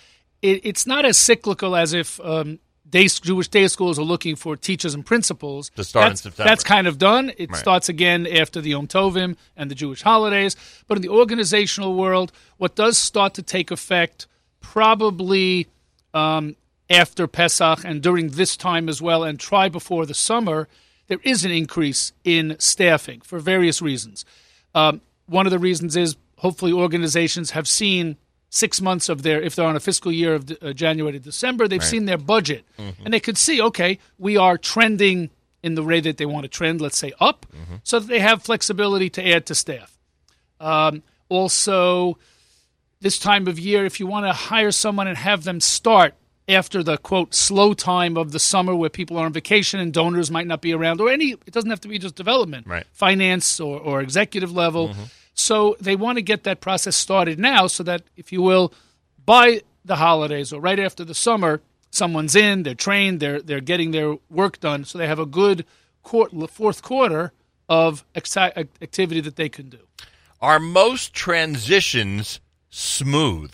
It, 0.43 0.61
it's 0.63 0.85
not 0.85 1.03
as 1.03 1.17
cyclical 1.17 1.75
as 1.75 1.93
if 1.93 2.19
um, 2.21 2.59
day, 2.87 3.07
Jewish 3.07 3.47
day 3.47 3.67
schools 3.67 3.97
are 3.97 4.03
looking 4.03 4.35
for 4.35 4.55
teachers 4.55 4.93
and 4.93 5.03
principals. 5.03 5.71
To 5.71 5.83
start 5.83 6.05
in 6.05 6.09
that's, 6.11 6.21
September. 6.21 6.47
That's 6.47 6.63
kind 6.63 6.85
of 6.85 6.99
done. 6.99 7.31
It 7.39 7.49
Right. 7.49 7.59
starts 7.59 7.89
again 7.89 8.27
after 8.27 8.61
the 8.61 8.69
Yom 8.69 8.87
Tovim 8.87 9.35
and 9.57 9.71
the 9.71 9.75
Jewish 9.75 10.03
holidays. 10.03 10.55
But 10.87 10.99
in 10.99 11.01
the 11.01 11.09
organizational 11.09 11.95
world, 11.95 12.31
what 12.57 12.75
does 12.75 12.99
start 12.99 13.33
to 13.33 13.41
take 13.41 13.71
effect 13.71 14.27
probably 14.61 15.67
um, 16.13 16.55
after 16.87 17.25
Pesach 17.25 17.83
and 17.83 18.03
during 18.03 18.29
this 18.29 18.55
time 18.55 18.87
as 18.87 19.01
well, 19.01 19.23
and 19.23 19.39
try 19.39 19.69
before 19.69 20.05
the 20.05 20.13
summer, 20.13 20.67
there 21.07 21.19
is 21.23 21.43
an 21.45 21.51
increase 21.51 22.13
in 22.23 22.55
staffing 22.59 23.21
for 23.21 23.39
various 23.39 23.81
reasons. 23.81 24.23
Um, 24.75 25.01
one 25.25 25.45
of 25.45 25.51
the 25.51 25.59
reasons 25.59 25.95
is 25.95 26.15
hopefully 26.37 26.71
organizations 26.71 27.51
have 27.51 27.67
seen 27.67 28.17
six 28.49 28.81
months 28.81 29.09
of 29.09 29.21
their, 29.21 29.41
if 29.41 29.55
they're 29.55 29.67
on 29.67 29.75
a 29.75 29.79
fiscal 29.79 30.11
year 30.11 30.33
of 30.33 30.51
uh, 30.61 30.73
January 30.73 31.13
to 31.13 31.19
December, 31.19 31.67
they've 31.67 31.83
seen 31.83 32.05
their 32.05 32.17
budget. 32.17 32.65
And 33.05 33.13
they 33.13 33.19
could 33.19 33.37
see, 33.37 33.61
okay, 33.61 33.99
we 34.17 34.37
are 34.37 34.57
trending 34.57 35.29
in 35.61 35.75
the 35.75 35.83
way 35.83 35.99
that 35.99 36.17
they 36.17 36.25
want 36.25 36.45
to 36.45 36.47
trend, 36.47 36.81
let's 36.81 36.97
say 36.97 37.11
up, 37.19 37.45
so 37.83 37.99
that 37.99 38.07
they 38.07 38.19
have 38.19 38.41
flexibility 38.41 39.09
to 39.11 39.27
add 39.29 39.45
to 39.47 39.55
staff. 39.55 39.97
Um, 40.59 41.03
also, 41.27 42.17
this 43.01 43.19
time 43.19 43.47
of 43.47 43.59
year, 43.59 43.85
if 43.85 43.99
you 43.99 44.07
want 44.07 44.25
to 44.25 44.33
hire 44.33 44.71
someone 44.71 45.07
and 45.07 45.17
have 45.17 45.43
them 45.43 45.59
start 45.59 46.15
after 46.49 46.81
the 46.83 46.97
quote 46.97 47.33
slow 47.35 47.73
time 47.73 48.17
of 48.17 48.31
the 48.31 48.39
summer 48.39 48.75
where 48.75 48.89
people 48.89 49.17
are 49.17 49.25
on 49.25 49.33
vacation 49.33 49.79
and 49.79 49.93
donors 49.93 50.31
might 50.31 50.47
not 50.47 50.61
be 50.61 50.73
around, 50.73 50.99
or 50.99 51.09
any, 51.09 51.31
it 51.31 51.51
doesn't 51.51 51.69
have 51.69 51.81
to 51.81 51.87
be 51.87 51.99
just 51.99 52.15
development, 52.15 52.67
Right. 52.67 52.85
finance 52.91 53.59
or, 53.59 53.79
or 53.79 54.01
executive 54.01 54.51
level. 54.51 54.89
Mm-hmm. 54.89 55.03
So 55.33 55.77
they 55.79 55.95
want 55.95 56.17
to 56.17 56.21
get 56.21 56.43
that 56.43 56.59
process 56.59 56.95
started 56.95 57.39
now 57.39 57.67
so 57.67 57.83
that, 57.83 58.01
if 58.17 58.33
you 58.33 58.41
will, 58.41 58.73
by 59.25 59.61
the 59.85 59.95
holidays 59.97 60.51
or 60.51 60.59
right 60.59 60.79
after 60.79 61.05
the 61.05 61.13
summer, 61.13 61.61
someone's 61.91 62.35
in, 62.35 62.63
they're 62.63 62.75
trained, 62.75 63.19
they're, 63.19 63.41
they're 63.41 63.61
getting 63.61 63.91
their 63.91 64.17
work 64.29 64.59
done, 64.59 64.83
so 64.83 64.97
they 64.97 65.07
have 65.07 65.19
a 65.19 65.25
good 65.25 65.65
quart- 66.03 66.31
fourth 66.51 66.81
quarter 66.81 67.31
of 67.69 68.03
activity 68.15 69.21
that 69.21 69.35
they 69.35 69.49
can 69.49 69.69
do. 69.69 69.79
Are 70.41 70.59
most 70.59 71.13
transitions 71.13 72.39
smooth? 72.69 73.51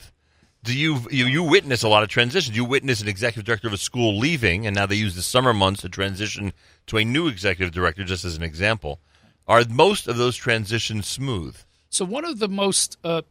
Do 0.66 0.78
you, 0.78 0.99
you 1.11 1.26
you 1.26 1.43
witness 1.43 1.84
a 1.84 1.88
lot 1.88 2.03
of 2.03 2.09
transitions? 2.09 2.57
You 2.57 2.66
witness 2.66 3.01
an 3.01 3.07
executive 3.07 3.45
director 3.45 3.68
of 3.68 3.74
a 3.74 3.78
school 3.78 4.18
leaving, 4.18 4.66
and 4.66 4.76
now 4.76 4.86
they 4.86 4.95
use 4.95 5.16
the 5.16 5.22
summer 5.22 5.53
months 5.53 5.82
to 5.82 5.89
transition 5.89 6.53
to 6.88 6.97
a 6.97 7.05
new 7.05 7.28
executive 7.28 7.74
director, 7.74 8.03
just 8.03 8.26
as 8.26 8.36
an 8.36 8.43
example. 8.43 8.99
Are 9.47 9.63
most 9.70 10.07
of 10.07 10.18
those 10.18 10.36
transitions 10.36 11.07
smooth? 11.07 11.55
So 11.89 12.03
one 12.03 12.26
of 12.26 12.39
the 12.39 12.49
most, 12.49 12.97
uh, 13.03 13.22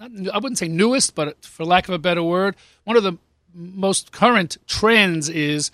I 0.00 0.08
wouldn't 0.38 0.58
say 0.58 0.68
newest, 0.68 1.14
but 1.14 1.44
for 1.44 1.64
lack 1.64 1.88
of 1.88 1.94
a 1.94 1.98
better 1.98 2.22
word, 2.22 2.56
one 2.84 2.96
of 2.96 3.04
the 3.04 3.16
most 3.54 4.12
current 4.12 4.58
trends 4.66 5.28
is 5.28 5.70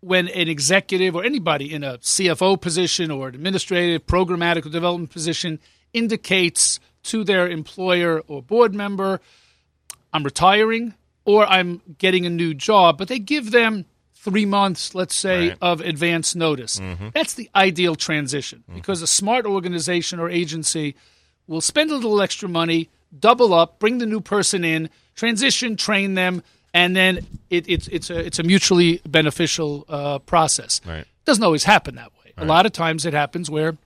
when 0.00 0.28
an 0.28 0.48
executive 0.48 1.14
or 1.14 1.24
anybody 1.24 1.72
in 1.72 1.84
a 1.84 1.98
CFO 1.98 2.60
position 2.60 3.10
or 3.10 3.28
an 3.28 3.36
administrative, 3.36 4.04
programmatic, 4.04 4.70
development 4.70 5.10
position 5.10 5.60
indicates 5.92 6.80
to 7.04 7.22
their 7.22 7.48
employer 7.48 8.20
or 8.26 8.42
board 8.42 8.74
member, 8.74 9.20
I'm 10.12 10.22
retiring 10.24 10.94
or 11.24 11.46
I'm 11.46 11.80
getting 11.98 12.26
a 12.26 12.30
new 12.30 12.54
job, 12.54 12.98
but 12.98 13.08
they 13.08 13.18
give 13.18 13.50
them 13.50 13.84
three 14.14 14.44
months, 14.46 14.94
let's 14.94 15.14
say, 15.16 15.48
Right. 15.50 15.58
of 15.60 15.80
advance 15.80 16.34
notice. 16.34 16.80
That's 17.14 17.34
the 17.34 17.50
ideal 17.56 17.94
transition 17.96 18.64
because 18.74 19.02
a 19.02 19.06
smart 19.06 19.46
organization 19.46 20.20
or 20.20 20.28
agency 20.30 20.94
will 21.46 21.60
spend 21.60 21.90
a 21.90 21.94
little 21.96 22.20
extra 22.22 22.48
money, 22.48 22.88
double 23.18 23.52
up, 23.52 23.78
bring 23.78 23.98
the 23.98 24.06
new 24.06 24.20
person 24.20 24.64
in, 24.64 24.90
transition, 25.16 25.76
train 25.76 26.14
them, 26.14 26.42
and 26.74 26.94
then 26.96 27.26
it, 27.50 27.68
it's 27.68 27.88
it's 27.88 28.10
a 28.10 28.18
it's 28.18 28.38
a 28.38 28.42
mutually 28.42 29.00
beneficial 29.06 29.84
uh, 29.88 30.18
process. 30.20 30.80
Right. 30.86 31.00
It 31.00 31.06
Doesn't 31.24 31.44
always 31.44 31.64
happen 31.64 31.96
that 31.96 32.12
way. 32.24 32.32
A 32.38 32.44
lot 32.46 32.64
of 32.64 32.72
times 32.72 33.04
it 33.04 33.12
happens 33.12 33.50
where 33.50 33.76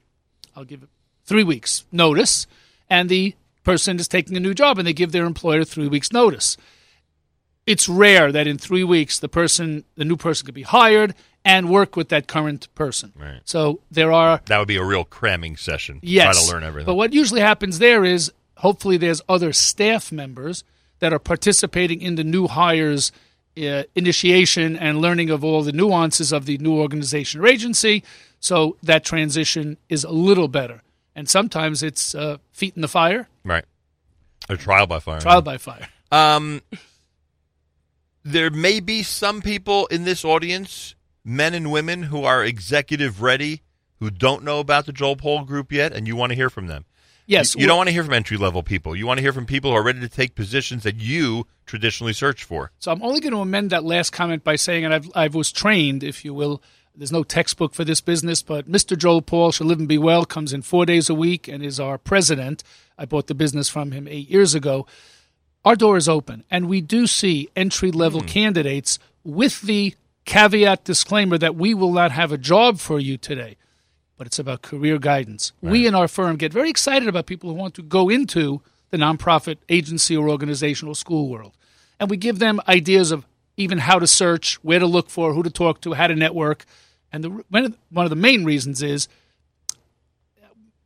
I'll 0.54 0.64
give 0.64 0.82
it 0.82 0.88
three 1.24 1.42
weeks 1.44 1.84
notice, 1.90 2.46
and 2.88 3.08
the 3.08 3.34
person 3.66 3.98
is 3.98 4.08
taking 4.08 4.36
a 4.36 4.40
new 4.40 4.54
job, 4.54 4.78
and 4.78 4.86
they 4.86 4.92
give 4.94 5.12
their 5.12 5.26
employer 5.26 5.64
three 5.64 5.88
weeks 5.88 6.12
notice. 6.12 6.56
It's 7.66 7.88
rare 7.88 8.30
that 8.30 8.46
in 8.46 8.58
three 8.58 8.84
weeks 8.84 9.18
the 9.18 9.28
person, 9.28 9.84
the 9.96 10.04
new 10.04 10.16
person, 10.16 10.46
could 10.46 10.54
be 10.54 10.62
hired 10.62 11.14
and 11.44 11.68
work 11.68 11.96
with 11.96 12.08
that 12.10 12.28
current 12.28 12.72
person. 12.76 13.12
Right. 13.16 13.40
So 13.44 13.80
there 13.90 14.12
are 14.12 14.40
That 14.46 14.58
would 14.58 14.68
be 14.68 14.76
a 14.76 14.84
real 14.84 15.04
cramming 15.04 15.56
session. 15.56 15.98
Yes. 16.02 16.36
Try 16.36 16.46
to 16.46 16.52
learn 16.52 16.64
everything. 16.64 16.86
But 16.86 16.94
what 16.94 17.12
usually 17.12 17.40
happens 17.40 17.78
there 17.80 18.04
is 18.04 18.32
hopefully 18.58 18.96
there's 18.96 19.20
other 19.28 19.52
staff 19.52 20.12
members 20.12 20.62
that 21.00 21.12
are 21.12 21.18
participating 21.18 22.00
in 22.00 22.14
the 22.14 22.24
new 22.24 22.46
hires 22.46 23.10
uh, 23.58 23.82
initiation 23.94 24.76
and 24.76 25.00
learning 25.00 25.30
of 25.30 25.42
all 25.42 25.62
the 25.62 25.72
nuances 25.72 26.32
of 26.32 26.46
the 26.46 26.58
new 26.58 26.74
organization 26.74 27.40
or 27.40 27.46
agency. 27.46 28.04
So 28.38 28.76
that 28.82 29.04
transition 29.04 29.76
is 29.88 30.04
a 30.04 30.10
little 30.10 30.48
better. 30.48 30.82
And 31.16 31.28
sometimes 31.28 31.82
it's 31.82 32.14
uh, 32.14 32.36
feet 32.52 32.76
in 32.76 32.82
the 32.82 32.88
fire, 32.88 33.26
right. 33.42 33.64
A 34.50 34.56
trial 34.56 34.86
by 34.86 35.00
fire. 35.00 35.18
trial 35.18 35.42
by 35.42 35.56
fire. 35.56 35.88
Um, 36.12 36.60
there 38.22 38.50
may 38.50 38.80
be 38.80 39.02
some 39.02 39.40
people 39.40 39.86
in 39.86 40.04
this 40.04 40.24
audience, 40.24 40.94
men 41.24 41.54
and 41.54 41.72
women, 41.72 42.04
who 42.04 42.24
are 42.24 42.44
executive 42.44 43.22
ready, 43.22 43.62
who 43.98 44.10
don't 44.10 44.44
know 44.44 44.60
about 44.60 44.84
the 44.86 44.92
Joel 44.92 45.16
Paul 45.16 45.44
Group 45.44 45.72
yet, 45.72 45.92
and 45.92 46.06
you 46.06 46.14
want 46.16 46.30
to 46.30 46.36
hear 46.36 46.50
from 46.50 46.66
them. 46.66 46.84
Yes, 47.24 47.56
You, 47.56 47.62
you 47.62 47.66
don't 47.66 47.78
want 47.78 47.88
to 47.88 47.92
hear 47.92 48.04
from 48.04 48.12
entry 48.12 48.36
level 48.36 48.62
people. 48.62 48.94
You 48.94 49.06
want 49.06 49.18
to 49.18 49.22
hear 49.22 49.32
from 49.32 49.46
people 49.46 49.70
who 49.70 49.76
are 49.76 49.82
ready 49.82 50.00
to 50.00 50.08
take 50.08 50.36
positions 50.36 50.84
that 50.84 50.96
you 50.96 51.46
traditionally 51.64 52.12
search 52.12 52.44
for. 52.44 52.70
So 52.78 52.92
I'm 52.92 53.02
only 53.02 53.20
going 53.20 53.32
to 53.32 53.40
amend 53.40 53.70
that 53.70 53.84
last 53.84 54.10
comment 54.10 54.44
by 54.44 54.56
saying, 54.56 54.84
and 54.84 54.94
I've, 54.94 55.10
I 55.14 55.28
was 55.28 55.50
trained, 55.50 56.04
if 56.04 56.24
you 56.24 56.34
will. 56.34 56.62
There's 56.96 57.12
no 57.12 57.24
textbook 57.24 57.74
for 57.74 57.84
this 57.84 58.00
business, 58.00 58.42
but 58.42 58.70
Mr. 58.70 58.96
Joel 58.96 59.22
Paul 59.22 59.52
shall 59.52 59.66
live 59.66 59.78
and 59.78 59.88
be 59.88 59.98
well. 59.98 60.24
Comes 60.24 60.52
in 60.52 60.62
four 60.62 60.86
days 60.86 61.10
a 61.10 61.14
week 61.14 61.46
and 61.46 61.62
is 61.62 61.78
our 61.78 61.98
president. 61.98 62.64
I 62.96 63.04
bought 63.04 63.26
the 63.26 63.34
business 63.34 63.68
from 63.68 63.92
him 63.92 64.08
eight 64.08 64.30
years 64.30 64.54
ago. 64.54 64.86
Our 65.64 65.76
door 65.76 65.96
is 65.96 66.08
open, 66.08 66.44
and 66.50 66.68
we 66.68 66.80
do 66.80 67.06
see 67.06 67.48
entry 67.54 67.90
level 67.90 68.20
hmm. 68.20 68.26
candidates 68.26 68.98
with 69.24 69.62
the 69.62 69.94
caveat 70.24 70.84
disclaimer 70.84 71.38
that 71.38 71.56
we 71.56 71.74
will 71.74 71.92
not 71.92 72.12
have 72.12 72.32
a 72.32 72.38
job 72.38 72.78
for 72.78 72.98
you 72.98 73.16
today 73.16 73.56
but 74.16 74.26
it's 74.26 74.38
about 74.38 74.62
career 74.62 74.98
guidance. 74.98 75.52
We 75.60 75.86
in 75.86 75.94
our 75.94 76.08
firm 76.08 76.36
get 76.36 76.52
very 76.52 76.70
excited 76.70 77.08
about 77.08 77.26
people 77.26 77.50
who 77.50 77.56
want 77.56 77.74
to 77.74 77.82
go 77.82 78.08
into 78.08 78.62
the 78.90 78.96
nonprofit 78.96 79.58
agency 79.68 80.16
or 80.16 80.28
organizational 80.28 80.94
school 80.94 81.28
world. 81.28 81.52
And 82.00 82.10
we 82.10 82.16
give 82.16 82.38
them 82.38 82.60
ideas 82.68 83.10
of 83.10 83.26
even 83.56 83.78
how 83.78 83.98
to 83.98 84.06
search, 84.06 84.56
where 84.56 84.78
to 84.78 84.86
look 84.86 85.10
for, 85.10 85.32
who 85.32 85.42
to 85.42 85.50
talk 85.50 85.80
to, 85.82 85.94
how 85.94 86.06
to 86.06 86.14
network. 86.14 86.64
And 87.12 87.24
the, 87.24 87.30
one, 87.48 87.64
of 87.64 87.72
the, 87.72 87.78
one 87.90 88.04
of 88.04 88.10
the 88.10 88.16
main 88.16 88.44
reasons 88.44 88.82
is 88.82 89.08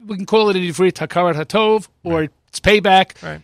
we 0.05 0.17
can 0.17 0.27
call 0.27 0.49
it 0.51 0.57
an 0.57 0.63
ivrit 0.63 0.95
hakarat 0.95 1.35
hatov 1.35 1.89
or 2.03 2.25
it's 2.49 2.61
payback. 2.61 3.23
Right. 3.23 3.43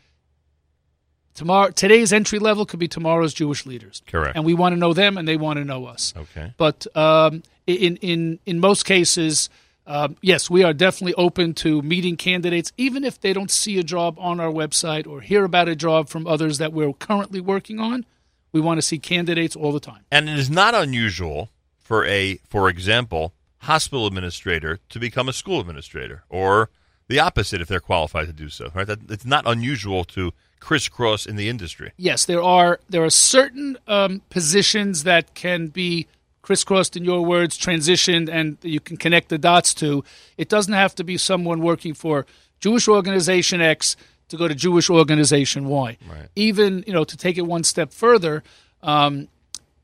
Tomorrow, 1.34 1.70
today's 1.70 2.14
entry 2.14 2.38
level 2.38 2.64
could 2.64 2.80
be 2.80 2.88
tomorrow's 2.88 3.34
Jewish 3.34 3.66
leaders. 3.66 4.02
Correct. 4.06 4.36
And 4.36 4.44
we 4.46 4.54
want 4.54 4.72
to 4.72 4.78
know 4.78 4.94
them, 4.94 5.18
and 5.18 5.28
they 5.28 5.36
want 5.36 5.58
to 5.58 5.64
know 5.64 5.84
us. 5.84 6.14
Okay. 6.16 6.54
But 6.56 6.86
um, 6.96 7.42
in 7.66 7.96
in 7.98 8.38
in 8.46 8.58
most 8.58 8.86
cases, 8.86 9.50
um, 9.86 10.16
yes, 10.22 10.48
we 10.48 10.64
are 10.64 10.72
definitely 10.72 11.12
open 11.14 11.52
to 11.54 11.82
meeting 11.82 12.16
candidates, 12.16 12.72
even 12.78 13.04
if 13.04 13.20
they 13.20 13.34
don't 13.34 13.50
see 13.50 13.78
a 13.78 13.82
job 13.82 14.16
on 14.18 14.40
our 14.40 14.50
website 14.50 15.06
or 15.06 15.20
hear 15.20 15.44
about 15.44 15.68
a 15.68 15.76
job 15.76 16.08
from 16.08 16.26
others 16.26 16.56
that 16.56 16.72
we're 16.72 16.94
currently 16.94 17.40
working 17.40 17.80
on. 17.80 18.06
We 18.52 18.60
want 18.62 18.78
to 18.78 18.82
see 18.82 18.98
candidates 18.98 19.54
all 19.54 19.72
the 19.72 19.80
time. 19.80 20.06
And 20.10 20.30
it 20.30 20.38
is 20.38 20.48
not 20.48 20.74
unusual 20.74 21.50
for 21.86 22.04
a, 22.04 22.36
for 22.48 22.68
example, 22.68 23.32
hospital 23.58 24.06
administrator 24.06 24.80
to 24.88 24.98
become 24.98 25.28
a 25.28 25.32
school 25.32 25.60
administrator, 25.60 26.24
or 26.28 26.68
the 27.06 27.20
opposite 27.20 27.60
if 27.60 27.68
they're 27.68 27.78
qualified 27.78 28.26
to 28.26 28.32
do 28.32 28.48
so. 28.48 28.70
Right? 28.74 28.86
That, 28.86 29.08
it's 29.08 29.24
not 29.24 29.44
unusual 29.46 30.04
to 30.16 30.32
crisscross 30.58 31.26
in 31.26 31.36
the 31.36 31.48
industry. 31.48 31.92
Yes, 31.96 32.24
there 32.24 32.42
are 32.42 32.80
there 32.88 33.04
are 33.04 33.10
certain 33.10 33.78
um, 33.86 34.20
positions 34.30 35.04
that 35.04 35.34
can 35.34 35.68
be 35.68 36.08
crisscrossed 36.42 36.96
in 36.96 37.04
your 37.04 37.24
words, 37.24 37.56
transitioned, 37.56 38.28
and 38.28 38.58
you 38.62 38.80
can 38.80 38.96
connect 38.96 39.28
the 39.28 39.38
dots 39.38 39.72
to. 39.74 40.02
It 40.36 40.48
doesn't 40.48 40.74
have 40.74 40.94
to 40.96 41.04
be 41.04 41.16
someone 41.16 41.60
working 41.60 41.94
for 41.94 42.26
Jewish 42.58 42.88
organization 42.88 43.60
X 43.60 43.96
to 44.28 44.36
go 44.36 44.48
to 44.48 44.56
Jewish 44.56 44.90
organization 44.90 45.68
Y. 45.68 45.98
Right. 46.10 46.28
Even 46.34 46.82
you 46.84 46.92
know 46.92 47.04
to 47.04 47.16
take 47.16 47.38
it 47.38 47.42
one 47.42 47.62
step 47.62 47.92
further, 47.92 48.42
um, 48.82 49.28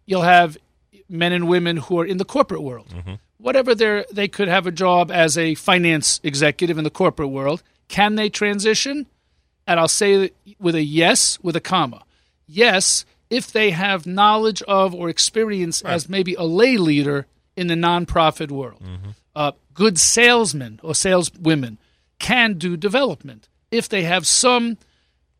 you'll 0.04 0.22
have 0.22 0.58
men 1.12 1.32
and 1.32 1.48
women 1.48 1.76
who 1.76 2.00
are 2.00 2.06
in 2.06 2.16
the 2.16 2.24
corporate 2.24 2.62
world. 2.62 2.92
Whatever 3.38 3.74
they 3.74 4.04
they 4.12 4.28
could 4.28 4.48
have 4.48 4.66
a 4.66 4.72
job 4.72 5.10
as 5.10 5.36
a 5.36 5.54
finance 5.54 6.20
executive 6.22 6.78
in 6.78 6.84
the 6.84 6.90
corporate 6.90 7.30
world. 7.30 7.62
Can 7.88 8.14
they 8.14 8.28
transition? 8.30 9.06
And 9.66 9.78
I'll 9.78 9.88
say 9.88 10.30
with 10.58 10.74
a 10.74 10.82
yes 10.82 11.38
with 11.42 11.56
a 11.56 11.60
comma. 11.60 12.02
Yes, 12.46 13.04
if 13.30 13.50
they 13.52 13.70
have 13.70 14.06
knowledge 14.06 14.62
of 14.62 14.94
or 14.94 15.08
experience 15.08 15.82
as 15.82 16.08
maybe 16.08 16.34
a 16.34 16.42
lay 16.44 16.76
leader 16.76 17.26
in 17.56 17.66
the 17.66 17.74
nonprofit 17.74 18.50
world. 18.50 18.82
Uh, 19.34 19.52
good 19.74 19.98
salesmen 19.98 20.78
or 20.82 20.94
saleswomen 20.94 21.78
can 22.18 22.54
do 22.54 22.76
development 22.76 23.48
if 23.70 23.88
they 23.88 24.02
have 24.02 24.26
some 24.26 24.76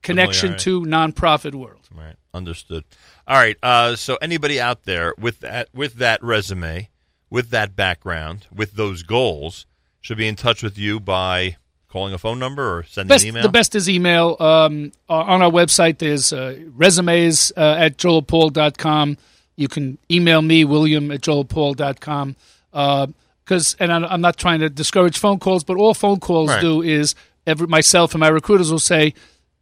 connection 0.02 0.56
to 0.58 0.80
nonprofit 0.82 1.54
world. 1.54 1.88
Right. 1.94 2.16
Understood. 2.34 2.84
All 3.26 3.36
right. 3.36 3.56
Uh, 3.62 3.96
so 3.96 4.16
anybody 4.22 4.60
out 4.60 4.84
there 4.84 5.14
with 5.18 5.40
that 5.40 5.68
with 5.72 5.94
that 5.94 6.22
resume, 6.22 6.88
with 7.30 7.50
that 7.50 7.76
background, 7.76 8.46
with 8.54 8.72
those 8.72 9.02
goals, 9.02 9.66
should 10.00 10.18
be 10.18 10.26
in 10.28 10.36
touch 10.36 10.62
with 10.62 10.76
you 10.78 10.98
by 11.00 11.56
calling 11.88 12.14
a 12.14 12.18
phone 12.18 12.38
number 12.38 12.78
or 12.78 12.82
sending 12.84 13.08
Best, 13.08 13.24
an 13.24 13.28
email. 13.28 13.42
the 13.42 13.48
best 13.50 13.74
is 13.74 13.88
email. 13.88 14.36
Um, 14.40 14.92
on 15.08 15.42
our 15.42 15.50
website, 15.50 15.98
there's 15.98 16.32
uh, 16.32 16.58
resumes 16.74 17.52
uh, 17.56 17.76
at 17.78 17.98
joelpaul.com. 17.98 19.18
You 19.56 19.68
can 19.68 19.98
email 20.10 20.40
me, 20.40 20.64
William 20.64 21.10
at 21.10 21.20
joelpaul.com. 21.20 22.36
Because, 22.72 23.76
and 23.78 23.92
I'm, 23.92 24.04
I'm 24.06 24.20
not 24.22 24.36
trying 24.38 24.60
to 24.60 24.70
discourage 24.70 25.18
phone 25.18 25.38
calls, 25.38 25.64
but 25.64 25.76
all 25.76 25.92
phone 25.94 26.20
calls 26.20 26.48
Right. 26.48 26.60
do 26.62 26.80
is 26.82 27.14
every, 27.46 27.66
myself 27.66 28.14
and 28.14 28.20
my 28.20 28.28
recruiters 28.28 28.70
will 28.72 28.78
say, 28.78 29.12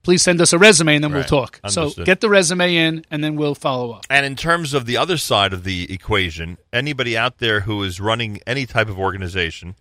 please 0.03 0.23
send 0.23 0.41
us 0.41 0.53
a 0.53 0.59
resume 0.59 0.95
and 0.95 1.05
then 1.05 1.11
we'll 1.13 1.21
Right. 1.21 1.29
talk. 1.29 1.61
So 1.69 1.91
get 1.91 2.21
the 2.21 2.29
resume 2.29 2.75
in 2.75 3.05
and 3.11 3.23
then 3.23 3.37
we'll 3.37 3.55
follow 3.55 3.93
up. 3.93 4.07
And 4.09 4.25
in 4.25 4.37
terms 4.37 4.73
of 4.75 4.87
the 4.87 4.97
other 4.97 5.17
side 5.19 5.53
of 5.53 5.65
the 5.65 5.93
equation, 5.93 6.57
anybody 6.73 7.17
out 7.17 7.39
there 7.39 7.61
who 7.61 7.83
is 7.83 8.01
running 8.01 8.41
any 8.47 8.67
type 8.67 8.89
of 8.89 8.99
organization, 8.99 9.75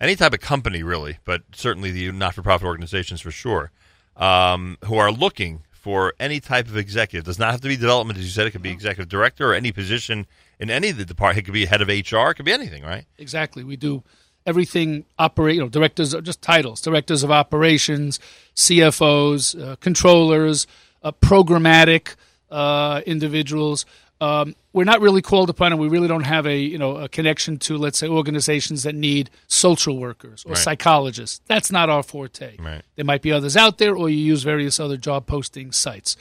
any 0.00 0.14
type 0.14 0.32
of 0.34 0.40
company 0.40 0.82
really, 0.82 1.18
but 1.24 1.42
certainly 1.54 1.90
the 1.90 2.12
not-for-profit 2.12 2.66
organizations 2.66 3.20
for 3.20 3.30
sure, 3.30 3.70
um, 4.16 4.78
who 4.84 4.96
are 4.96 5.10
looking 5.10 5.62
for 5.72 6.14
any 6.18 6.40
type 6.40 6.66
of 6.66 6.76
executive, 6.76 7.24
does 7.24 7.38
not 7.38 7.52
have 7.52 7.60
to 7.60 7.68
be 7.68 7.76
development, 7.76 8.18
as 8.18 8.24
you 8.24 8.30
said. 8.30 8.46
It 8.46 8.50
could 8.50 8.62
be 8.62 8.70
executive 8.70 9.08
director 9.08 9.50
or 9.52 9.54
any 9.54 9.70
position 9.72 10.26
in 10.58 10.68
any 10.70 10.88
of 10.90 10.96
the 10.96 11.04
department. 11.04 11.38
It 11.38 11.42
could 11.44 11.54
be 11.54 11.66
head 11.66 11.80
of 11.80 11.88
HR. 11.88 12.30
It 12.30 12.34
could 12.34 12.44
be 12.44 12.52
anything, 12.52 12.82
right? 12.82 13.04
Exactly. 13.18 13.62
We 13.62 13.76
do 13.76 14.02
everything 14.46 15.04
operate, 15.18 15.56
you 15.56 15.60
know, 15.62 15.68
directors 15.68 16.14
are 16.14 16.20
just 16.20 16.40
titles, 16.40 16.80
directors 16.80 17.22
of 17.22 17.30
operations, 17.30 18.20
CFOs, 18.54 19.60
uh, 19.60 19.76
controllers, 19.76 20.66
uh, 21.02 21.12
programmatic 21.12 22.14
uh, 22.50 23.00
individuals. 23.06 23.84
Um, 24.20 24.54
we're 24.72 24.84
not 24.84 25.00
really 25.02 25.20
called 25.20 25.50
upon, 25.50 25.72
and 25.72 25.80
we 25.80 25.88
really 25.88 26.08
don't 26.08 26.22
have 26.24 26.46
a 26.46 26.58
you 26.58 26.78
know 26.78 26.96
a 26.96 27.08
connection 27.08 27.58
to 27.58 27.76
let's 27.76 27.98
say 27.98 28.08
organizations 28.08 28.82
that 28.84 28.94
need 28.94 29.28
social 29.46 29.98
workers 29.98 30.42
or 30.46 30.50
Right. 30.52 30.58
psychologists. 30.58 31.40
That's 31.46 31.70
not 31.70 31.90
our 31.90 32.02
forte. 32.02 32.56
Right. 32.58 32.82
There 32.94 33.04
might 33.04 33.20
be 33.20 33.30
others 33.32 33.56
out 33.58 33.76
there, 33.78 33.94
or 33.94 34.08
you 34.08 34.16
use 34.16 34.42
various 34.42 34.80
other 34.80 34.96
job 34.96 35.26
posting 35.26 35.70
sites. 35.72 36.16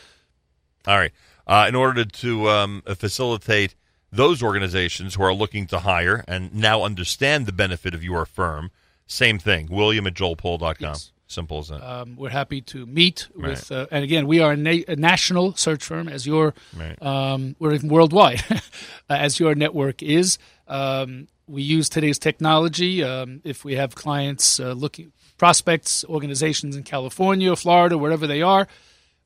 All 0.86 0.97
right. 0.97 1.11
Uh, 1.47 1.65
in 1.69 1.76
order 1.76 2.03
to 2.03 2.49
um, 2.49 2.82
facilitate 2.95 3.76
those 4.16 4.41
organizations 4.43 5.16
who 5.16 5.24
are 5.24 5.34
looking 5.34 5.68
to 5.68 5.80
hire 5.80 6.24
and 6.28 6.53
now 6.53 6.84
understand 6.84 7.45
the 7.45 7.51
benefit 7.51 7.93
of 7.93 8.03
your 8.03 8.26
firm, 8.26 8.72
same 9.07 9.38
thing. 9.39 9.68
William 9.70 10.07
at 10.07 10.13
joelpaul.com. 10.13 10.76
Yes. 10.80 11.11
Simple 11.28 11.57
as 11.59 11.70
that. 11.70 11.82
Um, 11.84 12.16
we're 12.16 12.30
happy 12.30 12.61
to 12.61 12.86
meet 12.86 13.28
Right. 13.34 13.49
with, 13.51 13.72
uh, 13.72 13.88
and 13.91 14.03
again, 14.03 14.28
we 14.28 14.39
are 14.41 14.51
a, 14.51 14.57
na- 14.57 14.84
a 14.88 14.95
national 14.95 15.55
search 15.55 15.84
firm, 15.84 16.07
as 16.07 16.28
your 16.28 16.53
Right. 16.78 17.01
um, 17.01 17.55
we're 17.59 17.74
even 17.74 17.89
worldwide, 17.89 18.43
as 19.09 19.39
your 19.39 19.55
network 19.55 20.03
is. 20.03 20.38
Um, 20.68 21.28
we 21.47 21.63
use 21.63 21.89
today's 21.89 22.20
technology. 22.20 23.03
Um, 23.03 23.41
if 23.43 23.66
we 23.66 23.76
have 23.76 23.95
clients 23.95 24.59
uh, 24.59 24.74
looking, 24.74 25.11
prospects, 25.38 26.05
organizations 26.05 26.76
in 26.76 26.84
California, 26.84 27.55
Florida, 27.55 27.97
wherever 27.97 28.28
they 28.28 28.41
are, 28.43 28.68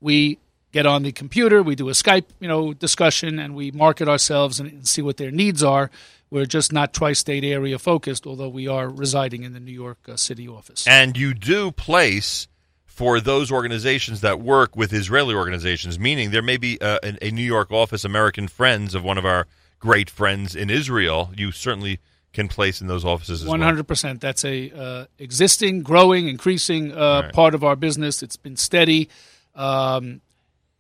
we 0.01 0.37
get 0.71 0.85
on 0.85 1.03
the 1.03 1.11
computer, 1.11 1.63
we 1.63 1.75
do 1.75 1.89
a 1.89 1.93
Skype, 1.93 2.25
you 2.39 2.47
know, 2.47 2.73
discussion, 2.73 3.39
and 3.39 3.55
we 3.55 3.71
market 3.71 4.07
ourselves 4.07 4.59
and, 4.59 4.69
and 4.71 4.87
see 4.87 5.01
what 5.01 5.17
their 5.17 5.31
needs 5.31 5.63
are. 5.63 5.89
We're 6.31 6.45
just 6.45 6.71
not 6.71 6.93
tri-state 6.93 7.43
area 7.43 7.79
focused, 7.79 8.27
although 8.27 8.49
we 8.49 8.67
are 8.67 8.87
residing 8.87 9.43
in 9.43 9.53
the 9.53 9.59
New 9.59 9.71
York 9.71 9.97
uh, 10.07 10.15
City 10.15 10.47
office. 10.47 10.85
And 10.87 11.17
you 11.17 11.33
do 11.33 11.71
place 11.71 12.47
for 12.85 13.19
those 13.19 13.51
organizations 13.51 14.21
that 14.21 14.39
work 14.39 14.75
with 14.75 14.93
Israeli 14.93 15.33
organizations, 15.33 15.97
meaning 15.97 16.31
there 16.31 16.43
may 16.43 16.57
be 16.57 16.79
uh, 16.81 16.99
a, 17.01 17.27
a 17.27 17.31
New 17.31 17.43
York 17.43 17.71
office, 17.71 18.03
American 18.03 18.47
Friends 18.47 18.93
of 18.93 19.03
one 19.03 19.17
of 19.17 19.25
our 19.25 19.47
great 19.79 20.09
friends 20.09 20.55
in 20.55 20.69
Israel. 20.69 21.31
You 21.35 21.51
certainly 21.51 21.99
can 22.33 22.47
place 22.47 22.79
in 22.79 22.87
those 22.87 23.03
offices 23.03 23.41
as 23.41 23.49
hundred 23.49 23.87
percent. 23.87 24.21
That's 24.21 24.45
a 24.45 24.69
uh, 24.71 25.05
existing, 25.17 25.81
growing, 25.81 26.27
increasing 26.27 26.91
uh, 26.91 27.21
Right. 27.23 27.33
part 27.33 27.55
of 27.55 27.63
our 27.63 27.75
business. 27.75 28.21
It's 28.21 28.37
been 28.37 28.57
steady, 28.57 29.09
um, 29.55 30.21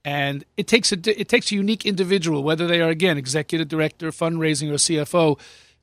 and 0.05 0.43
it 0.57 0.67
takes 0.67 0.91
a 0.91 1.19
it 1.19 1.27
takes 1.27 1.51
a 1.51 1.55
unique 1.55 1.85
individual, 1.85 2.43
whether 2.43 2.67
they 2.67 2.81
are 2.81 2.89
again 2.89 3.17
executive 3.17 3.67
director, 3.67 4.11
fundraising, 4.11 4.69
or 4.69 4.75
CFO, 4.75 5.39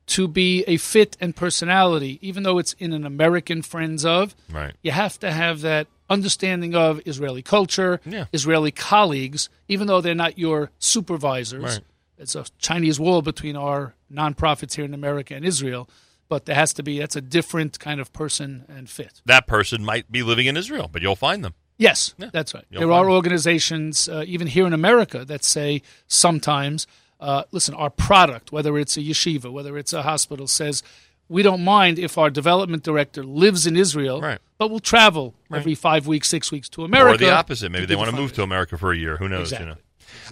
to 0.07 0.27
be 0.27 0.63
a 0.67 0.77
fit 0.77 1.17
and 1.19 1.35
personality. 1.35 2.17
Even 2.21 2.43
though 2.43 2.57
it's 2.57 2.73
in 2.73 2.93
an 2.93 3.05
American 3.05 3.61
friends 3.61 4.05
of, 4.05 4.35
Right. 4.51 4.73
you 4.81 4.91
have 4.91 5.19
to 5.19 5.31
have 5.31 5.61
that 5.61 5.87
understanding 6.09 6.73
of 6.73 7.01
Israeli 7.05 7.41
culture, 7.41 7.99
Yeah. 8.05 8.25
Israeli 8.31 8.71
colleagues, 8.71 9.49
even 9.67 9.87
though 9.87 9.99
they're 10.01 10.15
not 10.15 10.37
your 10.39 10.71
supervisors. 10.79 11.63
Right. 11.63 11.79
It's 12.17 12.33
a 12.35 12.45
Chinese 12.57 12.99
wall 12.99 13.21
between 13.21 13.55
our 13.55 13.93
nonprofits 14.11 14.75
here 14.75 14.85
in 14.85 14.93
America 14.93 15.35
and 15.35 15.45
Israel, 15.45 15.87
but 16.29 16.45
there 16.45 16.55
has 16.55 16.73
to 16.73 16.83
be 16.83 16.99
that's 16.99 17.15
a 17.15 17.21
different 17.21 17.77
kind 17.79 17.99
of 18.01 18.11
person 18.13 18.65
and 18.69 18.89
fit. 18.89 19.21
That 19.25 19.45
person 19.47 19.83
might 19.85 20.11
be 20.11 20.23
living 20.23 20.47
in 20.47 20.57
Israel, 20.57 20.89
but 20.91 21.01
you'll 21.01 21.15
find 21.15 21.43
them. 21.43 21.53
Yes, 21.77 22.13
Yeah. 22.17 22.29
that's 22.33 22.53
right. 22.53 22.65
You'll 22.71 22.81
there 22.81 22.91
are 22.91 23.09
organizations, 23.09 24.09
uh, 24.09 24.23
even 24.25 24.47
here 24.47 24.65
in 24.65 24.73
America, 24.73 25.23
that 25.25 25.43
say 25.43 25.81
sometimes, 26.07 26.87
uh, 27.19 27.43
listen, 27.51 27.73
our 27.75 27.89
product, 27.89 28.51
whether 28.51 28.77
it's 28.77 28.97
a 28.97 29.01
yeshiva, 29.01 29.51
whether 29.51 29.77
it's 29.77 29.93
a 29.93 30.01
hospital, 30.03 30.47
says 30.47 30.81
we 31.29 31.43
don't 31.43 31.63
mind 31.63 31.99
if 31.99 32.17
our 32.17 32.29
development 32.29 32.83
director 32.83 33.23
lives 33.23 33.67
in 33.67 33.75
Israel, 33.75 34.21
Right. 34.21 34.39
but 34.57 34.69
will 34.71 34.79
travel 34.79 35.33
every 35.53 35.75
five 35.75 36.07
weeks, 36.07 36.29
six 36.29 36.51
weeks 36.51 36.69
to 36.69 36.83
America. 36.85 37.15
Or 37.15 37.17
the 37.27 37.33
opposite. 37.33 37.69
Maybe 37.71 37.85
they 37.85 37.95
want 37.97 38.09
to 38.09 38.15
move 38.15 38.33
to 38.33 38.43
America 38.43 38.77
for 38.77 38.91
a 38.91 38.97
year. 38.97 39.17
Who 39.17 39.27
knows? 39.27 39.51
Exactly. 39.51 39.67
You 39.67 39.73
know. 39.73 39.77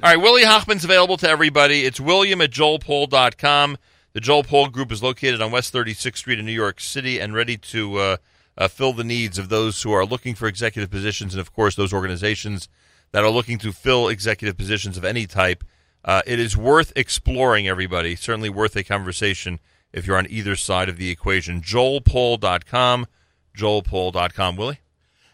All 0.04 0.10
right, 0.10 0.22
Willie 0.22 0.43
Hochman's 0.43 0.84
available 0.86 1.18
to 1.18 1.30
everybody. 1.30 1.86
It's 1.86 2.00
William 2.00 2.41
at 2.41 2.52
joelpaul.com. 2.52 3.78
The 4.14 4.22
Joel 4.22 4.43
Paul 4.43 4.70
Group 4.70 4.91
is 4.93 5.04
located 5.04 5.41
on 5.41 5.52
West 5.52 5.74
36th 5.74 6.18
Street 6.18 6.39
in 6.39 6.46
New 6.46 6.54
York 6.54 6.80
City 6.80 7.20
and 7.20 7.34
ready 7.34 7.58
to 7.58 7.98
uh, 7.98 8.18
uh, 8.58 8.68
fill 8.68 8.93
the 8.93 9.03
needs 9.03 9.38
of 9.38 9.49
those 9.49 9.82
who 9.82 9.91
are 9.91 10.06
looking 10.06 10.36
for 10.36 10.47
executive 10.47 10.89
positions 10.89 11.34
and, 11.34 11.41
of 11.41 11.53
course, 11.53 11.76
those 11.76 11.93
organizations 11.93 12.70
that 13.12 13.24
are 13.24 13.30
looking 13.30 13.58
to 13.60 13.72
fill 13.72 14.08
executive 14.08 14.58
positions 14.58 14.97
of 14.97 15.06
any 15.06 15.26
type. 15.26 15.64
Uh, 16.03 16.22
it 16.26 16.39
is 16.39 16.56
worth 16.56 16.93
exploring, 16.95 17.68
everybody. 17.68 18.16
Certainly 18.16 18.49
worth 18.49 18.76
a 18.76 18.84
conversation 18.84 19.60
if 19.91 20.06
you're 20.06 20.18
on 20.18 20.28
either 20.30 20.56
side 20.56 20.89
of 20.89 20.97
the 20.97 21.10
equation. 21.10 21.62
joelpaul.com. 21.62 23.08
joelpaul.com. 23.58 24.56
Willie? 24.56 24.80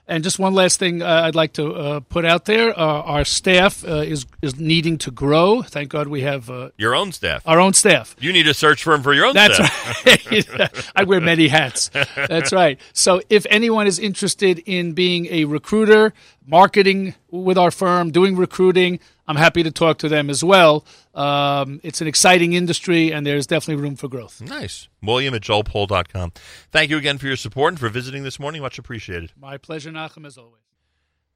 And 0.08 0.24
just 0.26 0.39
one 0.39 0.54
last 0.54 0.78
thing 0.80 1.02
uh, 1.02 1.22
I'd 1.26 1.36
like 1.36 1.54
to 1.54 1.74
uh, 1.74 1.99
put 2.02 2.26
out 2.26 2.43
there: 2.45 2.78
uh, 2.78 2.84
our 2.84 3.24
staff 3.24 3.86
uh, 3.86 3.97
is 3.97 4.26
is 4.41 4.60
needing 4.60 4.97
to 4.99 5.12
grow. 5.12 5.62
Thank 5.62 5.89
God 5.89 6.08
we 6.08 6.22
have 6.22 6.49
uh, 6.49 6.70
Your 6.78 6.95
own 6.95 7.12
staff. 7.14 7.43
our 7.47 7.60
own 7.62 7.74
staff. 7.74 8.16
You 8.20 8.34
need 8.34 8.47
a 8.47 8.54
search 8.54 8.84
firm 8.84 9.04
for 9.04 9.14
your 9.14 9.26
own 9.28 9.34
That's 9.36 9.56
staff. 9.56 10.06
right. 10.06 10.91
I 10.95 11.04
wear 11.06 11.22
many 11.22 11.47
hats. 11.47 11.89
That's 12.16 12.52
right. 12.52 12.78
So 12.93 13.22
if 13.30 13.45
anyone 13.49 13.88
is 13.88 13.99
interested 13.99 14.60
in 14.66 14.93
being 14.93 15.28
a 15.28 15.45
recruiter, 15.45 16.14
marketing 16.45 17.16
with 17.30 17.58
our 17.58 17.72
firm, 17.72 18.12
doing 18.12 18.36
recruiting, 18.36 18.99
I'm 19.28 19.38
happy 19.38 19.64
to 19.64 19.72
talk 19.72 19.99
to 19.99 20.10
them 20.10 20.30
as 20.30 20.43
well. 20.43 20.84
Um, 21.14 21.82
it's 21.84 21.99
an 22.01 22.07
exciting 22.07 22.53
industry, 22.53 23.12
and 23.12 23.26
there's 23.26 23.45
definitely 23.47 23.84
room 23.84 23.95
for 23.95 24.07
growth. 24.07 24.41
Nice. 24.41 24.88
William 25.01 25.34
at 25.34 25.41
joelpaul.com. 25.41 26.32
Thank 26.72 26.89
you 26.89 26.97
again 26.97 27.18
for 27.18 27.28
your 27.28 27.36
support 27.36 27.74
and 27.74 27.80
for 27.80 27.89
visiting 27.89 28.24
this 28.24 28.39
morning. 28.39 28.62
Much 28.62 28.80
appreciated. 28.80 29.32
My 29.39 29.57
pleasure, 29.57 29.91
Nachum, 29.91 30.26
as 30.26 30.38
always. 30.38 30.62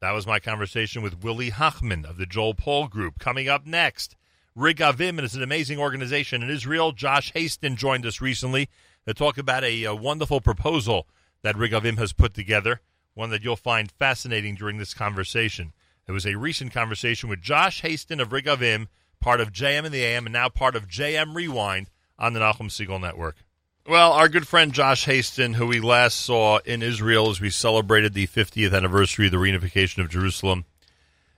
That 0.02 0.12
was 0.12 0.28
my 0.28 0.40
conversation 0.40 1.02
with 1.02 1.24
Willie 1.24 1.52
Hochman 1.52 2.08
of 2.08 2.18
the 2.18 2.26
Joel 2.26 2.54
Paul 2.54 2.88
Group. 2.88 3.20
Coming 3.20 3.50
up 3.50 3.66
next, 3.66 4.16
Regavim 4.58 5.22
is 5.22 5.36
an 5.36 5.44
amazing 5.44 5.80
organization 5.80 6.44
in 6.44 6.50
Israel. 6.50 6.92
Josh 6.92 7.34
Hasten 7.34 7.76
joined 7.76 8.06
us 8.06 8.22
recently 8.22 8.70
to 9.08 9.14
talk 9.14 9.38
about 9.38 9.64
a, 9.64 9.86
uh 9.86 9.96
wonderful 9.96 10.42
proposal 10.42 11.08
that 11.42 11.56
Regavim 11.56 11.98
has 11.98 12.14
put 12.14 12.34
together, 12.34 12.82
one 13.14 13.30
that 13.30 13.44
you'll 13.44 13.56
find 13.56 13.92
fascinating 13.92 14.56
during 14.56 14.78
this 14.78 14.94
conversation. 14.94 15.74
It 16.08 16.12
was 16.12 16.26
a 16.26 16.36
recent 16.36 16.72
conversation 16.72 17.30
with 17.30 17.42
Josh 17.42 17.82
Hasten 17.82 18.20
of 18.20 18.30
Regavim, 18.30 18.88
part 19.20 19.42
of 19.42 19.52
JM 19.52 19.86
and 19.86 19.94
the 19.94 20.04
AM, 20.04 20.26
and 20.26 20.34
now 20.34 20.50
part 20.50 20.76
of 20.76 20.88
JM 20.88 21.36
Rewind 21.36 21.90
on 22.18 22.34
the 22.34 22.40
Nachum 22.40 22.70
Segal 22.70 23.02
Network. 23.02 23.38
Well, 23.88 24.14
our 24.14 24.30
good 24.30 24.48
friend 24.48 24.74
Josh 24.74 25.06
Hasten, 25.06 25.54
who 25.54 25.68
we 25.68 25.80
last 25.80 26.20
saw 26.20 26.58
in 26.66 26.82
Israel 26.82 27.30
as 27.30 27.40
we 27.40 27.52
celebrated 27.52 28.14
the 28.14 28.26
50th 28.26 28.76
anniversary 28.76 29.28
of 29.28 29.32
the 29.32 29.38
reunification 29.38 30.00
of 30.00 30.10
Jerusalem 30.10 30.66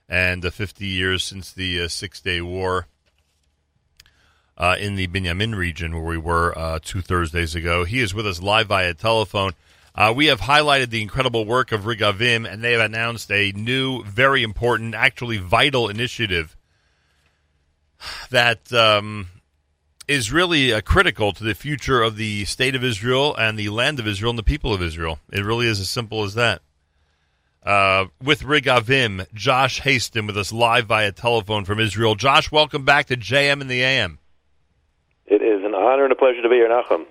and 0.08 0.42
the 0.42 0.50
50 0.50 0.86
years 0.86 1.22
since 1.22 1.52
the 1.52 1.82
uh, 1.82 1.88
Six 1.88 2.22
Day 2.22 2.40
War 2.40 2.86
uh, 4.56 4.76
in 4.80 4.96
the 4.96 5.08
Binyamin 5.08 5.54
region 5.54 5.94
where 5.94 6.04
we 6.04 6.16
were 6.16 6.56
uh, 6.58 6.78
two 6.82 7.02
Thursdays 7.02 7.54
ago. 7.54 7.84
He 7.84 8.00
is 8.00 8.14
with 8.14 8.26
us 8.26 8.42
live 8.42 8.68
via 8.68 8.94
telephone. 8.94 9.52
Uh, 9.94 10.12
we 10.14 10.26
have 10.26 10.40
highlighted 10.40 10.90
the 10.90 11.02
incredible 11.02 11.44
work 11.44 11.70
of 11.72 11.82
Regavim, 11.82 12.50
and 12.50 12.62
they 12.62 12.72
have 12.72 12.80
announced 12.80 13.30
a 13.30 13.52
new, 13.52 14.02
very 14.04 14.42
important, 14.42 14.94
actually 14.94 15.36
vital 15.36 15.88
initiative 15.88 16.56
that 18.30 18.72
um, 18.72 19.28
is 20.06 20.32
really 20.32 20.72
uh, 20.72 20.80
critical 20.80 21.32
to 21.32 21.44
the 21.44 21.54
future 21.54 22.02
of 22.02 22.16
the 22.16 22.44
state 22.46 22.74
of 22.74 22.82
Israel 22.82 23.34
and 23.36 23.58
the 23.58 23.68
land 23.68 24.00
of 24.00 24.06
Israel 24.06 24.30
and 24.30 24.38
the 24.38 24.42
people 24.42 24.72
of 24.72 24.82
Israel. 24.82 25.18
It 25.30 25.44
really 25.44 25.66
is 25.66 25.80
as 25.80 25.90
simple 25.90 26.24
as 26.24 26.34
that. 26.34 26.62
Uh, 27.62 28.06
with 28.22 28.42
Regavim, 28.42 29.26
Josh 29.34 29.80
Hasten 29.80 30.26
with 30.26 30.38
us 30.38 30.52
live 30.52 30.86
via 30.86 31.12
telephone 31.12 31.64
from 31.64 31.80
Israel. 31.80 32.14
Josh, 32.14 32.50
welcome 32.50 32.84
back 32.84 33.06
to 33.06 33.16
JM 33.16 33.60
and 33.60 33.70
the 33.70 33.82
AM. 33.82 34.18
It 35.26 35.42
is 35.42 35.62
an 35.64 35.74
honor 35.74 36.04
and 36.04 36.12
a 36.12 36.16
pleasure 36.16 36.40
to 36.40 36.48
be 36.48 36.54
here, 36.54 36.68
Nachum. 36.68 37.04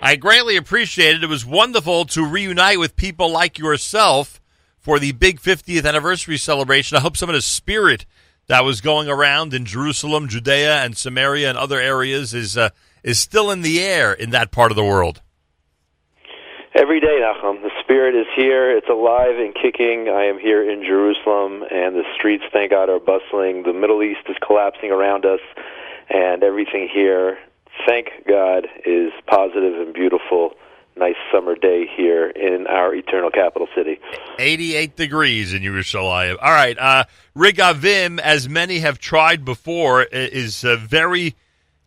I 0.00 0.16
greatly 0.16 0.56
appreciate 0.56 1.16
it. 1.16 1.24
It 1.24 1.28
was 1.28 1.44
wonderful 1.44 2.06
to 2.06 2.24
reunite 2.24 2.78
with 2.78 2.96
people 2.96 3.30
like 3.30 3.58
yourself 3.58 4.40
for 4.78 4.98
the 4.98 5.12
big 5.12 5.38
50th 5.38 5.86
anniversary 5.86 6.38
celebration. 6.38 6.96
I 6.96 7.00
hope 7.00 7.18
some 7.18 7.28
of 7.28 7.34
the 7.34 7.42
spirit 7.42 8.06
that 8.50 8.64
was 8.64 8.80
going 8.80 9.08
around 9.08 9.54
in 9.54 9.64
Jerusalem, 9.64 10.26
Judea, 10.26 10.82
and 10.82 10.98
Samaria 10.98 11.48
and 11.48 11.56
other 11.56 11.78
areas 11.78 12.34
is 12.34 12.58
uh, 12.58 12.70
is 13.04 13.16
still 13.16 13.48
in 13.52 13.62
the 13.62 13.80
air 13.80 14.12
in 14.12 14.30
that 14.30 14.50
part 14.50 14.72
of 14.72 14.76
the 14.76 14.84
world. 14.84 15.22
Every 16.74 16.98
day, 16.98 17.20
Nachum, 17.22 17.62
the 17.62 17.70
spirit 17.80 18.16
is 18.16 18.26
here. 18.34 18.76
It's 18.76 18.88
alive 18.88 19.38
and 19.38 19.54
kicking. 19.54 20.08
I 20.08 20.24
am 20.24 20.36
here 20.36 20.68
in 20.68 20.82
Jerusalem, 20.82 21.62
and 21.70 21.94
the 21.94 22.02
streets, 22.16 22.42
thank 22.52 22.72
God, 22.72 22.90
are 22.90 22.98
bustling. 22.98 23.62
The 23.62 23.72
Middle 23.72 24.02
East 24.02 24.26
is 24.28 24.36
collapsing 24.44 24.90
around 24.90 25.24
us, 25.24 25.40
and 26.08 26.42
everything 26.42 26.88
here, 26.92 27.38
thank 27.86 28.08
God, 28.26 28.66
is 28.84 29.12
positive 29.28 29.74
and 29.80 29.94
beautiful. 29.94 30.54
Nice 30.96 31.16
summer 31.32 31.54
day 31.54 31.86
here 31.96 32.28
in 32.28 32.66
our 32.66 32.94
eternal 32.94 33.30
capital 33.30 33.68
city. 33.74 34.00
88 34.38 34.96
degrees 34.96 35.54
in 35.54 35.62
Yerushalayim. 35.62 36.36
All 36.42 36.50
right. 36.52 36.76
Uh, 36.78 37.04
Regavim, 37.34 38.18
as 38.18 38.48
many 38.48 38.80
have 38.80 38.98
tried 38.98 39.44
before, 39.44 40.02
is 40.02 40.64
uh, 40.64 40.76
very 40.76 41.36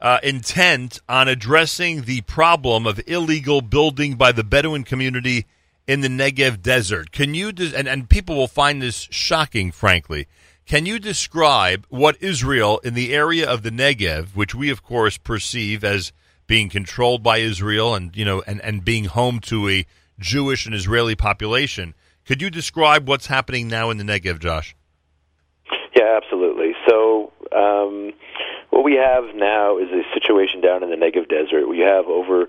uh, 0.01 0.19
intent 0.23 0.99
on 1.07 1.27
addressing 1.27 2.03
the 2.03 2.21
problem 2.21 2.87
of 2.87 3.01
illegal 3.07 3.61
building 3.61 4.15
by 4.15 4.31
the 4.31 4.43
Bedouin 4.43 4.83
community 4.83 5.45
in 5.87 6.01
the 6.01 6.07
Negev 6.07 6.61
desert. 6.61 7.11
Can 7.11 7.33
you, 7.33 7.51
des- 7.51 7.75
and, 7.75 7.87
and 7.87 8.09
people 8.09 8.35
will 8.35 8.47
find 8.47 8.81
this 8.81 9.07
shocking, 9.11 9.71
frankly. 9.71 10.27
Can 10.65 10.85
you 10.85 10.97
describe 10.97 11.85
what 11.89 12.21
Israel 12.21 12.79
in 12.79 12.93
the 12.93 13.13
area 13.13 13.49
of 13.49 13.63
the 13.63 13.69
Negev, 13.69 14.35
which 14.35 14.55
we 14.55 14.69
of 14.69 14.81
course 14.81 15.17
perceive 15.17 15.83
as 15.83 16.13
being 16.47 16.69
controlled 16.69 17.23
by 17.23 17.37
Israel 17.37 17.95
and 17.95 18.15
you 18.15 18.25
know 18.25 18.41
and, 18.45 18.61
and 18.61 18.83
being 18.83 19.05
home 19.05 19.39
to 19.41 19.69
a 19.69 19.85
Jewish 20.19 20.65
and 20.65 20.75
Israeli 20.75 21.15
population, 21.15 21.93
could 22.25 22.41
you 22.41 22.49
describe 22.49 23.07
what's 23.07 23.27
happening 23.27 23.67
now 23.67 23.89
in 23.89 23.97
the 23.97 24.03
Negev, 24.03 24.39
Josh? 24.39 24.75
Yeah, 25.95 26.19
absolutely. 26.21 26.73
So, 26.87 27.31
um, 27.51 28.13
what 28.69 28.83
we 28.83 28.95
have 28.95 29.35
now 29.35 29.77
is 29.77 29.89
a 29.89 30.03
situation 30.13 30.61
down 30.61 30.83
in 30.83 30.89
the 30.89 30.95
Negev 30.95 31.29
Desert. 31.29 31.67
We 31.67 31.79
have 31.79 32.05
over 32.07 32.47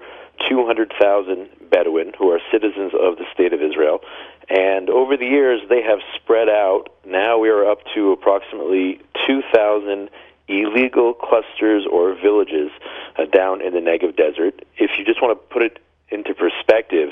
200,000 0.49 1.49
Bedouin 1.71 2.13
who 2.19 2.31
are 2.31 2.41
citizens 2.51 2.93
of 2.99 3.17
the 3.17 3.25
state 3.33 3.53
of 3.53 3.61
Israel. 3.61 4.01
And 4.49 4.91
over 4.91 5.17
the 5.17 5.27
years, 5.27 5.61
they 5.69 5.83
have 5.83 5.99
spread 6.15 6.49
out. 6.49 6.89
Now 7.07 7.39
we 7.39 7.49
are 7.49 7.69
up 7.69 7.79
to 7.95 8.13
approximately 8.13 9.01
2,000 9.27 10.11
illegal 10.49 11.15
clusters 11.15 11.87
or 11.91 12.15
villages 12.15 12.71
uh, 13.19 13.25
down 13.27 13.61
in 13.61 13.73
the 13.73 13.81
Negev 13.81 14.17
Desert. 14.17 14.65
If 14.77 14.99
you 14.99 15.05
just 15.05 15.23
want 15.23 15.39
to 15.39 15.55
put 15.55 15.63
it 15.63 15.79
into 16.11 16.35
perspective, 16.35 17.11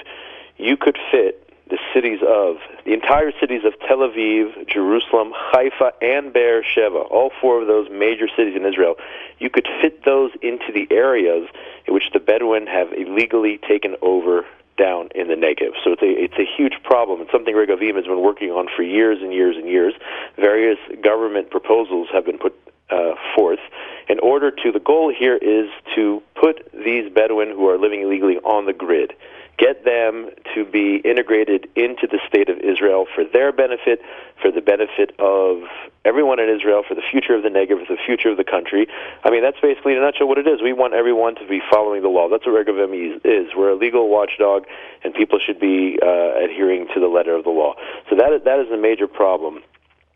you 0.57 0.76
could 0.76 0.99
fit 1.11 1.39
the 1.72 1.78
cities 1.95 2.20
of 2.20 2.57
the 2.85 2.93
entire 2.93 3.33
cities 3.41 3.62
of 3.64 3.72
Tel 3.89 3.99
Aviv, 3.99 4.68
Jerusalem, 4.68 5.33
Haifa, 5.35 5.93
and 6.03 6.30
Beer 6.30 6.62
Sheva, 6.62 7.11
all 7.11 7.30
four 7.41 7.62
of 7.62 7.66
those 7.66 7.89
major 7.91 8.28
cities 8.37 8.55
in 8.55 8.66
Israel, 8.66 8.97
you 9.39 9.49
could 9.49 9.66
fit 9.80 10.05
those 10.05 10.33
into 10.43 10.70
the 10.74 10.87
areas 10.91 11.49
in 11.87 11.95
which 11.95 12.11
the 12.12 12.20
Bedouin 12.20 12.66
have 12.66 12.93
illegally 12.93 13.59
taken 13.66 13.97
over 14.03 14.45
down 14.76 15.09
in 15.14 15.28
the 15.28 15.35
Negev. 15.35 15.72
So 15.85 15.93
it's 15.93 16.03
a 16.03 16.12
it's 16.12 16.39
a 16.39 16.45
huge 16.45 16.74
problem. 16.83 17.22
It's 17.22 17.33
something 17.33 17.55
Regavim 17.55 17.97
has 17.97 18.05
been 18.05 18.20
working 18.20 18.51
on 18.51 18.68
for 18.74 18.83
years 18.83 19.18
and 19.22 19.33
years 19.33 19.57
and 19.57 19.68
years. 19.68 19.95
Various 20.37 20.78
government 21.03 21.51
proposals 21.51 22.09
have 22.12 22.24
been 22.24 22.39
put 22.39 22.55
uh, 22.93 23.14
forth 23.34 23.61
in 24.09 24.18
order 24.20 24.51
to 24.51 24.70
the 24.70 24.80
goal 24.80 25.12
here 25.16 25.36
is 25.36 25.68
to 25.95 26.22
put 26.34 26.70
these 26.72 27.11
Bedouin 27.12 27.49
who 27.49 27.68
are 27.68 27.78
living 27.78 28.03
illegally 28.03 28.36
on 28.38 28.66
the 28.66 28.72
grid 28.72 29.14
get 29.59 29.84
them 29.84 30.30
to 30.55 30.64
be 30.64 30.97
integrated 31.05 31.68
into 31.76 32.07
the 32.11 32.18
state 32.26 32.49
of 32.49 32.59
Israel 32.59 33.07
for 33.14 33.22
their 33.24 33.53
benefit, 33.53 34.01
for 34.40 34.51
the 34.51 34.61
benefit 34.61 35.14
of 35.20 35.62
everyone 36.05 36.40
in 36.40 36.49
Israel, 36.49 36.82
for 36.86 36.95
the 36.95 37.03
future 37.11 37.34
of 37.34 37.43
the 37.43 37.49
Negev, 37.49 37.86
for 37.86 37.95
the 37.95 38.03
future 38.05 38.28
of 38.28 38.36
the 38.36 38.45
country. 38.45 38.88
I 39.22 39.30
mean, 39.30 39.43
that's 39.43 39.61
basically 39.61 39.93
in 39.93 39.99
a 39.99 40.01
nutshell 40.01 40.26
what 40.26 40.38
it 40.38 40.49
is. 40.49 40.61
We 40.62 40.72
want 40.72 40.95
everyone 40.95 41.36
to 41.36 41.47
be 41.47 41.61
following 41.70 42.03
the 42.03 42.09
law. 42.09 42.28
That's 42.28 42.45
what 42.45 42.66
Regavim 42.66 43.20
is. 43.24 43.55
We're 43.57 43.70
a 43.70 43.76
legal 43.76 44.09
watchdog, 44.09 44.64
and 45.05 45.14
people 45.14 45.38
should 45.38 45.61
be 45.61 45.99
uh, 46.03 46.43
adhering 46.43 46.88
to 46.95 47.01
the 47.01 47.09
letter 47.09 47.36
of 47.36 47.45
the 47.45 47.51
law. 47.51 47.74
So 48.11 48.16
that 48.16 48.32
is, 48.32 48.43
that 48.45 48.59
is 48.59 48.70
a 48.72 48.76
major 48.76 49.07
problem 49.07 49.62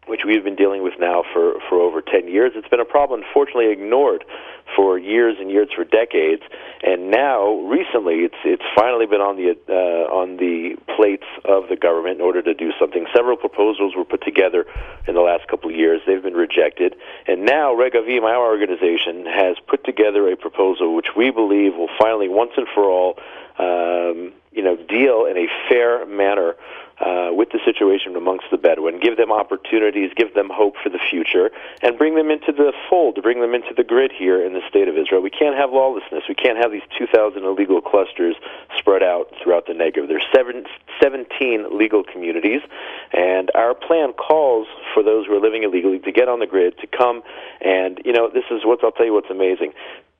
which 0.06 0.20
we've 0.24 0.44
been 0.44 0.56
dealing 0.56 0.82
with 0.82 0.94
now 0.98 1.24
for, 1.32 1.54
for 1.68 1.80
over 1.80 2.00
10 2.00 2.28
years. 2.28 2.52
It's 2.54 2.68
been 2.68 2.80
a 2.80 2.84
problem, 2.84 3.22
unfortunately, 3.22 3.70
ignored 3.70 4.24
for 4.74 4.98
years 4.98 5.36
and 5.38 5.50
years, 5.50 5.68
for 5.74 5.84
decades, 5.84 6.42
and 6.82 7.10
now 7.10 7.54
recently, 7.60 8.24
it's 8.24 8.36
it's 8.44 8.64
finally 8.74 9.06
been 9.06 9.20
on 9.20 9.36
the 9.36 9.56
uh, 9.68 10.12
on 10.12 10.36
the 10.36 10.76
plates 10.96 11.26
of 11.44 11.68
the 11.68 11.76
government 11.76 12.16
in 12.16 12.20
order 12.20 12.42
to 12.42 12.52
do 12.52 12.72
something. 12.78 13.06
Several 13.14 13.36
proposals 13.36 13.94
were 13.96 14.04
put 14.04 14.22
together 14.22 14.66
in 15.06 15.14
the 15.14 15.20
last 15.20 15.46
couple 15.48 15.70
of 15.70 15.76
years. 15.76 16.00
They've 16.06 16.22
been 16.22 16.34
rejected, 16.34 16.96
and 17.26 17.44
now 17.44 17.74
Regavim, 17.74 18.22
our 18.22 18.44
organization, 18.44 19.24
has 19.26 19.56
put 19.66 19.84
together 19.84 20.30
a 20.30 20.36
proposal 20.36 20.94
which 20.94 21.14
we 21.16 21.30
believe 21.30 21.74
will 21.76 21.90
finally, 21.98 22.28
once 22.28 22.52
and 22.56 22.66
for 22.74 22.84
all, 22.84 23.18
um, 23.58 24.32
you 24.52 24.62
know, 24.62 24.76
deal 24.76 25.26
in 25.26 25.38
a 25.38 25.46
fair 25.68 26.04
manner 26.06 26.56
with 27.36 27.50
the 27.50 27.60
situation 27.64 28.16
amongst 28.16 28.46
the 28.50 28.56
Bedouin, 28.56 28.98
give 28.98 29.16
them 29.16 29.30
opportunities, 29.30 30.10
give 30.16 30.34
them 30.34 30.50
hope 30.50 30.74
for 30.82 30.88
the 30.88 30.98
future, 30.98 31.50
and 31.82 31.98
bring 31.98 32.14
them 32.14 32.30
into 32.30 32.52
the 32.52 32.72
fold, 32.88 33.22
bring 33.22 33.40
them 33.40 33.54
into 33.54 33.74
the 33.76 33.84
grid 33.84 34.10
here 34.10 34.44
in 34.44 34.54
the 34.54 34.62
state 34.68 34.88
of 34.88 34.96
Israel. 34.96 35.20
We 35.20 35.30
can't 35.30 35.56
have 35.56 35.70
lawlessness. 35.70 36.24
We 36.28 36.34
can't 36.34 36.58
have 36.58 36.72
these 36.72 36.86
2,000 36.98 37.44
illegal 37.44 37.80
clusters 37.80 38.36
spread 38.78 39.02
out 39.02 39.32
throughout 39.42 39.66
the 39.66 39.74
Negev. 39.74 40.08
There's 40.08 40.26
seven, 40.34 40.64
17 41.02 41.76
legal 41.76 42.02
communities, 42.02 42.62
and 43.12 43.50
our 43.54 43.74
plan 43.74 44.12
calls 44.12 44.66
for 44.94 45.02
those 45.02 45.26
who 45.26 45.36
are 45.36 45.40
living 45.40 45.62
illegally 45.62 45.98
to 46.00 46.12
get 46.12 46.28
on 46.28 46.40
the 46.40 46.46
grid, 46.46 46.78
to 46.78 46.86
come, 46.86 47.22
and, 47.60 48.00
you 48.04 48.12
know, 48.12 48.28
this 48.32 48.44
is 48.50 48.64
what 48.64 48.82
I'll 48.82 48.92
tell 48.92 49.06
you 49.06 49.12
what's 49.12 49.30
amazing. 49.30 49.72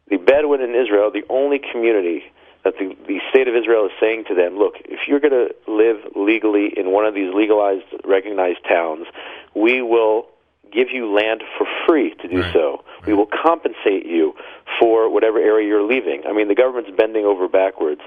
The 0.08 0.18
Bedouin 0.18 0.60
in 0.60 0.74
Israel, 0.74 1.10
the 1.10 1.24
only 1.28 1.58
community 1.58 2.24
that 2.66 2.74
the, 2.78 2.96
the 3.06 3.20
state 3.30 3.46
of 3.46 3.54
Israel 3.54 3.86
is 3.86 3.92
saying 4.00 4.24
to 4.26 4.34
them, 4.34 4.58
look, 4.58 4.74
if 4.86 5.06
you're 5.06 5.20
going 5.20 5.30
to 5.30 5.54
live 5.70 5.98
legally 6.16 6.74
in 6.76 6.90
one 6.90 7.06
of 7.06 7.14
these 7.14 7.32
legalized, 7.32 7.86
recognized 8.04 8.58
towns, 8.68 9.06
we 9.54 9.82
will 9.82 10.26
give 10.72 10.90
you 10.90 11.06
land 11.14 11.44
for 11.56 11.64
free 11.86 12.12
to 12.20 12.26
do 12.26 12.42
right. 12.42 12.52
so. 12.52 12.82
Right. 12.98 13.06
We 13.06 13.14
will 13.14 13.30
compensate 13.30 14.04
you 14.04 14.34
for 14.80 15.08
whatever 15.08 15.38
area 15.38 15.68
you're 15.68 15.86
leaving. 15.86 16.24
I 16.26 16.32
mean, 16.32 16.48
the 16.48 16.56
government's 16.56 16.90
bending 16.90 17.24
over 17.24 17.46
backwards, 17.46 18.00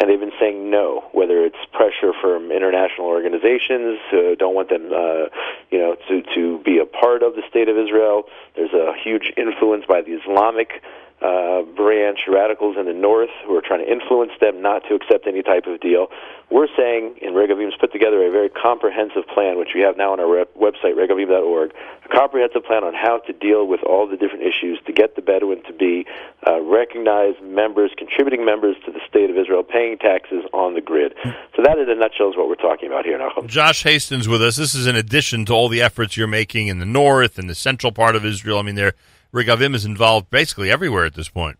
and 0.00 0.08
they've 0.08 0.18
been 0.18 0.32
saying 0.40 0.70
no, 0.70 1.04
whether 1.12 1.44
it's 1.44 1.60
pressure 1.72 2.16
from 2.18 2.50
international 2.50 3.06
organizations 3.06 4.00
who 4.10 4.34
don't 4.34 4.54
want 4.54 4.70
them, 4.70 4.88
uh, 4.88 5.28
you 5.70 5.78
know, 5.78 5.94
to, 6.08 6.22
to 6.34 6.58
be 6.64 6.78
a 6.78 6.86
part 6.86 7.22
of 7.22 7.34
the 7.34 7.42
state 7.50 7.68
of 7.68 7.76
Israel. 7.76 8.24
There's 8.56 8.72
a 8.72 8.94
huge 8.96 9.30
influence 9.36 9.84
by 9.86 10.00
the 10.00 10.16
Islamic 10.16 10.82
uh, 11.22 11.62
branch 11.62 12.20
radicals 12.28 12.76
in 12.78 12.84
the 12.84 12.92
north 12.92 13.30
who 13.46 13.56
are 13.56 13.62
trying 13.62 13.84
to 13.84 13.90
influence 13.90 14.32
them 14.40 14.60
not 14.60 14.82
to 14.88 14.94
accept 14.94 15.26
any 15.26 15.42
type 15.42 15.64
of 15.66 15.80
deal. 15.80 16.08
We're 16.50 16.68
saying, 16.76 17.16
and 17.22 17.34
Regavim's 17.34 17.74
put 17.80 17.90
together 17.90 18.22
a 18.22 18.30
very 18.30 18.50
comprehensive 18.50 19.26
plan, 19.32 19.58
which 19.58 19.70
we 19.74 19.80
have 19.80 19.96
now 19.96 20.12
on 20.12 20.20
our 20.20 20.30
rep- 20.30 20.54
website, 20.54 20.94
regavim.org, 20.94 21.72
a 22.04 22.08
comprehensive 22.08 22.64
plan 22.64 22.84
on 22.84 22.94
how 22.94 23.18
to 23.26 23.32
deal 23.32 23.66
with 23.66 23.82
all 23.82 24.06
the 24.06 24.16
different 24.16 24.44
issues 24.44 24.78
to 24.86 24.92
get 24.92 25.16
the 25.16 25.22
Bedouin 25.22 25.62
to 25.64 25.72
be 25.72 26.06
uh, 26.46 26.60
recognized 26.60 27.42
members, 27.42 27.90
contributing 27.96 28.44
members 28.44 28.76
to 28.84 28.92
the 28.92 29.00
state 29.08 29.30
of 29.30 29.36
Israel, 29.36 29.64
paying 29.64 29.98
taxes 29.98 30.44
on 30.52 30.74
the 30.74 30.80
grid. 30.80 31.14
So 31.56 31.62
that, 31.62 31.78
in 31.78 31.88
a 31.88 31.94
nutshell, 31.94 32.30
is 32.30 32.36
what 32.36 32.48
we're 32.48 32.54
talking 32.56 32.88
about 32.88 33.06
here, 33.06 33.18
Nachum. 33.18 33.48
Josh 33.48 33.82
Hastings 33.82 34.28
with 34.28 34.42
us. 34.42 34.56
This 34.56 34.74
is 34.74 34.86
in 34.86 34.94
addition 34.94 35.46
to 35.46 35.52
all 35.54 35.68
the 35.68 35.80
efforts 35.82 36.16
you're 36.16 36.28
making 36.28 36.68
in 36.68 36.78
the 36.78 36.86
north 36.86 37.38
and 37.38 37.50
the 37.50 37.54
central 37.54 37.90
part 37.90 38.14
of 38.14 38.24
Israel. 38.24 38.58
I 38.58 38.62
mean, 38.62 38.74
they're 38.74 38.94
Regavim 39.36 39.74
is 39.74 39.84
involved 39.84 40.30
basically 40.30 40.70
everywhere 40.70 41.04
at 41.04 41.14
this 41.14 41.28
point. 41.28 41.58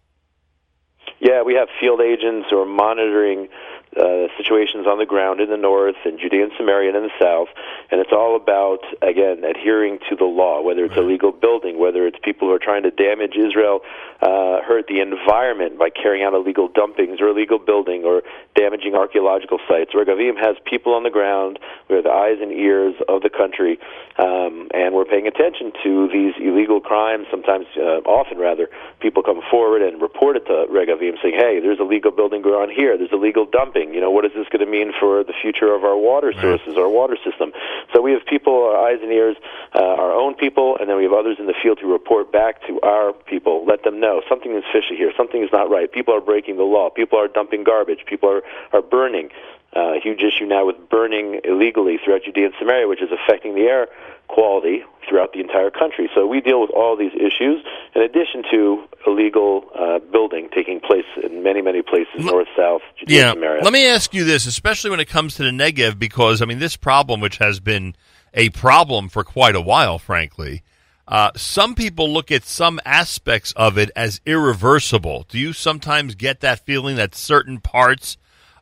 Yeah, 1.20 1.42
we 1.42 1.54
have 1.54 1.68
field 1.78 2.00
agents 2.00 2.46
who 2.50 2.58
are 2.58 2.66
monitoring 2.66 3.48
uh, 3.96 4.28
situations 4.36 4.86
on 4.86 4.98
the 4.98 5.06
ground 5.06 5.40
in 5.40 5.48
the 5.48 5.56
north 5.56 5.96
and 6.04 6.18
Judea 6.18 6.44
and 6.44 6.52
Samaria 6.56 6.88
and 6.88 6.96
in 6.96 7.02
the 7.04 7.16
south, 7.20 7.48
and 7.90 8.00
it's 8.00 8.12
all 8.12 8.36
about 8.36 8.80
again 9.02 9.44
adhering 9.44 9.98
to 10.08 10.16
the 10.16 10.24
law, 10.24 10.62
whether 10.62 10.84
it's 10.84 10.96
illegal 10.96 11.32
building, 11.32 11.78
whether 11.78 12.06
it's 12.06 12.18
people 12.22 12.48
who 12.48 12.54
are 12.54 12.58
trying 12.58 12.82
to 12.82 12.90
damage 12.90 13.36
Israel, 13.36 13.80
uh, 14.20 14.60
hurt 14.62 14.86
the 14.88 15.00
environment 15.00 15.78
by 15.78 15.90
carrying 15.90 16.24
out 16.24 16.34
illegal 16.34 16.68
dumpings 16.68 17.20
or 17.20 17.28
illegal 17.28 17.58
building 17.58 18.04
or 18.04 18.22
damaging 18.54 18.94
archaeological 18.94 19.58
sites. 19.68 19.92
Regavim 19.94 20.36
has 20.38 20.56
people 20.64 20.94
on 20.94 21.02
the 21.02 21.10
ground, 21.10 21.58
we're 21.88 22.02
the 22.02 22.10
eyes 22.10 22.38
and 22.40 22.52
ears 22.52 22.94
of 23.08 23.22
the 23.22 23.30
country, 23.30 23.78
um, 24.18 24.68
and 24.74 24.94
we're 24.94 25.04
paying 25.04 25.26
attention 25.26 25.72
to 25.82 26.08
these 26.12 26.34
illegal 26.40 26.80
crimes. 26.80 27.26
Sometimes, 27.30 27.66
uh, 27.76 28.00
often 28.04 28.38
rather, 28.38 28.68
people 29.00 29.22
come 29.22 29.40
forward 29.50 29.82
and 29.82 30.00
report 30.00 30.36
it 30.36 30.46
to 30.46 30.66
Regavim, 30.70 31.20
saying, 31.22 31.34
"Hey, 31.34 31.60
there's 31.60 31.80
a 31.80 31.84
legal 31.84 32.10
building 32.10 32.42
going 32.42 32.54
on 32.54 32.70
here. 32.70 32.96
There's 32.96 33.12
illegal 33.12 33.44
dumping. 33.44 33.85
You 33.92 34.00
know, 34.00 34.10
what 34.10 34.24
is 34.24 34.32
this 34.34 34.46
going 34.48 34.64
to 34.64 34.70
mean 34.70 34.92
for 34.98 35.24
the 35.24 35.34
future 35.40 35.74
of 35.74 35.84
our 35.84 35.96
water 35.96 36.32
sources, 36.40 36.76
our 36.76 36.88
water 36.88 37.16
system?" 37.24 37.52
So 37.92 38.00
we 38.00 38.12
have 38.12 38.24
people, 38.26 38.54
our 38.64 38.76
eyes 38.76 38.98
and 39.02 39.12
ears, 39.12 39.36
uh, 39.74 39.80
our 39.80 40.12
own 40.12 40.34
people, 40.34 40.76
and 40.78 40.88
then 40.88 40.96
we 40.96 41.04
have 41.04 41.12
others 41.12 41.36
in 41.38 41.46
the 41.46 41.54
field 41.62 41.78
who 41.80 41.92
report 41.92 42.32
back 42.32 42.66
to 42.66 42.80
our 42.82 43.12
people, 43.12 43.64
let 43.66 43.82
them 43.82 44.00
know 44.00 44.22
something 44.28 44.54
is 44.54 44.64
fishy 44.72 44.96
here, 44.96 45.12
something 45.16 45.42
is 45.42 45.50
not 45.52 45.70
right. 45.70 45.90
People 45.90 46.14
are 46.14 46.20
breaking 46.20 46.56
the 46.56 46.64
law. 46.64 46.90
People 46.90 47.18
are 47.18 47.28
dumping 47.28 47.64
garbage. 47.64 48.04
People 48.06 48.28
are 48.30 48.42
are 48.72 48.82
burning. 48.82 49.30
Uh, 49.76 49.96
a 49.98 50.00
huge 50.02 50.22
issue 50.22 50.46
now 50.46 50.64
with 50.64 50.76
burning 50.88 51.40
illegally 51.44 51.98
throughout 52.02 52.22
Judea 52.24 52.46
and 52.46 52.54
Samaria, 52.58 52.88
which 52.88 53.02
is 53.02 53.10
affecting 53.12 53.54
the 53.54 53.62
air 53.62 53.88
quality 54.28 54.82
throughout 55.06 55.34
the 55.34 55.40
entire 55.40 55.70
country. 55.70 56.08
So 56.14 56.26
we 56.26 56.40
deal 56.40 56.60
with 56.60 56.70
all 56.70 56.96
these 56.96 57.12
issues 57.12 57.62
in 57.94 58.00
addition 58.02 58.42
to 58.50 58.84
illegal 59.06 59.66
uh, 59.78 59.98
building 59.98 60.48
taking 60.54 60.80
place 60.80 61.04
in 61.22 61.42
many, 61.42 61.60
many 61.60 61.82
places, 61.82 62.24
north, 62.24 62.48
south, 62.56 62.80
Judea 62.98 63.18
yeah. 63.18 63.30
and 63.30 63.36
Samaria. 63.36 63.62
Let 63.62 63.72
me 63.72 63.86
ask 63.86 64.14
you 64.14 64.24
this, 64.24 64.46
especially 64.46 64.90
when 64.90 65.00
it 65.00 65.08
comes 65.08 65.34
to 65.36 65.44
the 65.44 65.50
Negev, 65.50 65.98
because, 65.98 66.40
I 66.40 66.46
mean, 66.46 66.58
this 66.58 66.76
problem, 66.76 67.20
which 67.20 67.38
has 67.38 67.60
been 67.60 67.94
a 68.32 68.48
problem 68.50 69.08
for 69.10 69.24
quite 69.24 69.54
a 69.54 69.60
while, 69.60 69.98
frankly, 69.98 70.62
uh, 71.06 71.30
some 71.36 71.74
people 71.74 72.10
look 72.10 72.32
at 72.32 72.44
some 72.44 72.80
aspects 72.84 73.52
of 73.56 73.78
it 73.78 73.90
as 73.94 74.20
irreversible. 74.26 75.26
Do 75.28 75.38
you 75.38 75.52
sometimes 75.52 76.14
get 76.14 76.40
that 76.40 76.64
feeling 76.64 76.96
that 76.96 77.14
certain 77.14 77.60
parts 77.60 78.16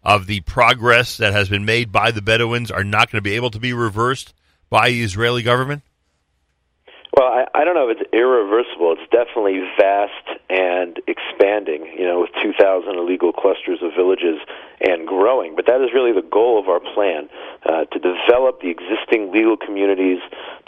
of 0.04 0.26
the 0.26 0.40
progress 0.40 1.16
that 1.16 1.32
has 1.32 1.48
been 1.48 1.64
made 1.64 1.90
by 1.90 2.10
the 2.10 2.22
Bedouins 2.22 2.70
are 2.70 2.84
not 2.84 3.10
going 3.10 3.18
to 3.18 3.22
be 3.22 3.36
able 3.36 3.50
to 3.50 3.58
be 3.58 3.72
reversed 3.72 4.34
by 4.68 4.90
the 4.90 5.02
Israeli 5.02 5.42
government? 5.42 5.82
Well, 7.16 7.28
I, 7.28 7.44
I 7.54 7.64
don't 7.64 7.74
know 7.74 7.88
if 7.88 7.98
it's 7.98 8.10
irreversible. 8.12 8.96
It's 8.98 9.10
definitely 9.10 9.60
vast 9.78 10.40
and 10.54 11.00
expanding, 11.08 11.84
you 11.98 12.06
know, 12.06 12.20
with 12.20 12.30
2,000 12.40 12.94
illegal 12.94 13.32
clusters 13.32 13.82
of 13.82 13.90
villages 13.96 14.38
and 14.80 15.06
growing. 15.06 15.56
But 15.56 15.66
that 15.66 15.80
is 15.80 15.90
really 15.92 16.12
the 16.12 16.22
goal 16.22 16.60
of 16.60 16.68
our 16.68 16.78
plan 16.78 17.28
uh, 17.66 17.86
to 17.86 17.98
develop 17.98 18.60
the 18.60 18.70
existing 18.70 19.32
legal 19.32 19.56
communities, 19.56 20.18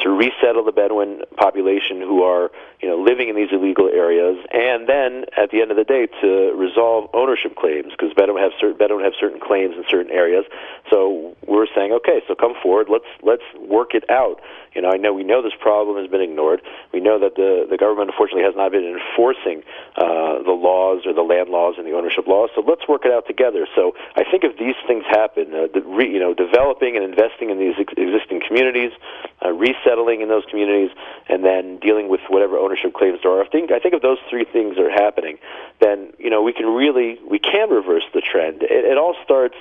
to 0.00 0.10
resettle 0.10 0.64
the 0.64 0.72
Bedouin 0.72 1.22
population 1.36 2.00
who 2.00 2.22
are 2.22 2.50
you 2.80 2.88
know 2.88 2.98
living 2.98 3.28
in 3.28 3.36
these 3.36 3.52
illegal 3.52 3.88
areas, 3.88 4.36
and 4.52 4.88
then 4.88 5.24
at 5.36 5.50
the 5.50 5.60
end 5.60 5.70
of 5.70 5.76
the 5.76 5.84
day 5.84 6.08
to 6.20 6.52
resolve 6.56 7.08
ownership 7.14 7.54
claims 7.56 7.92
because 7.92 8.12
Bedouin 8.14 8.42
have 8.42 8.52
certain 8.60 8.76
Bedouin 8.76 9.04
have 9.04 9.14
certain 9.18 9.40
claims 9.40 9.76
in 9.76 9.84
certain 9.88 10.10
areas. 10.10 10.44
So 10.90 11.36
we're 11.46 11.66
saying, 11.74 11.92
okay, 11.92 12.22
so 12.26 12.34
come 12.34 12.54
forward, 12.62 12.88
let's 12.90 13.08
let's 13.22 13.44
work 13.60 13.94
it 13.94 14.08
out. 14.10 14.40
You 14.74 14.82
know, 14.82 14.90
I 14.90 14.96
know 14.96 15.12
we 15.12 15.24
know 15.24 15.42
this 15.42 15.56
problem 15.60 15.96
has 15.96 16.10
been 16.10 16.20
ignored. 16.20 16.60
We 16.92 17.00
know 17.00 17.18
that 17.18 17.36
the 17.36 17.66
the 17.68 17.76
government 17.76 18.10
unfortunately 18.10 18.44
has 18.44 18.56
not 18.56 18.72
been 18.72 18.84
enforcing 18.84 19.62
uh, 19.96 20.42
the 20.42 20.52
laws 20.52 21.06
or 21.06 21.12
the 21.12 21.22
land 21.22 21.48
laws 21.48 21.74
and 21.78 21.86
the 21.86 21.92
ownership 21.92 22.26
laws. 22.26 22.50
So 22.54 22.60
let's 22.60 22.86
work 22.88 23.04
it 23.04 23.12
out 23.12 23.26
together. 23.26 23.66
So 23.74 23.94
I 24.16 24.24
think 24.24 24.44
if 24.44 24.58
these 24.58 24.76
things 24.86 25.04
happen, 25.08 25.54
uh, 25.54 25.68
the 25.72 25.80
re, 25.80 26.08
you 26.08 26.20
know, 26.20 26.34
developing 26.34 26.96
and 26.96 27.04
investing 27.04 27.50
in 27.50 27.58
these 27.58 27.74
ex- 27.78 27.94
existing 27.96 28.42
communities, 28.46 28.92
uh, 29.44 29.52
resettling 29.52 30.20
in 30.20 30.28
those 30.28 30.44
communities, 30.48 30.90
and 31.28 31.44
then 31.44 31.78
dealing 31.78 32.08
with 32.08 32.20
whatever 32.28 32.58
ownership 32.58 32.94
claims 32.94 33.20
there 33.22 33.32
are. 33.32 33.42
I 33.42 33.48
think 33.48 33.72
I 33.72 33.78
think 33.78 33.94
if 33.94 34.02
those 34.02 34.18
three 34.28 34.44
things 34.44 34.78
are 34.78 34.90
happening, 34.90 35.38
then 35.80 36.12
you 36.18 36.30
know 36.30 36.42
we 36.42 36.52
can 36.52 36.66
really 36.66 37.18
we 37.28 37.38
can 37.38 37.70
reverse 37.70 38.04
the 38.12 38.20
trend. 38.20 38.62
It, 38.62 38.84
it 38.84 38.98
all 38.98 39.14
starts 39.24 39.56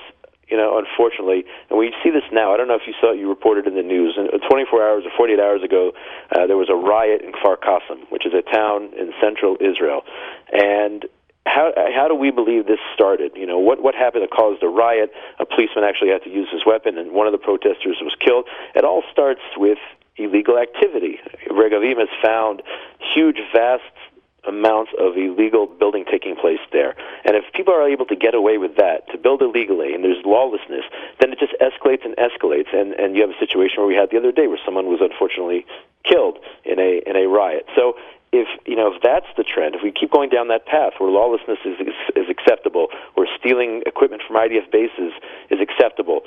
you 0.48 0.56
know, 0.56 0.78
unfortunately, 0.78 1.44
and 1.70 1.78
we 1.78 1.92
see 2.02 2.10
this 2.10 2.24
now. 2.32 2.54
I 2.54 2.56
don't 2.56 2.68
know 2.68 2.76
if 2.76 2.86
you 2.86 2.94
saw 3.00 3.12
it, 3.12 3.18
you 3.18 3.28
reported 3.28 3.66
in 3.66 3.74
the 3.74 3.82
news. 3.82 4.14
And 4.16 4.30
24 4.48 4.82
hours 4.82 5.04
or 5.04 5.10
48 5.16 5.40
hours 5.40 5.62
ago, 5.62 5.92
uh, 6.30 6.46
there 6.46 6.56
was 6.56 6.70
a 6.70 6.76
riot 6.78 7.22
in 7.22 7.32
Kfar 7.32 7.56
Qasim, 7.56 8.06
which 8.10 8.24
is 8.26 8.32
a 8.32 8.42
town 8.42 8.90
in 8.96 9.12
central 9.20 9.56
Israel, 9.60 10.02
and 10.52 11.06
how 11.46 11.72
how 11.94 12.08
do 12.08 12.14
we 12.14 12.30
believe 12.30 12.66
this 12.66 12.82
started? 12.92 13.32
You 13.34 13.46
know, 13.46 13.58
what 13.58 13.82
what 13.82 13.94
happened 13.94 14.22
that 14.22 14.30
caused 14.30 14.62
a 14.62 14.68
riot? 14.68 15.10
A 15.38 15.46
policeman 15.46 15.84
actually 15.84 16.10
had 16.10 16.22
to 16.24 16.30
use 16.30 16.48
his 16.50 16.66
weapon, 16.66 16.98
and 16.98 17.12
one 17.12 17.26
of 17.26 17.32
the 17.32 17.38
protesters 17.38 17.98
was 18.02 18.14
killed. 18.18 18.46
It 18.74 18.84
all 18.84 19.02
starts 19.10 19.42
with 19.56 19.78
illegal 20.16 20.58
activity. 20.58 21.18
Regavim 21.50 21.98
has 21.98 22.08
found 22.22 22.62
huge, 23.14 23.38
vast 23.54 23.84
amounts 24.46 24.92
of 24.98 25.16
illegal 25.16 25.66
building 25.66 26.04
taking 26.10 26.36
place 26.36 26.60
there. 26.72 26.94
And 27.24 27.36
if 27.36 27.44
people 27.52 27.74
are 27.74 27.88
able 27.88 28.06
to 28.06 28.16
get 28.16 28.34
away 28.34 28.58
with 28.58 28.76
that, 28.76 29.08
to 29.12 29.18
build 29.18 29.42
illegally, 29.42 29.94
and 29.94 30.04
there's 30.04 30.24
lawlessness, 30.24 30.84
then 31.20 31.32
it 31.32 31.38
just 31.38 31.54
escalates 31.60 32.04
and 32.04 32.16
escalates. 32.16 32.74
And, 32.74 32.92
and 32.94 33.16
you 33.16 33.22
have 33.22 33.30
a 33.30 33.38
situation 33.38 33.78
where 33.78 33.86
we 33.86 33.94
had 33.94 34.10
the 34.10 34.18
other 34.18 34.32
day 34.32 34.46
where 34.46 34.60
someone 34.64 34.86
was 34.86 35.00
unfortunately 35.00 35.66
killed 36.04 36.38
in 36.64 36.78
a, 36.78 37.02
in 37.06 37.16
a 37.16 37.26
riot. 37.26 37.66
So 37.74 37.94
if 38.32 38.48
you 38.66 38.76
know 38.76 38.92
if 38.92 39.02
that's 39.02 39.26
the 39.36 39.44
trend, 39.44 39.74
if 39.74 39.82
we 39.82 39.92
keep 39.92 40.10
going 40.10 40.30
down 40.30 40.48
that 40.48 40.66
path 40.66 40.94
where 40.98 41.10
lawlessness 41.10 41.58
is 41.64 41.78
is, 42.16 42.28
acceptable, 42.28 42.88
where 43.14 43.26
stealing 43.38 43.82
equipment 43.86 44.22
from 44.26 44.36
IDF 44.36 44.70
bases 44.70 45.12
is 45.50 45.60
acceptable, 45.60 46.22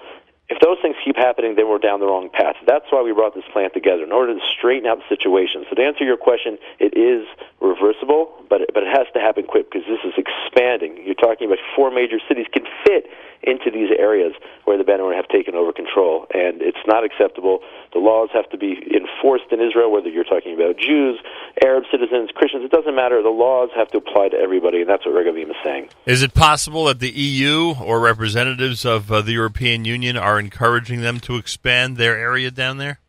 if 0.50 0.58
those 0.60 0.78
things 0.82 0.96
keep 1.06 1.16
happening, 1.16 1.56
then 1.56 1.70
we're 1.70 1.78
down 1.78 2.00
the 2.00 2.08
wrong 2.08 2.30
path. 2.34 2.56
That's 2.66 2.86
why 2.90 3.02
we 3.02 3.14
brought 3.14 3.36
this 3.36 3.46
plan 3.54 3.72
together 3.72 4.04
in 4.04 4.12
order 4.12 4.34
to 4.34 4.42
straighten 4.58 4.90
out 4.90 4.98
the 4.98 5.08
situation. 5.08 5.66
So 5.70 5.76
to 5.76 5.84
answer 5.86 6.04
your 6.04 6.18
question, 6.18 6.58
it 6.80 6.98
is 6.98 7.28
reversible, 7.62 8.34
but 8.50 8.62
but 8.74 8.84
it 8.84 8.90
has 8.90 9.06
to 9.14 9.20
happen 9.20 9.46
quick 9.46 9.70
because 9.70 9.86
this 9.86 10.02
is 10.02 10.18
expanding. 10.18 10.98
You're 11.06 11.20
talking 11.22 11.46
about 11.46 11.62
four 11.76 11.92
major 11.92 12.18
cities 12.28 12.48
can 12.52 12.66
fit 12.84 13.06
into 13.44 13.72
these 13.72 13.90
areas 13.98 14.34
where 14.66 14.78
the 14.78 14.84
Bedouin 14.84 15.16
have 15.16 15.28
taken 15.30 15.56
over 15.56 15.72
control, 15.72 16.28
and 16.34 16.62
it's 16.62 16.82
not 16.86 17.04
acceptable. 17.04 17.60
The 17.94 18.00
laws 18.00 18.30
have 18.34 18.50
to 18.50 18.58
be 18.58 18.76
enforced 18.94 19.46
in 19.52 19.62
Israel, 19.62 19.92
whether 19.92 20.10
you're 20.10 20.26
talking 20.26 20.54
about 20.54 20.78
Jews, 20.78 21.20
Arab 21.64 21.86
citizens, 21.92 22.30
Christians. 22.36 22.66
It 22.66 22.72
doesn't 22.72 22.96
matter. 22.96 23.22
The 23.22 23.30
laws 23.30 23.70
have 23.76 23.90
to 23.92 23.98
apply 23.98 24.30
to 24.30 24.38
everybody, 24.38 24.82
and 24.82 24.90
that's 24.90 25.06
what 25.06 25.16
Regavim 25.16 25.50
is 25.50 25.56
saying. 25.64 25.90
Is 26.06 26.22
it 26.22 26.34
possible 26.34 26.86
that 26.86 27.00
the 27.00 27.10
EU 27.10 27.76
or 27.82 28.00
representatives 28.00 28.86
of 28.86 29.12
uh, 29.12 29.22
the 29.22 29.32
European 29.32 29.86
Union 29.86 30.18
are 30.18 30.39
encouraging 30.40 31.02
them 31.02 31.20
to 31.22 31.36
expand 31.36 31.98
their 31.98 32.18
area 32.18 32.52
down 32.52 32.78
there? 32.78 33.00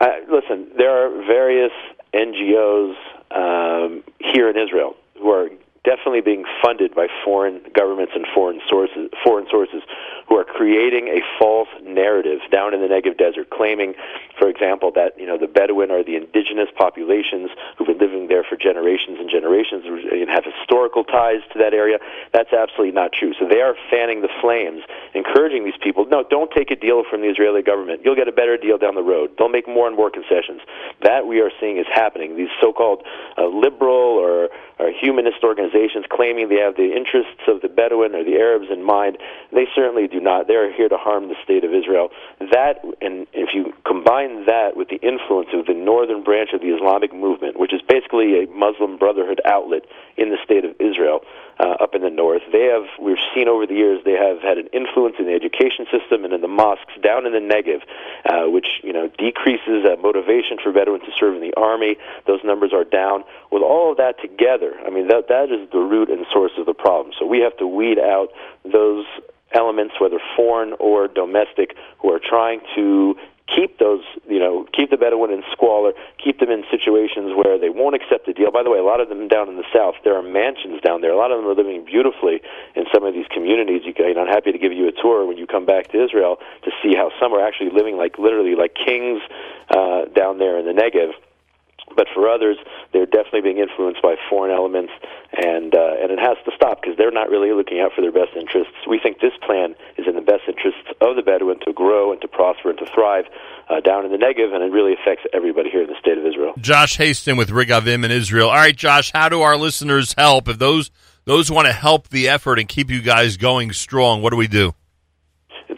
Uh, 0.00 0.08
listen, 0.30 0.68
there 0.76 0.90
are 0.90 1.26
various 1.26 1.72
NGOs 2.14 2.94
um, 3.30 4.04
here 4.20 4.48
in 4.48 4.56
Israel 4.56 4.96
who 5.18 5.30
are 5.30 5.48
definitely 5.88 6.20
being 6.20 6.44
funded 6.60 6.94
by 6.94 7.08
foreign 7.24 7.64
governments 7.72 8.12
and 8.14 8.26
foreign 8.34 8.60
sources, 8.68 9.08
foreign 9.24 9.46
sources 9.48 9.80
who 10.28 10.36
are 10.36 10.44
creating 10.44 11.08
a 11.08 11.24
false 11.38 11.68
narrative 11.82 12.40
down 12.52 12.74
in 12.74 12.82
the 12.82 12.88
Negev 12.88 13.16
desert, 13.16 13.48
claiming, 13.48 13.94
for 14.38 14.50
example, 14.50 14.92
that 14.92 15.18
you 15.18 15.24
know 15.24 15.38
the 15.38 15.48
Bedouin 15.48 15.90
are 15.90 16.04
the 16.04 16.16
indigenous 16.16 16.68
populations 16.76 17.48
who've 17.78 17.88
been 17.88 17.96
living 17.96 18.28
there 18.28 18.44
for 18.44 18.56
generations 18.56 19.16
and 19.18 19.30
generations 19.30 19.88
and 19.88 20.28
have 20.28 20.44
historical 20.44 21.04
ties 21.04 21.40
to 21.54 21.58
that 21.58 21.72
area. 21.72 21.96
That's 22.34 22.52
absolutely 22.52 22.92
not 22.92 23.12
true. 23.16 23.32
So 23.40 23.48
they 23.48 23.64
are 23.64 23.74
fanning 23.88 24.20
the 24.20 24.28
flames, 24.42 24.82
encouraging 25.14 25.64
these 25.64 25.80
people. 25.80 26.04
No, 26.04 26.22
don't 26.28 26.50
take 26.52 26.70
a 26.70 26.76
deal 26.76 27.02
from 27.08 27.22
the 27.22 27.28
Israeli 27.32 27.62
government. 27.62 28.02
You'll 28.04 28.20
get 28.20 28.28
a 28.28 28.36
better 28.36 28.58
deal 28.58 28.76
down 28.76 28.94
the 28.94 29.02
road. 29.02 29.32
They'll 29.38 29.48
make 29.48 29.66
more 29.66 29.88
and 29.88 29.96
more 29.96 30.10
concessions. 30.10 30.60
That 31.00 31.26
we 31.26 31.40
are 31.40 31.50
seeing 31.58 31.78
is 31.78 31.88
happening. 31.88 32.36
These 32.36 32.52
so-called 32.60 33.04
uh, 33.38 33.48
liberal 33.48 34.20
or, 34.20 34.50
or 34.78 34.92
humanist 34.92 35.40
organizations 35.42 35.77
claiming 36.10 36.48
they 36.48 36.60
have 36.60 36.76
the 36.76 36.94
interests 36.94 37.46
of 37.46 37.60
the 37.60 37.68
Bedouin 37.68 38.14
or 38.14 38.24
the 38.24 38.36
Arabs 38.36 38.66
in 38.70 38.82
mind, 38.82 39.18
they 39.52 39.66
certainly 39.74 40.08
do 40.08 40.20
not. 40.20 40.48
They 40.48 40.54
are 40.54 40.72
here 40.72 40.88
to 40.88 40.96
harm 40.96 41.28
the 41.28 41.36
state 41.44 41.64
of 41.64 41.72
Israel. 41.72 42.10
That, 42.40 42.82
and 43.00 43.26
if 43.32 43.54
you 43.54 43.72
combine 43.84 44.46
that 44.46 44.76
with 44.76 44.88
the 44.88 44.96
influence 44.96 45.50
of 45.52 45.66
the 45.66 45.74
northern 45.74 46.22
branch 46.22 46.50
of 46.52 46.60
the 46.60 46.74
Islamic 46.74 47.14
movement, 47.14 47.58
which 47.58 47.72
is 47.72 47.80
basically 47.82 48.44
a 48.44 48.46
Muslim 48.48 48.96
Brotherhood 48.96 49.40
outlet 49.44 49.84
in 50.16 50.30
the 50.30 50.38
state 50.44 50.64
of 50.64 50.74
Israel, 50.80 51.20
uh, 51.58 51.76
up 51.80 51.94
in 51.94 52.02
the 52.02 52.10
north. 52.10 52.42
They 52.52 52.64
have, 52.66 52.86
we've 53.00 53.20
seen 53.34 53.48
over 53.48 53.66
the 53.66 53.74
years, 53.74 54.00
they 54.04 54.12
have 54.12 54.40
had 54.40 54.58
an 54.58 54.68
influence 54.72 55.16
in 55.18 55.26
the 55.26 55.34
education 55.34 55.86
system 55.90 56.24
and 56.24 56.32
in 56.32 56.40
the 56.40 56.48
mosques 56.48 56.94
down 57.02 57.26
in 57.26 57.32
the 57.32 57.42
Negev, 57.42 57.82
uh, 58.26 58.50
which 58.50 58.66
you 58.82 58.92
know 58.92 59.08
decreases 59.18 59.84
uh, 59.84 59.96
motivation 60.00 60.58
for 60.62 60.72
Bedouins 60.72 61.04
to 61.04 61.12
serve 61.18 61.34
in 61.34 61.40
the 61.40 61.54
army. 61.56 61.96
Those 62.26 62.40
numbers 62.44 62.72
are 62.72 62.84
down. 62.84 63.24
With 63.50 63.62
all 63.62 63.90
of 63.90 63.96
that 63.98 64.20
together, 64.20 64.74
I 64.86 64.90
mean 64.90 65.08
that 65.08 65.28
that 65.28 65.50
is 65.50 65.68
the 65.70 65.78
root 65.78 66.10
and 66.10 66.24
source 66.32 66.52
of 66.58 66.66
the 66.66 66.74
problem. 66.74 67.14
So 67.18 67.26
we 67.26 67.40
have 67.40 67.56
to 67.58 67.66
weed 67.66 67.98
out 67.98 68.28
those 68.64 69.04
elements, 69.52 69.94
whether 69.98 70.20
foreign 70.36 70.74
or 70.78 71.08
domestic, 71.08 71.74
who 72.00 72.12
are 72.12 72.20
trying 72.22 72.60
to 72.76 73.16
keep 73.54 73.78
those, 73.78 74.04
you 74.28 74.38
know, 74.38 74.66
keep 74.72 74.90
the 74.90 74.96
Bedouin 74.96 75.30
in 75.32 75.42
squalor, 75.52 75.92
keep 76.22 76.38
them 76.40 76.50
in 76.50 76.64
situations 76.70 77.32
where 77.34 77.58
they 77.58 77.70
won't 77.70 77.96
accept 77.96 78.28
a 78.28 78.32
deal. 78.32 78.50
By 78.50 78.62
the 78.62 78.70
way, 78.70 78.78
a 78.78 78.84
lot 78.84 79.00
of 79.00 79.08
them 79.08 79.28
down 79.28 79.48
in 79.48 79.56
the 79.56 79.64
south, 79.72 79.94
there 80.04 80.16
are 80.16 80.22
mansions 80.22 80.80
down 80.82 81.00
there. 81.00 81.12
A 81.12 81.16
lot 81.16 81.32
of 81.32 81.38
them 81.40 81.46
are 81.48 81.54
living 81.54 81.84
beautifully 81.84 82.40
in 82.76 82.84
some 82.92 83.04
of 83.04 83.14
these 83.14 83.26
communities. 83.32 83.82
You 83.84 83.94
can, 83.94 84.16
I'm 84.18 84.28
happy 84.28 84.52
to 84.52 84.58
give 84.58 84.72
you 84.72 84.88
a 84.88 84.92
tour 84.92 85.26
when 85.26 85.38
you 85.38 85.46
come 85.46 85.64
back 85.64 85.88
to 85.92 86.02
Israel 86.02 86.38
to 86.64 86.70
see 86.82 86.94
how 86.94 87.10
some 87.20 87.32
are 87.32 87.44
actually 87.44 87.70
living 87.70 87.96
like 87.96 88.18
literally 88.18 88.54
like 88.54 88.74
kings 88.74 89.20
uh, 89.70 90.06
down 90.12 90.38
there 90.38 90.58
in 90.58 90.66
the 90.66 90.76
Negev 90.76 91.12
but 91.98 92.06
for 92.14 92.30
others, 92.30 92.56
they're 92.94 93.10
definitely 93.10 93.42
being 93.42 93.58
influenced 93.58 94.00
by 94.00 94.14
foreign 94.30 94.54
elements, 94.54 94.92
and 95.34 95.74
uh, 95.74 95.98
and 95.98 96.14
it 96.14 96.22
has 96.22 96.38
to 96.46 96.52
stop 96.54 96.80
because 96.80 96.96
they're 96.96 97.10
not 97.10 97.28
really 97.28 97.50
looking 97.50 97.80
out 97.80 97.90
for 97.92 98.00
their 98.00 98.14
best 98.14 98.38
interests. 98.38 98.78
We 98.86 99.00
think 99.02 99.18
this 99.18 99.34
plan 99.42 99.74
is 99.98 100.06
in 100.06 100.14
the 100.14 100.22
best 100.22 100.46
interests 100.46 100.86
of 101.02 101.16
the 101.16 101.22
Bedouin 101.22 101.58
to 101.66 101.72
grow 101.74 102.12
and 102.12 102.20
to 102.22 102.28
prosper 102.28 102.70
and 102.70 102.78
to 102.78 102.86
thrive 102.94 103.26
uh, 103.68 103.80
down 103.80 104.06
in 104.06 104.12
the 104.12 104.16
Negev, 104.16 104.54
and 104.54 104.62
it 104.62 104.70
really 104.70 104.94
affects 104.94 105.26
everybody 105.34 105.70
here 105.70 105.82
in 105.82 105.90
the 105.90 105.98
state 105.98 106.16
of 106.16 106.24
Israel. 106.24 106.54
Josh 106.58 106.96
Hasten 106.96 107.36
with 107.36 107.50
Regavim 107.50 108.04
in 108.04 108.12
Israel. 108.12 108.48
All 108.48 108.54
right, 108.54 108.76
Josh, 108.76 109.10
how 109.12 109.28
do 109.28 109.42
our 109.42 109.56
listeners 109.56 110.14
help 110.16 110.46
if 110.46 110.58
those 110.58 110.92
those 111.24 111.50
want 111.50 111.66
to 111.66 111.72
help 111.72 112.08
the 112.08 112.28
effort 112.28 112.60
and 112.60 112.68
keep 112.68 112.90
you 112.90 113.02
guys 113.02 113.36
going 113.36 113.72
strong? 113.72 114.22
What 114.22 114.30
do 114.30 114.36
we 114.36 114.46
do? 114.46 114.72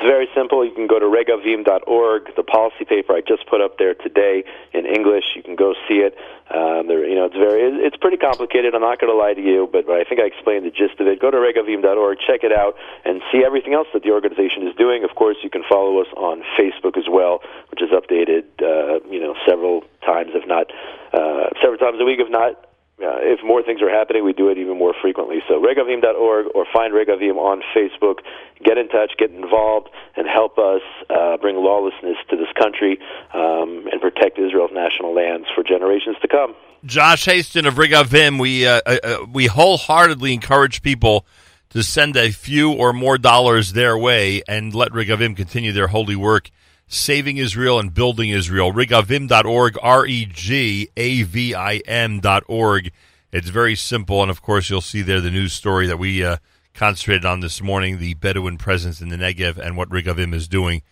It's 0.00 0.08
very 0.08 0.32
simple. 0.34 0.64
You 0.64 0.72
can 0.72 0.86
go 0.86 0.98
to 0.98 1.04
regavim.org. 1.04 2.32
The 2.34 2.42
policy 2.42 2.88
paper 2.88 3.12
I 3.12 3.20
just 3.20 3.44
put 3.46 3.60
up 3.60 3.76
there 3.76 3.92
today 3.92 4.44
in 4.72 4.86
English. 4.86 5.36
You 5.36 5.42
can 5.42 5.56
go 5.56 5.74
see 5.86 6.00
it. 6.00 6.16
Um, 6.48 6.88
there, 6.88 7.04
you 7.04 7.14
know, 7.16 7.26
it's 7.26 7.36
very, 7.36 7.60
it's 7.84 7.98
pretty 8.00 8.16
complicated. 8.16 8.74
I'm 8.74 8.80
not 8.80 8.98
going 8.98 9.12
to 9.12 9.18
lie 9.18 9.34
to 9.34 9.44
you, 9.44 9.68
but, 9.70 9.84
I 9.92 10.04
think 10.08 10.18
I 10.18 10.24
explained 10.24 10.64
the 10.64 10.72
gist 10.72 10.98
of 11.00 11.06
it. 11.06 11.20
Go 11.20 11.30
to 11.30 11.36
regavim.org, 11.36 12.16
check 12.26 12.40
it 12.48 12.50
out, 12.50 12.80
and 13.04 13.20
see 13.30 13.44
everything 13.44 13.74
else 13.74 13.88
that 13.92 14.02
the 14.02 14.10
organization 14.10 14.66
is 14.66 14.74
doing. 14.74 15.04
Of 15.04 15.16
course, 15.20 15.36
you 15.44 15.50
can 15.50 15.64
follow 15.68 16.00
us 16.00 16.08
on 16.16 16.40
Facebook 16.56 16.96
as 16.96 17.04
well, 17.04 17.44
which 17.68 17.84
is 17.84 17.92
updated, 17.92 18.48
uh, 18.64 19.04
you 19.04 19.20
know, 19.20 19.36
several 19.46 19.84
times, 20.00 20.32
if 20.32 20.48
not 20.48 20.72
uh, 21.12 21.52
several 21.60 21.76
times 21.76 22.00
a 22.00 22.06
week, 22.08 22.24
if 22.24 22.30
not 22.32 22.56
if 23.02 23.40
more 23.44 23.62
things 23.62 23.80
are 23.82 23.90
happening, 23.90 24.24
we 24.24 24.32
do 24.32 24.48
it 24.48 24.58
even 24.58 24.78
more 24.78 24.94
frequently. 25.00 25.38
So 25.48 25.60
regavim.org 25.60 26.46
or 26.54 26.66
find 26.72 26.92
Regavim 26.92 27.36
on 27.36 27.62
Facebook. 27.74 28.18
Get 28.62 28.76
in 28.76 28.88
touch, 28.88 29.12
get 29.18 29.30
involved, 29.30 29.88
and 30.16 30.26
help 30.28 30.58
us 30.58 30.82
uh, 31.08 31.36
bring 31.38 31.56
lawlessness 31.56 32.16
to 32.28 32.36
this 32.36 32.48
country 32.58 32.98
um, 33.32 33.88
and 33.90 34.00
protect 34.00 34.38
Israel's 34.38 34.70
national 34.72 35.14
lands 35.14 35.46
for 35.54 35.62
generations 35.64 36.16
to 36.22 36.28
come. 36.28 36.54
Josh 36.84 37.24
Hasten 37.24 37.66
of 37.66 37.74
Regavim, 37.74 38.40
we 38.40 38.66
uh, 38.66 38.80
uh, 38.86 38.96
uh, 39.02 39.26
we 39.30 39.46
wholeheartedly 39.46 40.32
encourage 40.32 40.82
people 40.82 41.26
to 41.70 41.82
send 41.82 42.16
a 42.16 42.30
few 42.30 42.72
or 42.72 42.92
more 42.92 43.16
dollars 43.16 43.72
their 43.72 43.96
way 43.96 44.42
and 44.48 44.74
let 44.74 44.90
Regavim 44.92 45.36
continue 45.36 45.72
their 45.72 45.88
holy 45.88 46.16
work 46.16 46.50
saving 46.90 47.38
Israel 47.38 47.78
and 47.78 47.94
building 47.94 48.28
Israel. 48.28 48.72
Regavim.org, 48.72 49.78
R 49.82 50.04
E 50.06 50.26
G 50.26 50.90
A 50.96 51.22
V 51.22 51.54
I 51.54 51.76
M.org. 51.86 52.92
It's 53.32 53.48
very 53.48 53.76
simple. 53.76 54.20
And 54.20 54.30
of 54.30 54.42
course, 54.42 54.68
you'll 54.68 54.82
see 54.82 55.00
there 55.00 55.22
the 55.22 55.30
news 55.30 55.54
story 55.54 55.86
that 55.86 55.98
we 55.98 56.22
uh, 56.22 56.36
concentrated 56.74 57.24
on 57.24 57.40
this 57.40 57.62
morning 57.62 57.98
the 57.98 58.14
Bedouin 58.14 58.58
presence 58.58 59.00
in 59.00 59.08
the 59.08 59.16
Negev 59.16 59.56
and 59.56 59.76
what 59.76 59.88
Regavim 59.88 60.34
is 60.34 60.48
doing. 60.48 60.82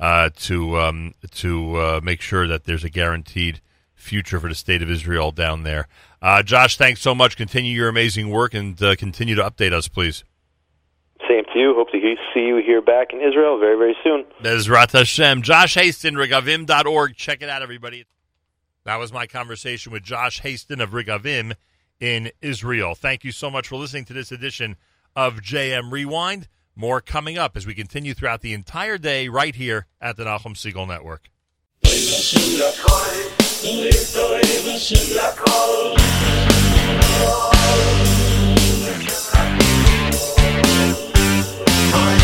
uh, 0.00 0.30
to 0.34 0.78
um, 0.80 1.14
to 1.30 1.76
uh, 1.76 2.00
make 2.02 2.20
sure 2.20 2.48
that 2.48 2.64
there's 2.64 2.82
a 2.82 2.90
guaranteed 2.90 3.60
future 3.94 4.40
for 4.40 4.48
the 4.48 4.54
state 4.54 4.82
of 4.82 4.90
Israel 4.90 5.30
down 5.30 5.62
there. 5.62 5.86
Uh, 6.20 6.42
Josh, 6.42 6.76
thanks 6.76 7.00
so 7.00 7.14
much. 7.14 7.36
Continue 7.36 7.72
your 7.72 7.88
amazing 7.88 8.28
work 8.28 8.52
and 8.52 8.82
uh, 8.82 8.96
continue 8.96 9.36
to 9.36 9.42
update 9.42 9.72
us, 9.72 9.86
please. 9.86 10.24
Same 11.28 11.44
to 11.52 11.58
you. 11.58 11.74
Hope 11.74 11.90
to 11.90 12.16
see 12.34 12.40
you 12.40 12.56
here 12.64 12.82
back 12.82 13.12
in 13.12 13.20
Israel 13.20 13.58
very, 13.58 13.76
very 13.76 13.96
soon. 14.02 14.24
Bezrat 14.42 14.92
Hashem. 14.92 15.42
Josh 15.42 15.74
Hasten, 15.74 16.14
Regavim.org. 16.14 17.16
Check 17.16 17.42
it 17.42 17.48
out, 17.48 17.62
everybody. 17.62 18.04
That 18.84 18.96
was 18.96 19.12
my 19.12 19.26
conversation 19.26 19.92
with 19.92 20.02
Josh 20.02 20.40
Hasten 20.40 20.80
of 20.80 20.90
Regavim 20.90 21.54
in 22.00 22.32
Israel. 22.40 22.94
Thank 22.94 23.22
you 23.22 23.30
so 23.30 23.50
much 23.50 23.68
for 23.68 23.76
listening 23.76 24.04
to 24.06 24.12
this 24.12 24.32
edition 24.32 24.76
of 25.14 25.36
JM 25.36 25.92
Rewind. 25.92 26.48
More 26.74 27.00
coming 27.00 27.38
up 27.38 27.56
as 27.56 27.66
we 27.66 27.74
continue 27.74 28.14
throughout 28.14 28.40
the 28.40 28.54
entire 28.54 28.98
day 28.98 29.28
right 29.28 29.54
here 29.54 29.86
at 30.00 30.16
the 30.16 30.24
Nachum 30.24 30.54
Segal 30.54 30.88
Network. 30.88 31.28
Toy 41.92 42.22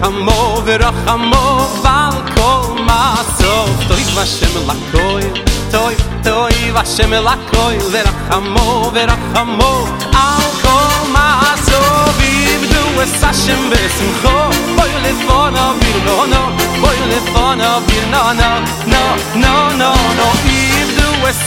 rachamo 0.00 0.62
ve 0.64 0.78
rachamo 0.78 1.68
val 1.82 2.14
kol 2.34 2.82
maso 2.84 3.66
toy 3.88 4.04
vashem 4.14 4.54
la 4.66 4.74
koy 4.92 5.24
toy 5.72 5.94
toy 6.22 6.72
vashem 6.72 7.10
la 7.10 7.36
koy 7.50 7.78
ve 7.92 8.02
rachamo 8.02 8.90
ve 8.92 9.06
rachamo 9.06 9.88
al 10.14 10.50
kol 10.62 11.08
maso 11.12 11.80
vim 12.18 12.60
du 12.72 13.02
es 13.02 13.22
ashem 13.22 13.70
besim 13.70 14.12
kho 14.22 14.36
boy 14.76 14.92
le 15.02 15.12
fona 15.26 15.74
vir 15.80 15.98
no 16.06 16.26
no. 16.26 16.42
Boy 16.82 16.98
le 17.10 17.20
fona 17.32 17.80
vir 17.86 18.06
no 18.12 18.32
no 18.40 18.50
no 18.86 19.02
no 19.34 19.54
no 19.80 19.92
no. 20.18 20.26
Vim 20.44 20.88
du 20.98 21.08
es 21.28 21.40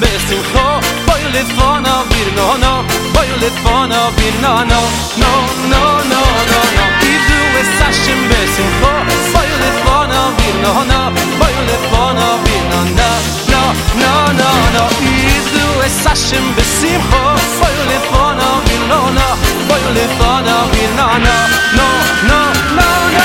besim 0.00 0.42
kho 0.52 0.66
boy 1.06 1.22
le 1.32 1.44
fona 1.54 2.04
vir 2.10 2.32
no 2.36 2.56
no. 2.56 2.84
Le 3.40 3.48
fona 3.62 4.10
vir 4.16 4.34
no 4.42 4.64
no 4.64 4.80
no 5.16 5.32
no 5.70 5.82
no 6.10 6.22
no 6.50 6.60
no. 6.76 6.99
sashim 7.78 8.20
be 8.28 8.40
simcho 8.54 8.92
Boyu 9.32 9.56
lefona 9.62 10.20
vino 10.36 10.72
no 10.90 11.00
no 11.10 11.20
Boyu 11.38 11.62
lefona 11.68 12.26
vino 12.44 12.80
no 12.98 13.10
No, 13.52 13.62
no, 14.02 14.12
no, 14.40 14.50
no 14.74 14.82
Izu 15.34 15.66
e 15.86 15.88
sashim 16.02 16.46
be 16.56 16.62
simcho 16.62 17.22
Boyu 17.60 17.82
lefona 17.90 18.48
vino 18.66 19.00
no 19.16 19.26
Boyu 19.68 19.90
lefona 19.96 20.56
vino 20.72 21.06
no 21.26 21.36
No, 21.78 21.88
no, 22.28 22.40
no, 22.76 22.88
no 23.16 23.24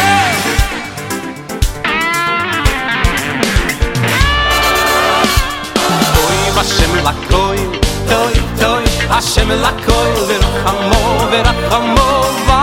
Boyu 6.15 6.49
vashem 6.57 6.93
lakoy 7.07 7.59
Toy, 8.09 8.35
toy, 8.59 8.85
Hashem 9.09 9.49
lakoy 9.63 10.11
Verachamo, 10.27 11.01
verachamo, 11.31 12.07
verachamo 12.47 12.54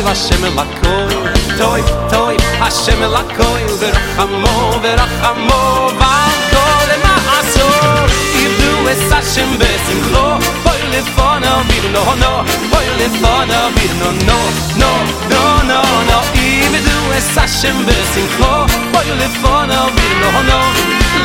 toiv 0.00 0.06
Hashem 0.06 0.44
el 0.44 0.58
hakoil 0.58 1.22
Toiv, 1.58 1.84
toiv 2.10 2.40
Hashem 2.60 3.02
el 3.02 3.14
hakoil 3.14 3.70
Verachamo, 3.80 4.80
verachamo 4.82 5.90
Vanko 6.00 6.64
lema 6.88 7.14
asor 7.38 8.08
Ibu 8.44 8.88
es 8.88 9.12
Hashem 9.12 9.58
besimcho 9.58 10.38
Boi 10.64 10.80
lefona 10.92 11.62
vir 11.68 11.90
no 11.92 12.04
no. 12.22 12.44
Boi 12.70 12.86
lefona 12.98 13.60
vir 13.76 13.92
no 14.00 14.10
no 14.28 14.38
No, 14.80 14.92
no, 15.28 15.42
no, 15.70 15.82
no. 16.08 16.18
Ibu 16.34 17.12
es 17.18 17.36
Hashem 17.36 17.84
besimcho 17.84 18.66
Boi 18.92 19.08
lefona 19.20 19.80
vir 19.96 20.14
no 20.22 20.30
no. 20.48 20.60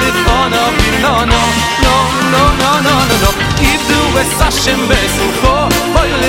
Lefona 0.01 0.61
vir 0.77 0.95
no 1.01 1.25
no 1.31 1.41
No, 1.83 1.95
no, 2.33 2.43
no, 2.61 2.71
no, 2.87 2.95
no. 3.23 3.31
Ibu 3.71 4.19
es 4.19 4.33
Hashem 4.39 4.87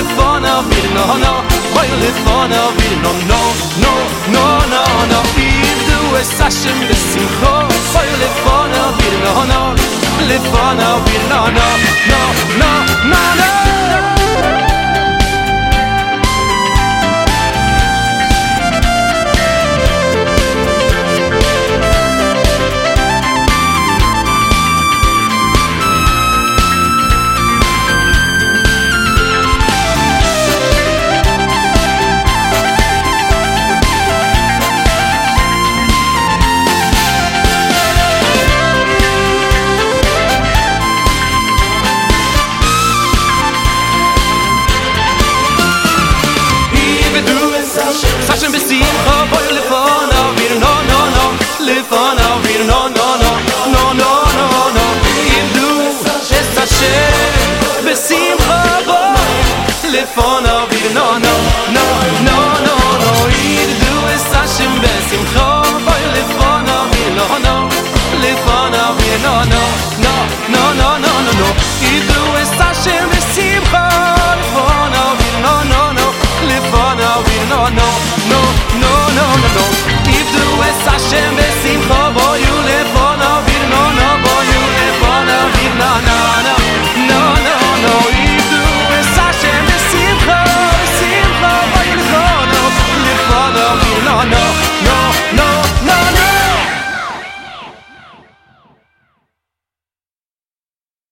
no 0.03 0.39
No, 0.39 0.61
no, 0.61 1.17
no, 1.17 1.43
no, 1.43 1.57
no, 1.57 2.47
no 2.47 2.47
no 2.47 2.71
no 3.01 3.13
no. 3.27 3.41
No 3.81 3.91
No, 4.31 4.59
no, 4.67 4.83
no, 5.07 5.21
no 5.21 6.17
es 6.17 6.29
Hashem 6.39 6.79
besimcho 6.87 7.67
Boy 7.93 8.09
lefona 8.19 8.91
vir 8.97 9.15
no 9.23 9.45
no. 9.45 9.75
Lefona 10.27 10.97
vir 11.05 11.23
no 11.29 11.47
no 11.47 11.67
No, 12.07 12.21
no, 12.57 12.71
no, 13.09 13.56